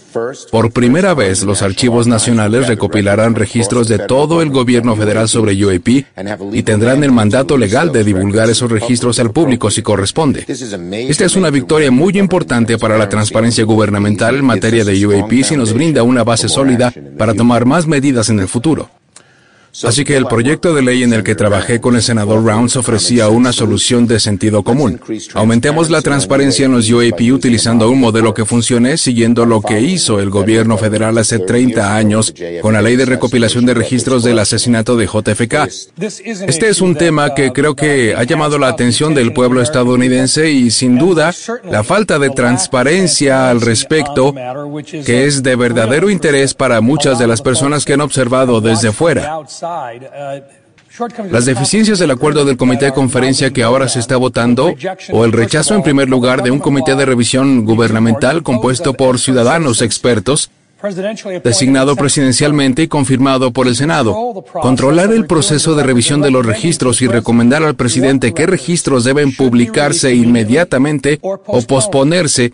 Por 0.51 0.71
primera 0.71 1.13
vez, 1.13 1.43
los 1.43 1.61
archivos 1.61 2.07
nacionales 2.07 2.67
recopilarán 2.67 3.35
registros 3.35 3.87
de 3.87 3.99
todo 3.99 4.41
el 4.41 4.49
gobierno 4.49 4.95
federal 4.95 5.29
sobre 5.29 5.53
UAP 5.63 5.87
y 6.53 6.63
tendrán 6.63 7.03
el 7.03 7.11
mandato 7.11 7.57
legal 7.57 7.91
de 7.91 8.03
divulgar 8.03 8.49
esos 8.49 8.71
registros 8.71 9.19
al 9.19 9.31
público 9.31 9.71
si 9.71 9.81
corresponde. 9.81 10.45
Esta 10.47 11.25
es 11.25 11.35
una 11.35 11.49
victoria 11.49 11.91
muy 11.91 12.17
importante 12.17 12.77
para 12.77 12.97
la 12.97 13.09
transparencia 13.09 13.63
gubernamental 13.63 14.35
en 14.35 14.45
materia 14.45 14.83
de 14.83 15.05
UAP 15.05 15.31
y 15.31 15.57
nos 15.57 15.73
brinda 15.73 16.03
una 16.03 16.23
base 16.23 16.49
sólida 16.49 16.93
para 17.17 17.33
tomar 17.33 17.65
más 17.65 17.87
medidas 17.87 18.29
en 18.29 18.39
el 18.39 18.47
futuro. 18.47 18.89
Así 19.83 20.03
que 20.03 20.17
el 20.17 20.25
proyecto 20.25 20.73
de 20.73 20.81
ley 20.81 21.03
en 21.03 21.13
el 21.13 21.23
que 21.23 21.35
trabajé 21.35 21.79
con 21.79 21.95
el 21.95 22.01
senador 22.01 22.43
Rounds 22.43 22.75
ofrecía 22.75 23.29
una 23.29 23.53
solución 23.53 24.07
de 24.07 24.19
sentido 24.19 24.63
común. 24.63 24.99
Aumentemos 25.33 25.89
la 25.89 26.01
transparencia 26.01 26.65
en 26.65 26.73
los 26.73 26.89
UAP 26.89 27.21
utilizando 27.31 27.89
un 27.89 27.99
modelo 27.99 28.33
que 28.33 28.45
funcione 28.45 28.97
siguiendo 28.97 29.45
lo 29.45 29.61
que 29.61 29.79
hizo 29.81 30.19
el 30.19 30.29
gobierno 30.29 30.77
federal 30.77 31.17
hace 31.17 31.39
30 31.39 31.95
años 31.95 32.33
con 32.61 32.73
la 32.73 32.81
ley 32.81 32.95
de 32.95 33.05
recopilación 33.05 33.65
de 33.65 33.73
registros 33.75 34.23
del 34.23 34.39
asesinato 34.39 34.97
de 34.97 35.05
JFK. 35.05 35.53
Este 35.99 36.69
es 36.69 36.81
un 36.81 36.95
tema 36.95 37.33
que 37.35 37.51
creo 37.51 37.75
que 37.75 38.15
ha 38.15 38.23
llamado 38.23 38.57
la 38.57 38.67
atención 38.67 39.13
del 39.13 39.33
pueblo 39.33 39.61
estadounidense 39.61 40.49
y 40.49 40.71
sin 40.71 40.97
duda 40.97 41.33
la 41.69 41.83
falta 41.83 42.19
de 42.19 42.29
transparencia 42.31 43.49
al 43.49 43.61
respecto, 43.61 44.33
que 45.05 45.25
es 45.25 45.43
de 45.43 45.55
verdadero 45.55 46.09
interés 46.09 46.53
para 46.53 46.81
muchas 46.81 47.19
de 47.19 47.27
las 47.27 47.41
personas 47.41 47.85
que 47.85 47.93
han 47.93 48.01
observado 48.01 48.61
desde 48.61 48.91
fuera. 48.91 49.39
Uh, 49.61 51.21
Las 51.31 51.45
deficiencias 51.45 51.99
del 51.99 52.11
acuerdo 52.11 52.45
del 52.45 52.57
comité 52.57 52.85
de 52.85 52.93
conferencia 52.93 53.51
que 53.51 53.63
ahora 53.63 53.87
se 53.87 53.99
está 53.99 54.17
votando 54.17 54.73
o 55.11 55.25
el 55.25 55.31
rechazo 55.31 55.75
en 55.75 55.83
primer 55.83 56.09
lugar 56.09 56.43
de 56.43 56.51
un 56.51 56.59
comité 56.59 56.95
de 56.95 57.05
revisión 57.05 57.65
gubernamental 57.65 58.41
compuesto 58.43 58.93
por 58.93 59.19
ciudadanos 59.19 59.81
expertos 59.81 60.49
designado 61.43 61.95
presidencialmente 61.95 62.83
y 62.83 62.87
confirmado 62.87 63.51
por 63.51 63.67
el 63.67 63.75
Senado. 63.75 64.43
Controlar 64.61 65.11
el 65.11 65.25
proceso 65.25 65.75
de 65.75 65.83
revisión 65.83 66.21
de 66.21 66.31
los 66.31 66.45
registros 66.45 67.01
y 67.01 67.07
recomendar 67.07 67.63
al 67.63 67.75
presidente 67.75 68.33
qué 68.33 68.45
registros 68.45 69.03
deben 69.03 69.35
publicarse 69.35 70.13
inmediatamente 70.13 71.19
o 71.21 71.61
posponerse 71.67 72.53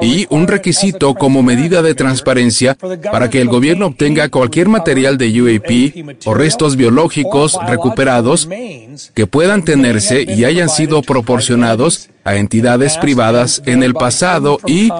y 0.00 0.26
un 0.30 0.48
requisito 0.48 1.14
como 1.14 1.42
medida 1.42 1.82
de 1.82 1.94
transparencia 1.94 2.76
para 3.10 3.30
que 3.30 3.40
el 3.40 3.48
gobierno 3.48 3.86
obtenga 3.86 4.28
cualquier 4.28 4.68
material 4.68 5.16
de 5.16 5.42
UAP 5.42 6.26
o 6.26 6.34
restos 6.34 6.76
biológicos 6.76 7.58
recuperados 7.66 8.48
que 9.14 9.26
puedan 9.26 9.64
tenerse 9.64 10.22
y 10.22 10.44
hayan 10.44 10.68
sido 10.68 11.02
proporcionados 11.02 12.10
a 12.24 12.36
entidades 12.36 12.98
privadas 12.98 13.62
en 13.66 13.82
el 13.82 13.94
pasado 13.94 14.58
y 14.66 14.90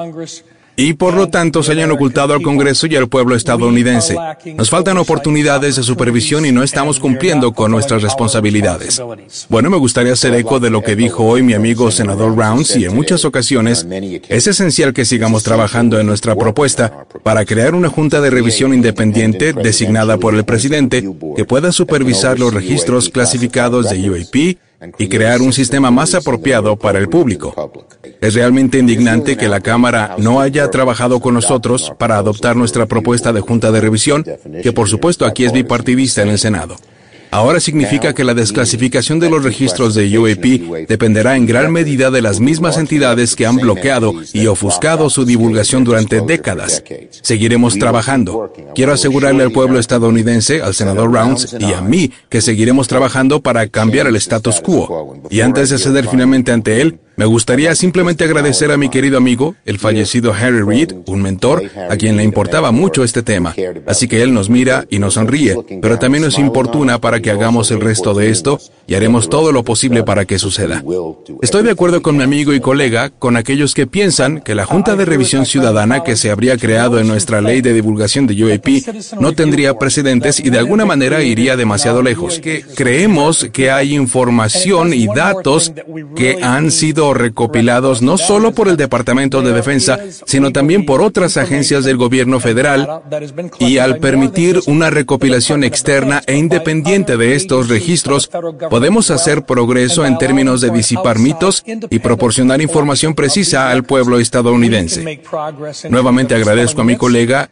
y 0.76 0.94
por 0.94 1.14
lo 1.14 1.28
tanto 1.28 1.62
se 1.62 1.72
hayan 1.72 1.90
ocultado 1.90 2.34
al 2.34 2.42
Congreso 2.42 2.86
y 2.86 2.96
al 2.96 3.08
pueblo 3.08 3.34
estadounidense. 3.34 4.16
Nos 4.56 4.70
faltan 4.70 4.98
oportunidades 4.98 5.76
de 5.76 5.82
supervisión 5.82 6.46
y 6.46 6.52
no 6.52 6.62
estamos 6.62 6.98
cumpliendo 6.98 7.52
con 7.52 7.70
nuestras 7.70 8.02
responsabilidades. 8.02 9.02
Bueno, 9.48 9.70
me 9.70 9.76
gustaría 9.76 10.12
hacer 10.12 10.34
eco 10.34 10.60
de 10.60 10.70
lo 10.70 10.82
que 10.82 10.96
dijo 10.96 11.24
hoy 11.24 11.42
mi 11.42 11.54
amigo 11.54 11.90
senador 11.90 12.36
Rounds 12.36 12.76
y 12.76 12.84
en 12.84 12.94
muchas 12.94 13.24
ocasiones 13.24 13.86
es 14.28 14.46
esencial 14.46 14.92
que 14.92 15.04
sigamos 15.04 15.42
trabajando 15.42 15.98
en 16.00 16.06
nuestra 16.06 16.34
propuesta 16.34 17.06
para 17.22 17.44
crear 17.44 17.74
una 17.74 17.88
junta 17.88 18.20
de 18.20 18.30
revisión 18.30 18.74
independiente 18.74 19.52
designada 19.52 20.16
por 20.16 20.34
el 20.34 20.44
presidente 20.44 21.04
que 21.36 21.44
pueda 21.44 21.72
supervisar 21.72 22.38
los 22.38 22.54
registros 22.54 23.08
clasificados 23.10 23.90
de 23.90 24.10
UAP 24.10 24.56
y 24.98 25.08
crear 25.08 25.40
un 25.40 25.52
sistema 25.52 25.90
más 25.90 26.14
apropiado 26.14 26.76
para 26.76 26.98
el 26.98 27.08
público. 27.08 27.54
Es 28.20 28.34
realmente 28.34 28.78
indignante 28.78 29.36
que 29.36 29.48
la 29.48 29.60
Cámara 29.60 30.16
no 30.18 30.40
haya 30.40 30.70
trabajado 30.70 31.20
con 31.20 31.34
nosotros 31.34 31.92
para 31.98 32.18
adoptar 32.18 32.56
nuestra 32.56 32.86
propuesta 32.86 33.32
de 33.32 33.40
Junta 33.40 33.72
de 33.72 33.80
Revisión, 33.80 34.24
que 34.62 34.72
por 34.72 34.88
supuesto 34.88 35.26
aquí 35.26 35.44
es 35.44 35.52
bipartidista 35.52 36.22
en 36.22 36.28
el 36.28 36.38
Senado. 36.38 36.76
Ahora 37.32 37.60
significa 37.60 38.12
que 38.12 38.24
la 38.24 38.34
desclasificación 38.34 39.18
de 39.18 39.30
los 39.30 39.42
registros 39.42 39.94
de 39.94 40.18
UAP 40.18 40.86
dependerá 40.86 41.34
en 41.34 41.46
gran 41.46 41.72
medida 41.72 42.10
de 42.10 42.20
las 42.20 42.40
mismas 42.40 42.76
entidades 42.76 43.34
que 43.34 43.46
han 43.46 43.56
bloqueado 43.56 44.12
y 44.34 44.46
ofuscado 44.48 45.08
su 45.08 45.24
divulgación 45.24 45.82
durante 45.82 46.20
décadas. 46.20 46.84
Seguiremos 47.22 47.78
trabajando. 47.78 48.52
Quiero 48.74 48.92
asegurarle 48.92 49.44
al 49.44 49.50
pueblo 49.50 49.78
estadounidense, 49.78 50.60
al 50.60 50.74
senador 50.74 51.10
Rounds 51.10 51.56
y 51.58 51.72
a 51.72 51.80
mí 51.80 52.12
que 52.28 52.42
seguiremos 52.42 52.86
trabajando 52.86 53.40
para 53.40 53.66
cambiar 53.66 54.08
el 54.08 54.16
status 54.16 54.60
quo. 54.60 55.16
Y 55.30 55.40
antes 55.40 55.70
de 55.70 55.78
ceder 55.78 56.08
finalmente 56.08 56.52
ante 56.52 56.82
él, 56.82 57.00
Me 57.16 57.26
gustaría 57.26 57.74
simplemente 57.74 58.24
agradecer 58.24 58.70
a 58.70 58.76
mi 58.76 58.88
querido 58.88 59.18
amigo, 59.18 59.54
el 59.64 59.78
fallecido 59.78 60.32
Harry 60.32 60.62
Reid, 60.62 60.92
un 61.06 61.22
mentor, 61.22 61.62
a 61.90 61.96
quien 61.96 62.16
le 62.16 62.24
importaba 62.24 62.72
mucho 62.72 63.04
este 63.04 63.22
tema. 63.22 63.54
Así 63.86 64.08
que 64.08 64.22
él 64.22 64.32
nos 64.32 64.48
mira 64.48 64.86
y 64.88 64.98
nos 64.98 65.14
sonríe, 65.14 65.56
pero 65.82 65.98
también 65.98 66.24
nos 66.24 66.38
importuna 66.38 67.00
para 67.00 67.20
que 67.20 67.30
hagamos 67.30 67.70
el 67.70 67.80
resto 67.80 68.14
de 68.14 68.30
esto 68.30 68.58
y 68.86 68.94
haremos 68.94 69.28
todo 69.28 69.52
lo 69.52 69.62
posible 69.62 70.02
para 70.04 70.24
que 70.24 70.38
suceda. 70.38 70.82
Estoy 71.42 71.62
de 71.62 71.70
acuerdo 71.70 72.02
con 72.02 72.16
mi 72.16 72.22
amigo 72.22 72.52
y 72.52 72.60
colega, 72.60 73.10
con 73.10 73.36
aquellos 73.36 73.74
que 73.74 73.86
piensan 73.86 74.40
que 74.40 74.54
la 74.54 74.64
Junta 74.64 74.96
de 74.96 75.04
Revisión 75.04 75.44
Ciudadana 75.44 76.02
que 76.02 76.16
se 76.16 76.30
habría 76.30 76.56
creado 76.56 76.98
en 76.98 77.08
nuestra 77.08 77.40
ley 77.40 77.60
de 77.60 77.74
divulgación 77.74 78.26
de 78.26 78.42
UAP 78.42 79.20
no 79.20 79.32
tendría 79.32 79.78
precedentes 79.78 80.40
y 80.40 80.50
de 80.50 80.58
alguna 80.58 80.86
manera 80.86 81.22
iría 81.22 81.56
demasiado 81.56 82.02
lejos. 82.02 82.38
Que 82.38 82.64
creemos 82.74 83.48
que 83.52 83.70
hay 83.70 83.94
información 83.94 84.94
y 84.94 85.06
datos 85.06 85.72
que 86.16 86.38
han 86.42 86.70
sido 86.70 87.01
recopilados 87.12 88.02
no 88.02 88.16
solo 88.16 88.52
por 88.52 88.68
el 88.68 88.76
Departamento 88.76 89.42
de 89.42 89.52
Defensa, 89.52 89.98
sino 90.24 90.52
también 90.52 90.86
por 90.86 91.02
otras 91.02 91.36
agencias 91.36 91.84
del 91.84 91.96
gobierno 91.96 92.38
federal, 92.38 93.02
y 93.58 93.78
al 93.78 93.98
permitir 93.98 94.60
una 94.66 94.90
recopilación 94.90 95.64
externa 95.64 96.22
e 96.26 96.36
independiente 96.36 97.16
de 97.16 97.34
estos 97.34 97.68
registros, 97.68 98.30
podemos 98.70 99.10
hacer 99.10 99.44
progreso 99.44 100.06
en 100.06 100.18
términos 100.18 100.60
de 100.60 100.70
disipar 100.70 101.18
mitos 101.18 101.64
y 101.66 101.98
proporcionar 101.98 102.60
información 102.60 103.14
precisa 103.14 103.70
al 103.70 103.82
pueblo 103.82 104.18
estadounidense. 104.18 105.20
Nuevamente 105.90 106.34
agradezco 106.34 106.82
a 106.82 106.84
mi 106.84 106.96
colega 106.96 107.50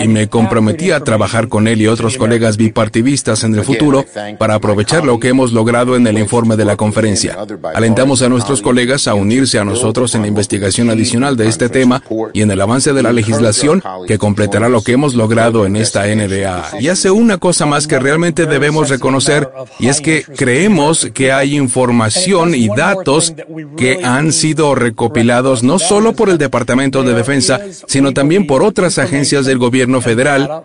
y 0.00 0.08
me 0.08 0.28
comprometí 0.28 0.90
a 0.90 1.00
trabajar 1.00 1.48
con 1.48 1.66
él 1.66 1.80
y 1.80 1.86
otros 1.86 2.16
colegas 2.16 2.56
bipartidistas 2.56 3.44
en 3.44 3.54
el 3.54 3.64
futuro 3.64 4.04
para 4.38 4.54
aprovechar 4.54 5.04
lo 5.04 5.18
que 5.18 5.28
hemos 5.28 5.52
logrado 5.52 5.96
en 5.96 6.06
el 6.06 6.18
informe 6.18 6.56
de 6.56 6.64
la 6.64 6.76
conferencia. 6.76 7.36
Alentamos 7.74 8.22
a 8.22 8.28
nuestros 8.28 8.60
colegas 8.60 8.91
a 8.92 9.14
unirse 9.14 9.58
a 9.58 9.64
nosotros 9.64 10.14
en 10.14 10.22
la 10.22 10.28
investigación 10.28 10.90
adicional 10.90 11.36
de 11.36 11.48
este 11.48 11.68
tema 11.68 12.02
y 12.32 12.42
en 12.42 12.50
el 12.50 12.60
avance 12.60 12.92
de 12.92 13.02
la 13.02 13.12
legislación 13.12 13.82
que 14.06 14.18
completará 14.18 14.68
lo 14.68 14.82
que 14.82 14.92
hemos 14.92 15.14
logrado 15.14 15.64
en 15.64 15.76
esta 15.76 16.06
NDA. 16.06 16.72
Y 16.78 16.88
hace 16.88 17.10
una 17.10 17.38
cosa 17.38 17.64
más 17.64 17.86
que 17.86 17.98
realmente 17.98 18.46
debemos 18.46 18.90
reconocer 18.90 19.50
y 19.78 19.88
es 19.88 20.00
que 20.00 20.24
creemos 20.24 21.08
que 21.14 21.32
hay 21.32 21.56
información 21.56 22.54
y 22.54 22.68
datos 22.68 23.34
que 23.76 24.00
han 24.04 24.32
sido 24.32 24.74
recopilados 24.74 25.62
no 25.62 25.78
solo 25.78 26.12
por 26.12 26.28
el 26.28 26.38
Departamento 26.38 27.02
de 27.02 27.14
Defensa, 27.14 27.60
sino 27.86 28.12
también 28.12 28.46
por 28.46 28.62
otras 28.62 28.98
agencias 28.98 29.46
del 29.46 29.58
gobierno 29.58 30.00
federal 30.00 30.62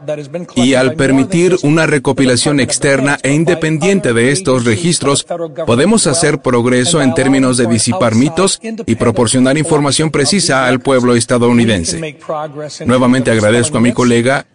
y 0.55 0.73
al 0.73 0.95
permitir 0.95 1.55
una 1.63 1.85
recopilación 1.85 2.59
externa 2.59 3.17
e 3.23 3.33
independiente 3.33 4.13
de 4.13 4.31
estos 4.31 4.65
registros, 4.65 5.25
podemos 5.65 6.07
hacer 6.07 6.39
progreso 6.39 7.01
en 7.01 7.13
términos 7.13 7.57
de 7.57 7.67
disipar 7.67 8.15
y 8.85 8.95
proporcionar 8.95 9.57
información 9.57 10.11
precisa 10.11 10.67
al 10.67 10.79
pueblo 10.79 11.15
estadounidense. 11.15 12.17
Nuevamente 12.85 13.31
agradezco 13.31 13.77
a 13.77 13.81
mi 13.81 13.93
colega 13.93 14.45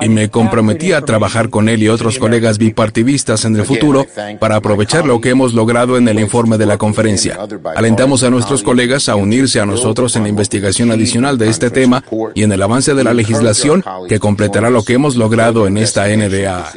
y 0.00 0.08
me 0.08 0.30
comprometí 0.30 0.92
a 0.92 1.02
trabajar 1.02 1.50
con 1.50 1.68
él 1.68 1.82
y 1.82 1.88
otros 1.88 2.18
colegas 2.18 2.58
bipartidistas 2.58 3.44
en 3.44 3.56
el 3.56 3.64
futuro 3.64 4.06
para 4.40 4.56
aprovechar 4.56 5.06
lo 5.06 5.20
que 5.20 5.30
hemos 5.30 5.54
logrado 5.54 5.96
en 5.96 6.08
el 6.08 6.20
informe 6.20 6.58
de 6.58 6.66
la 6.66 6.78
conferencia. 6.78 7.38
Alentamos 7.74 8.22
a 8.22 8.30
nuestros 8.30 8.62
colegas 8.62 9.08
a 9.08 9.16
unirse 9.16 9.60
a 9.60 9.66
nosotros 9.66 10.16
en 10.16 10.24
la 10.24 10.28
investigación 10.28 10.90
adicional 10.90 11.38
de 11.38 11.48
este 11.48 11.70
tema 11.70 12.04
y 12.34 12.42
en 12.42 12.52
el 12.52 12.62
avance 12.62 12.94
de 12.94 13.04
la 13.04 13.14
legislación 13.14 13.84
que 14.08 14.18
completará 14.18 14.70
lo 14.70 14.84
que 14.84 14.94
hemos 14.94 15.16
logrado 15.16 15.66
en 15.66 15.76
esta 15.76 16.08
NDA. 16.08 16.72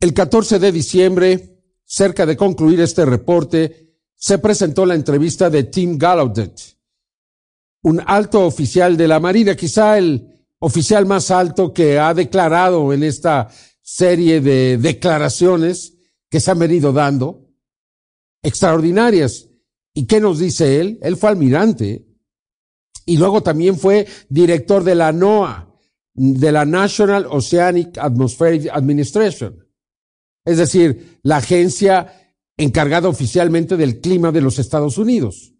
El 0.00 0.14
14 0.14 0.58
de 0.58 0.72
diciembre, 0.72 1.60
cerca 1.84 2.24
de 2.24 2.36
concluir 2.36 2.80
este 2.80 3.04
reporte, 3.04 3.89
se 4.20 4.38
presentó 4.38 4.84
la 4.84 4.94
entrevista 4.94 5.48
de 5.48 5.64
Tim 5.64 5.96
Gallaudet, 5.96 6.60
un 7.82 8.02
alto 8.06 8.44
oficial 8.44 8.98
de 8.98 9.08
la 9.08 9.18
Marina, 9.18 9.56
quizá 9.56 9.96
el 9.96 10.28
oficial 10.58 11.06
más 11.06 11.30
alto 11.30 11.72
que 11.72 11.98
ha 11.98 12.12
declarado 12.12 12.92
en 12.92 13.02
esta 13.02 13.48
serie 13.80 14.42
de 14.42 14.76
declaraciones 14.76 15.94
que 16.28 16.38
se 16.38 16.50
han 16.50 16.58
venido 16.58 16.92
dando, 16.92 17.48
extraordinarias. 18.42 19.48
¿Y 19.94 20.06
qué 20.06 20.20
nos 20.20 20.38
dice 20.38 20.80
él? 20.80 20.98
Él 21.00 21.16
fue 21.16 21.30
almirante 21.30 22.06
y 23.06 23.16
luego 23.16 23.42
también 23.42 23.78
fue 23.78 24.06
director 24.28 24.84
de 24.84 24.94
la 24.96 25.12
NOAA, 25.12 25.74
de 26.12 26.52
la 26.52 26.66
National 26.66 27.26
Oceanic 27.30 27.96
Atmospheric 27.96 28.68
Administration. 28.70 29.66
Es 30.44 30.58
decir, 30.58 31.18
la 31.22 31.38
agencia 31.38 32.29
encargado 32.62 33.08
oficialmente 33.08 33.76
del 33.76 34.00
clima 34.00 34.32
de 34.32 34.42
los 34.42 34.58
Estados 34.58 34.98
Unidos. 34.98 35.54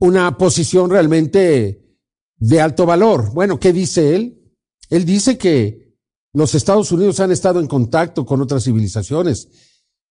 Una 0.00 0.36
posición 0.36 0.90
realmente 0.90 1.98
de 2.36 2.60
alto 2.60 2.84
valor. 2.84 3.32
Bueno, 3.32 3.60
¿qué 3.60 3.72
dice 3.72 4.16
él? 4.16 4.56
Él 4.90 5.04
dice 5.04 5.38
que 5.38 5.96
los 6.32 6.54
Estados 6.54 6.90
Unidos 6.90 7.20
han 7.20 7.30
estado 7.30 7.60
en 7.60 7.66
contacto 7.66 8.26
con 8.26 8.40
otras 8.40 8.64
civilizaciones. 8.64 9.48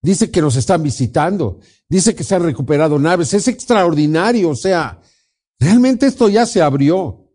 Dice 0.02 0.32
que 0.32 0.42
nos 0.42 0.56
están 0.56 0.84
visitando. 0.84 1.60
Dice 1.90 2.16
que 2.16 2.24
se 2.24 2.36
han 2.36 2.44
recuperado 2.44 2.98
naves. 2.98 3.34
Es 3.34 3.48
extraordinario. 3.48 4.50
O 4.50 4.56
sea, 4.56 5.02
realmente 5.60 6.06
esto 6.06 6.30
ya 6.30 6.46
se 6.46 6.62
abrió. 6.62 7.30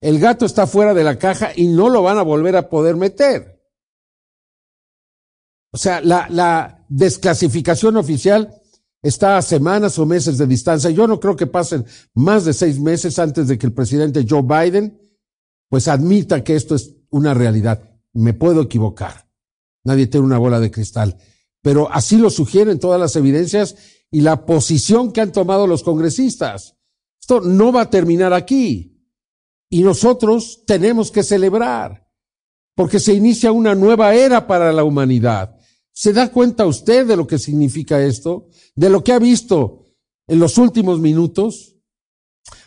El 0.00 0.18
gato 0.18 0.44
está 0.44 0.66
fuera 0.66 0.92
de 0.92 1.04
la 1.04 1.18
caja 1.18 1.52
y 1.54 1.68
no 1.68 1.88
lo 1.88 2.02
van 2.02 2.18
a 2.18 2.22
volver 2.22 2.56
a 2.56 2.68
poder 2.68 2.96
meter. 2.96 3.61
O 5.72 5.78
sea, 5.78 6.00
la, 6.00 6.28
la 6.30 6.84
desclasificación 6.88 7.96
oficial 7.96 8.54
está 9.02 9.36
a 9.36 9.42
semanas 9.42 9.98
o 9.98 10.06
meses 10.06 10.38
de 10.38 10.46
distancia. 10.46 10.90
Yo 10.90 11.06
no 11.06 11.18
creo 11.18 11.34
que 11.34 11.46
pasen 11.46 11.84
más 12.14 12.44
de 12.44 12.52
seis 12.52 12.78
meses 12.78 13.18
antes 13.18 13.48
de 13.48 13.58
que 13.58 13.66
el 13.66 13.72
presidente 13.72 14.26
Joe 14.28 14.42
Biden 14.42 14.98
pues 15.68 15.88
admita 15.88 16.44
que 16.44 16.54
esto 16.54 16.74
es 16.74 16.96
una 17.08 17.32
realidad. 17.32 17.90
Me 18.12 18.34
puedo 18.34 18.60
equivocar. 18.60 19.26
Nadie 19.84 20.06
tiene 20.06 20.26
una 20.26 20.36
bola 20.36 20.60
de 20.60 20.70
cristal. 20.70 21.16
Pero 21.62 21.90
así 21.90 22.18
lo 22.18 22.28
sugieren 22.28 22.78
todas 22.78 23.00
las 23.00 23.16
evidencias 23.16 23.76
y 24.10 24.20
la 24.20 24.44
posición 24.44 25.12
que 25.12 25.22
han 25.22 25.32
tomado 25.32 25.66
los 25.66 25.82
congresistas. 25.82 26.76
Esto 27.18 27.40
no 27.40 27.72
va 27.72 27.82
a 27.82 27.90
terminar 27.90 28.34
aquí. 28.34 29.02
Y 29.70 29.82
nosotros 29.82 30.64
tenemos 30.66 31.10
que 31.10 31.22
celebrar, 31.22 32.06
porque 32.74 33.00
se 33.00 33.14
inicia 33.14 33.52
una 33.52 33.74
nueva 33.74 34.14
era 34.14 34.46
para 34.46 34.70
la 34.72 34.84
humanidad. 34.84 35.56
¿Se 35.92 36.12
da 36.12 36.32
cuenta 36.32 36.66
usted 36.66 37.06
de 37.06 37.16
lo 37.16 37.26
que 37.26 37.38
significa 37.38 38.02
esto? 38.02 38.48
¿De 38.74 38.88
lo 38.88 39.04
que 39.04 39.12
ha 39.12 39.18
visto 39.18 39.84
en 40.26 40.38
los 40.38 40.56
últimos 40.56 40.98
minutos? 40.98 41.76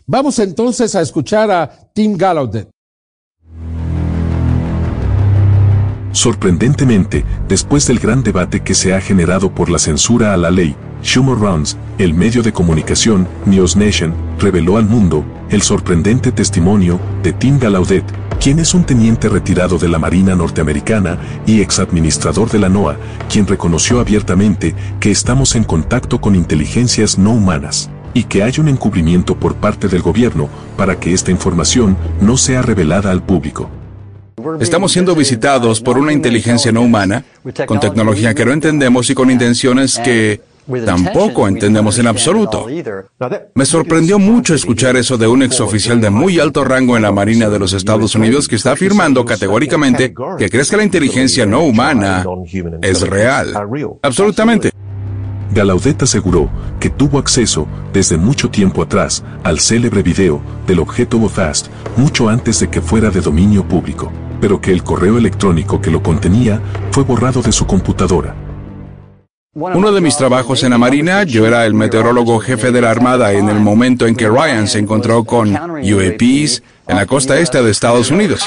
Vamos 0.05 0.37
entonces 0.37 0.93
a 0.95 1.01
escuchar 1.01 1.49
a 1.49 1.91
Tim 1.93 2.15
Gallaudet. 2.15 2.69
Sorprendentemente, 6.11 7.25
después 7.49 7.87
del 7.87 7.99
gran 7.99 8.23
debate 8.23 8.63
que 8.63 8.73
se 8.73 8.93
ha 8.93 9.01
generado 9.01 9.53
por 9.53 9.69
la 9.69 9.79
censura 9.79 10.33
a 10.33 10.37
la 10.37 10.49
ley, 10.49 10.75
Schumer 11.03 11.37
Runs, 11.37 11.77
el 11.97 12.13
medio 12.13 12.41
de 12.41 12.53
comunicación 12.53 13.27
News 13.45 13.75
Nation, 13.75 14.13
reveló 14.39 14.77
al 14.77 14.85
mundo 14.85 15.25
el 15.49 15.61
sorprendente 15.61 16.31
testimonio 16.31 16.99
de 17.21 17.33
Tim 17.33 17.59
Gallaudet, 17.59 18.05
quien 18.45 18.59
es 18.59 18.75
un 18.75 18.83
teniente 18.83 19.27
retirado 19.27 19.79
de 19.79 19.89
la 19.89 19.97
Marina 19.97 20.35
norteamericana 20.35 21.17
y 21.47 21.61
exadministrador 21.61 22.51
de 22.51 22.59
la 22.59 22.69
NOAA, 22.69 22.95
quien 23.27 23.47
reconoció 23.47 23.99
abiertamente 23.99 24.75
que 24.99 25.09
estamos 25.09 25.55
en 25.55 25.63
contacto 25.63 26.21
con 26.21 26.35
inteligencias 26.35 27.17
no 27.17 27.31
humanas 27.31 27.89
y 28.13 28.25
que 28.25 28.43
hay 28.43 28.53
un 28.59 28.67
encubrimiento 28.67 29.35
por 29.35 29.55
parte 29.55 29.87
del 29.87 30.03
gobierno 30.03 30.47
para 30.77 30.99
que 30.99 31.11
esta 31.11 31.31
información 31.31 31.97
no 32.21 32.37
sea 32.37 32.61
revelada 32.61 33.09
al 33.09 33.23
público. 33.23 33.67
Estamos 34.59 34.91
siendo 34.91 35.15
visitados 35.15 35.81
por 35.81 35.97
una 35.97 36.13
inteligencia 36.13 36.71
no 36.71 36.83
humana, 36.83 37.25
con 37.65 37.79
tecnología 37.79 38.35
que 38.35 38.45
no 38.45 38.53
entendemos 38.53 39.09
y 39.09 39.15
con 39.15 39.31
intenciones 39.31 39.97
que 39.97 40.41
Tampoco 40.85 41.47
entendemos 41.47 41.99
en 41.99 42.07
absoluto. 42.07 42.65
Me 43.53 43.65
sorprendió 43.65 44.17
mucho 44.17 44.55
escuchar 44.55 44.95
eso 44.95 45.17
de 45.17 45.27
un 45.27 45.43
exoficial 45.43 46.01
de 46.01 46.09
muy 46.09 46.39
alto 46.39 46.63
rango 46.63 46.95
en 46.95 47.03
la 47.03 47.11
Marina 47.11 47.49
de 47.49 47.59
los 47.59 47.73
Estados 47.73 48.15
Unidos 48.15 48.47
que 48.47 48.55
está 48.55 48.71
afirmando 48.71 49.25
categóricamente 49.25 50.13
que 50.37 50.49
crees 50.49 50.69
que 50.69 50.77
la 50.77 50.83
inteligencia 50.83 51.45
no 51.45 51.61
humana 51.63 52.25
es 52.81 53.01
real. 53.07 53.53
Absolutamente. 54.01 54.71
Galaudet 55.51 56.01
aseguró 56.01 56.49
que 56.79 56.89
tuvo 56.89 57.17
acceso 57.19 57.67
desde 57.93 58.17
mucho 58.17 58.49
tiempo 58.49 58.81
atrás 58.81 59.23
al 59.43 59.59
célebre 59.59 60.03
video 60.03 60.41
del 60.67 60.79
objeto 60.79 61.17
Bofast 61.17 61.67
mucho 61.95 62.27
antes 62.27 62.59
de 62.59 62.69
que 62.69 62.81
fuera 62.81 63.09
de 63.09 63.21
dominio 63.21 63.65
público, 63.65 64.11
pero 64.41 64.59
que 64.59 64.71
el 64.71 64.83
correo 64.83 65.17
electrónico 65.17 65.79
que 65.79 65.91
lo 65.91 66.03
contenía 66.03 66.59
fue 66.91 67.03
borrado 67.03 67.41
de 67.41 67.53
su 67.53 67.65
computadora 67.65 68.35
uno 69.57 69.93
de 69.93 70.01
mis 70.01 70.17
trabajos 70.17 70.63
en 70.63 70.71
la 70.71 70.77
Marina, 70.77 71.23
yo 71.23 71.47
era 71.47 71.65
el 71.65 71.73
meteorólogo 71.73 72.39
jefe 72.39 72.73
de 72.73 72.81
la 72.81 72.91
Armada 72.91 73.31
en 73.31 73.47
el 73.47 73.61
momento 73.61 74.05
en 74.05 74.13
que 74.13 74.27
Ryan 74.27 74.67
se 74.67 74.79
encontró 74.79 75.23
con 75.23 75.55
UAPs 75.55 76.61
en 76.87 76.95
la 76.97 77.05
costa 77.05 77.39
este 77.39 77.63
de 77.63 77.71
Estados 77.71 78.11
Unidos. 78.11 78.45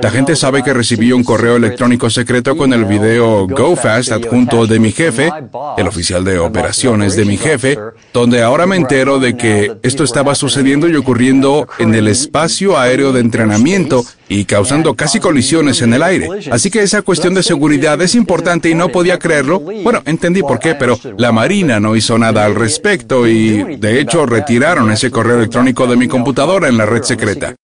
La 0.00 0.10
gente 0.10 0.36
sabe 0.36 0.62
que 0.62 0.72
recibí 0.72 1.12
un 1.12 1.24
correo 1.24 1.56
electrónico 1.56 2.08
secreto 2.08 2.56
con 2.56 2.72
el 2.72 2.84
video 2.84 3.46
GoFast 3.46 4.12
adjunto 4.12 4.66
de 4.66 4.78
mi 4.78 4.92
jefe, 4.92 5.30
el 5.76 5.86
oficial 5.86 6.24
de 6.24 6.38
operaciones 6.38 7.16
de 7.16 7.24
mi 7.24 7.36
jefe, 7.36 7.78
donde 8.12 8.42
ahora 8.42 8.66
me 8.66 8.76
entero 8.76 9.18
de 9.18 9.36
que 9.36 9.72
esto 9.82 10.04
estaba 10.04 10.34
sucediendo 10.34 10.88
y 10.88 10.96
ocurriendo 10.96 11.68
en 11.78 11.94
el 11.94 12.08
espacio 12.08 12.78
aéreo 12.78 13.12
de 13.12 13.20
entrenamiento 13.20 14.04
y 14.28 14.44
causando 14.44 14.94
casi 14.94 15.20
colisiones 15.20 15.82
en 15.82 15.94
el 15.94 16.02
aire. 16.02 16.28
Así 16.50 16.70
que 16.70 16.82
esa 16.82 17.02
cuestión 17.02 17.34
de 17.34 17.42
seguridad 17.42 18.00
es 18.00 18.14
importante 18.14 18.70
y 18.70 18.74
no 18.74 18.88
podía 18.88 19.18
creerlo. 19.18 19.60
Bueno, 19.60 20.02
entendí 20.06 20.40
por 20.40 20.58
qué, 20.58 20.74
pero 20.74 20.98
la 21.18 21.32
Marina 21.32 21.80
no 21.80 21.96
hizo 21.96 22.18
nada 22.18 22.44
al 22.44 22.54
respecto 22.54 23.26
y, 23.26 23.76
de 23.76 24.00
hecho, 24.00 24.26
retiraron 24.26 24.90
ese 24.90 25.10
correo 25.10 25.36
electrónico 25.36 25.86
de 25.86 25.96
mi 25.96 26.08
computadora 26.08 26.68
en 26.68 26.78
la 26.78 26.86
red 26.86 27.02
secreta. 27.02 27.54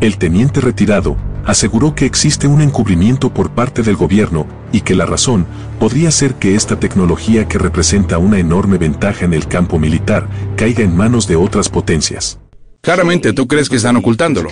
El 0.00 0.16
teniente 0.18 0.60
retirado 0.60 1.16
aseguró 1.48 1.94
que 1.94 2.04
existe 2.04 2.46
un 2.46 2.60
encubrimiento 2.60 3.32
por 3.32 3.50
parte 3.50 3.82
del 3.82 3.96
gobierno 3.96 4.46
y 4.70 4.82
que 4.82 4.94
la 4.94 5.06
razón 5.06 5.46
podría 5.80 6.10
ser 6.10 6.34
que 6.34 6.54
esta 6.54 6.78
tecnología 6.78 7.48
que 7.48 7.56
representa 7.58 8.18
una 8.18 8.38
enorme 8.38 8.76
ventaja 8.76 9.24
en 9.24 9.32
el 9.32 9.48
campo 9.48 9.78
militar 9.78 10.28
caiga 10.56 10.84
en 10.84 10.94
manos 10.94 11.26
de 11.26 11.36
otras 11.36 11.70
potencias. 11.70 12.38
Claramente 12.82 13.32
tú 13.32 13.48
crees 13.48 13.70
que 13.70 13.76
están 13.76 13.96
ocultándolo. 13.96 14.50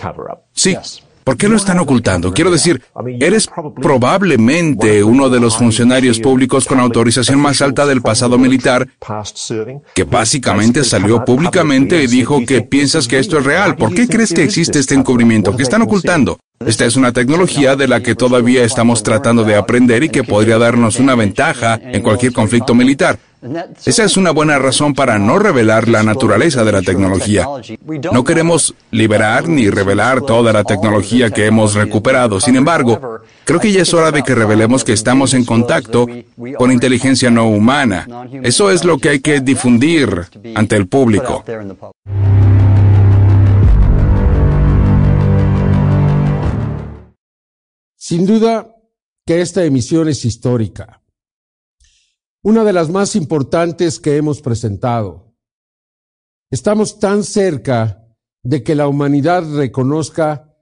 Sí, 0.52 0.74
¿Por 1.22 1.36
qué 1.36 1.48
lo 1.48 1.56
están 1.56 1.80
ocultando? 1.80 2.32
Quiero 2.32 2.52
decir, 2.52 2.80
eres 3.18 3.48
probablemente 3.82 5.02
uno 5.02 5.28
de 5.28 5.40
los 5.40 5.56
funcionarios 5.56 6.20
públicos 6.20 6.66
con 6.66 6.78
autorización 6.78 7.40
más 7.40 7.60
alta 7.60 7.84
del 7.84 8.00
pasado 8.00 8.38
militar 8.38 8.86
que 9.92 10.04
básicamente 10.04 10.84
salió 10.84 11.24
públicamente 11.24 12.00
y 12.00 12.06
dijo 12.06 12.46
que 12.46 12.62
piensas 12.62 13.08
que 13.08 13.18
esto 13.18 13.38
es 13.38 13.44
real. 13.44 13.74
¿Por 13.74 13.92
qué 13.92 14.06
crees 14.06 14.32
que 14.32 14.44
existe 14.44 14.78
este 14.78 14.94
encubrimiento? 14.94 15.56
¿Qué 15.56 15.64
están 15.64 15.82
ocultando? 15.82 16.38
Esta 16.64 16.86
es 16.86 16.96
una 16.96 17.12
tecnología 17.12 17.76
de 17.76 17.86
la 17.86 18.02
que 18.02 18.14
todavía 18.14 18.64
estamos 18.64 19.02
tratando 19.02 19.44
de 19.44 19.56
aprender 19.56 20.02
y 20.04 20.08
que 20.08 20.24
podría 20.24 20.58
darnos 20.58 20.98
una 20.98 21.14
ventaja 21.14 21.78
en 21.82 22.02
cualquier 22.02 22.32
conflicto 22.32 22.74
militar. 22.74 23.18
Esa 23.84 24.04
es 24.04 24.16
una 24.16 24.30
buena 24.30 24.58
razón 24.58 24.94
para 24.94 25.18
no 25.18 25.38
revelar 25.38 25.88
la 25.88 26.02
naturaleza 26.02 26.64
de 26.64 26.72
la 26.72 26.82
tecnología. 26.82 27.46
No 28.12 28.24
queremos 28.24 28.74
liberar 28.90 29.48
ni 29.48 29.68
revelar 29.68 30.22
toda 30.22 30.52
la 30.52 30.64
tecnología 30.64 31.30
que 31.30 31.46
hemos 31.46 31.74
recuperado. 31.74 32.40
Sin 32.40 32.56
embargo, 32.56 33.20
creo 33.44 33.60
que 33.60 33.70
ya 33.70 33.82
es 33.82 33.92
hora 33.92 34.10
de 34.10 34.22
que 34.22 34.34
revelemos 34.34 34.82
que 34.82 34.94
estamos 34.94 35.34
en 35.34 35.44
contacto 35.44 36.06
con 36.56 36.72
inteligencia 36.72 37.30
no 37.30 37.48
humana. 37.48 38.06
Eso 38.42 38.70
es 38.70 38.84
lo 38.84 38.98
que 38.98 39.10
hay 39.10 39.20
que 39.20 39.40
difundir 39.40 40.26
ante 40.54 40.76
el 40.76 40.88
público. 40.88 41.44
Sin 48.08 48.24
duda 48.24 48.72
que 49.26 49.40
esta 49.40 49.64
emisión 49.64 50.08
es 50.08 50.24
histórica 50.24 51.02
una 52.44 52.62
de 52.62 52.72
las 52.72 52.88
más 52.88 53.16
importantes 53.16 53.98
que 53.98 54.16
hemos 54.16 54.40
presentado. 54.40 55.34
Estamos 56.48 57.00
tan 57.00 57.24
cerca 57.24 58.06
de 58.44 58.62
que 58.62 58.76
la 58.76 58.86
humanidad 58.86 59.42
reconozca 59.56 60.56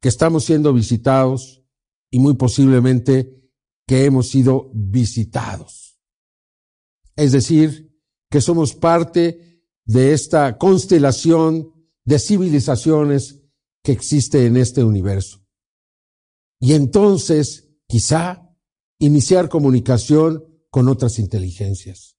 que 0.00 0.08
estamos 0.08 0.44
siendo 0.44 0.72
visitados 0.72 1.62
y 2.10 2.18
muy 2.18 2.34
posiblemente 2.34 3.48
que 3.86 4.04
hemos 4.04 4.30
sido 4.30 4.72
visitados. 4.74 6.00
Es 7.14 7.30
decir, 7.30 7.96
que 8.28 8.40
somos 8.40 8.74
parte 8.74 9.62
de 9.84 10.12
esta 10.14 10.58
constelación 10.58 11.72
de 12.04 12.18
civilizaciones 12.18 13.40
que 13.84 13.92
existe 13.92 14.46
en 14.46 14.56
este 14.56 14.82
universo. 14.82 15.41
Y 16.62 16.74
entonces, 16.74 17.70
quizá, 17.88 18.48
iniciar 19.00 19.48
comunicación 19.48 20.44
con 20.70 20.88
otras 20.88 21.18
inteligencias. 21.18 22.16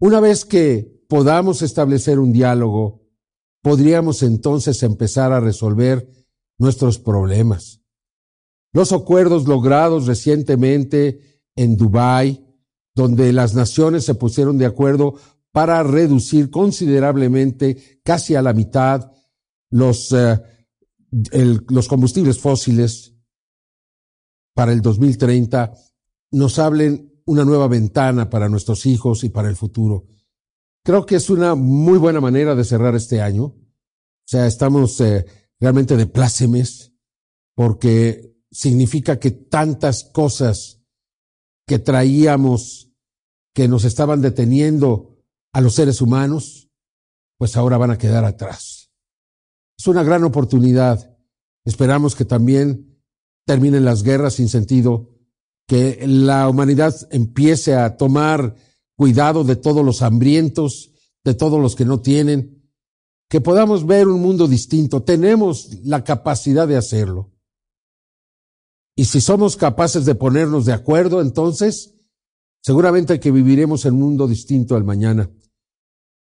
Una 0.00 0.18
vez 0.18 0.46
que 0.46 1.04
podamos 1.10 1.60
establecer 1.60 2.18
un 2.18 2.32
diálogo, 2.32 3.02
podríamos 3.60 4.22
entonces 4.22 4.82
empezar 4.82 5.30
a 5.32 5.40
resolver 5.40 6.08
nuestros 6.56 6.98
problemas. 6.98 7.82
Los 8.72 8.92
acuerdos 8.92 9.46
logrados 9.46 10.06
recientemente 10.06 11.42
en 11.54 11.76
Dubái, 11.76 12.46
donde 12.94 13.30
las 13.34 13.54
naciones 13.54 14.06
se 14.06 14.14
pusieron 14.14 14.56
de 14.56 14.64
acuerdo 14.64 15.16
para 15.52 15.82
reducir 15.82 16.48
considerablemente, 16.48 18.00
casi 18.02 18.36
a 18.36 18.40
la 18.40 18.54
mitad, 18.54 19.12
los, 19.68 20.12
eh, 20.12 20.40
los 21.68 21.88
combustibles 21.88 22.38
fósiles 22.38 23.13
para 24.54 24.72
el 24.72 24.80
2030, 24.80 25.72
nos 26.30 26.58
hablen 26.58 27.12
una 27.26 27.44
nueva 27.44 27.68
ventana 27.68 28.30
para 28.30 28.48
nuestros 28.48 28.86
hijos 28.86 29.24
y 29.24 29.28
para 29.28 29.48
el 29.48 29.56
futuro. 29.56 30.06
Creo 30.84 31.06
que 31.06 31.16
es 31.16 31.30
una 31.30 31.54
muy 31.54 31.98
buena 31.98 32.20
manera 32.20 32.54
de 32.54 32.64
cerrar 32.64 32.94
este 32.94 33.20
año. 33.20 33.44
O 33.44 34.26
sea, 34.26 34.46
estamos 34.46 35.00
eh, 35.00 35.26
realmente 35.58 35.96
de 35.96 36.06
plácemes 36.06 36.92
porque 37.54 38.36
significa 38.50 39.18
que 39.18 39.30
tantas 39.30 40.04
cosas 40.04 40.82
que 41.66 41.78
traíamos 41.78 42.90
que 43.54 43.68
nos 43.68 43.84
estaban 43.84 44.20
deteniendo 44.20 45.16
a 45.52 45.60
los 45.60 45.74
seres 45.74 46.02
humanos, 46.02 46.68
pues 47.38 47.56
ahora 47.56 47.78
van 47.78 47.92
a 47.92 47.98
quedar 47.98 48.24
atrás. 48.24 48.90
Es 49.78 49.86
una 49.86 50.02
gran 50.02 50.24
oportunidad. 50.24 51.16
Esperamos 51.64 52.14
que 52.14 52.24
también 52.24 52.93
terminen 53.46 53.84
las 53.84 54.02
guerras 54.02 54.34
sin 54.34 54.48
sentido 54.48 55.10
que 55.66 56.04
la 56.06 56.48
humanidad 56.48 56.94
empiece 57.10 57.74
a 57.74 57.96
tomar 57.96 58.56
cuidado 58.96 59.44
de 59.44 59.56
todos 59.56 59.84
los 59.84 60.02
hambrientos, 60.02 60.92
de 61.24 61.34
todos 61.34 61.60
los 61.60 61.74
que 61.74 61.84
no 61.84 62.00
tienen, 62.00 62.70
que 63.28 63.40
podamos 63.40 63.86
ver 63.86 64.08
un 64.08 64.20
mundo 64.20 64.46
distinto. 64.46 65.02
Tenemos 65.02 65.70
la 65.82 66.04
capacidad 66.04 66.68
de 66.68 66.76
hacerlo. 66.76 67.32
Y 68.96 69.06
si 69.06 69.20
somos 69.20 69.56
capaces 69.56 70.04
de 70.04 70.14
ponernos 70.14 70.66
de 70.66 70.72
acuerdo, 70.72 71.20
entonces 71.20 71.94
seguramente 72.64 73.20
que 73.20 73.30
viviremos 73.30 73.84
en 73.84 73.94
un 73.94 74.00
mundo 74.00 74.26
distinto 74.26 74.76
al 74.76 74.84
mañana. 74.84 75.30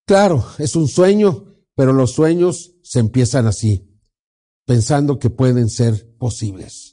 Claro, 0.06 0.44
es 0.58 0.74
un 0.74 0.88
sueño, 0.88 1.54
pero 1.74 1.92
los 1.92 2.12
sueños 2.12 2.74
se 2.82 2.98
empiezan 2.98 3.46
así, 3.46 4.00
pensando 4.66 5.18
que 5.18 5.30
pueden 5.30 5.68
ser 5.68 6.16
posibles. 6.16 6.87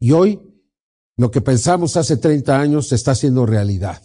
Y 0.00 0.12
hoy 0.12 0.40
lo 1.16 1.30
que 1.30 1.40
pensamos 1.40 1.96
hace 1.96 2.16
30 2.16 2.58
años 2.58 2.88
se 2.88 2.94
está 2.94 3.12
haciendo 3.12 3.44
realidad. 3.44 4.02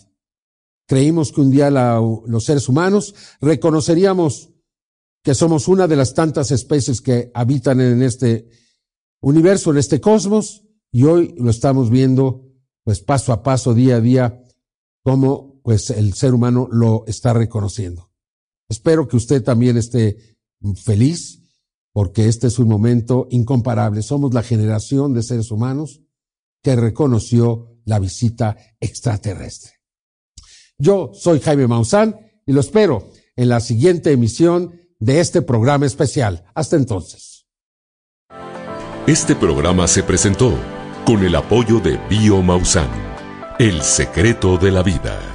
Creímos 0.88 1.32
que 1.32 1.42
un 1.42 1.52
día 1.52 1.70
los 1.70 2.44
seres 2.44 2.68
humanos 2.68 3.16
reconoceríamos 3.40 4.50
que 5.24 5.34
somos 5.34 5.68
una 5.68 5.88
de 5.88 5.96
las 5.96 6.14
tantas 6.14 6.52
especies 6.52 7.00
que 7.02 7.32
habitan 7.34 7.80
en 7.80 8.02
este 8.02 8.50
universo, 9.22 9.72
en 9.72 9.78
este 9.78 10.02
cosmos, 10.02 10.64
y 10.92 11.04
hoy 11.06 11.34
lo 11.38 11.50
estamos 11.50 11.90
viendo, 11.90 12.52
pues 12.84 13.00
paso 13.00 13.32
a 13.32 13.42
paso, 13.42 13.74
día 13.74 13.96
a 13.96 14.02
día, 14.02 14.44
como 15.04 15.62
pues 15.64 15.90
el 15.92 16.14
ser 16.14 16.34
humano 16.34 16.68
lo 16.72 17.06
está 17.08 17.32
reconociendo. 17.32 18.12
Espero 18.70 19.08
que 19.08 19.16
usted 19.16 19.42
también 19.44 19.78
esté 19.78 20.18
feliz, 20.76 21.43
porque 21.94 22.28
este 22.28 22.48
es 22.48 22.60
un 22.60 22.68
momento 22.68 23.28
incomparable. 23.30 24.02
Somos 24.02 24.34
la 24.34 24.44
generación 24.44 25.14
de 25.14 25.24
seres 25.24 25.52
humanos 25.52 26.02
que 26.62 26.76
reconoció 26.76 27.78
la 27.86 28.00
visita 28.00 28.58
extraterrestre. 28.80 29.74
Yo 30.78 31.12
soy 31.14 31.40
Jaime 31.40 31.68
Maussan 31.68 32.16
y 32.46 32.52
lo 32.52 32.60
espero 32.60 33.12
en 33.36 33.50
la 33.50 33.60
siguiente 33.60 34.12
emisión 34.12 34.82
de 35.00 35.20
este 35.20 35.42
programa 35.42 35.86
especial. 35.86 36.46
Hasta 36.56 36.76
entonces. 36.76 37.46
Este 39.06 39.36
programa 39.36 39.88
se 39.88 40.02
presentó 40.02 40.54
con 41.06 41.24
el 41.24 41.36
apoyo 41.36 41.80
de 41.80 41.98
Bio 42.10 42.42
Maussan, 42.42 42.90
el 43.60 43.82
secreto 43.82 44.58
de 44.58 44.72
la 44.72 44.82
vida. 44.82 45.33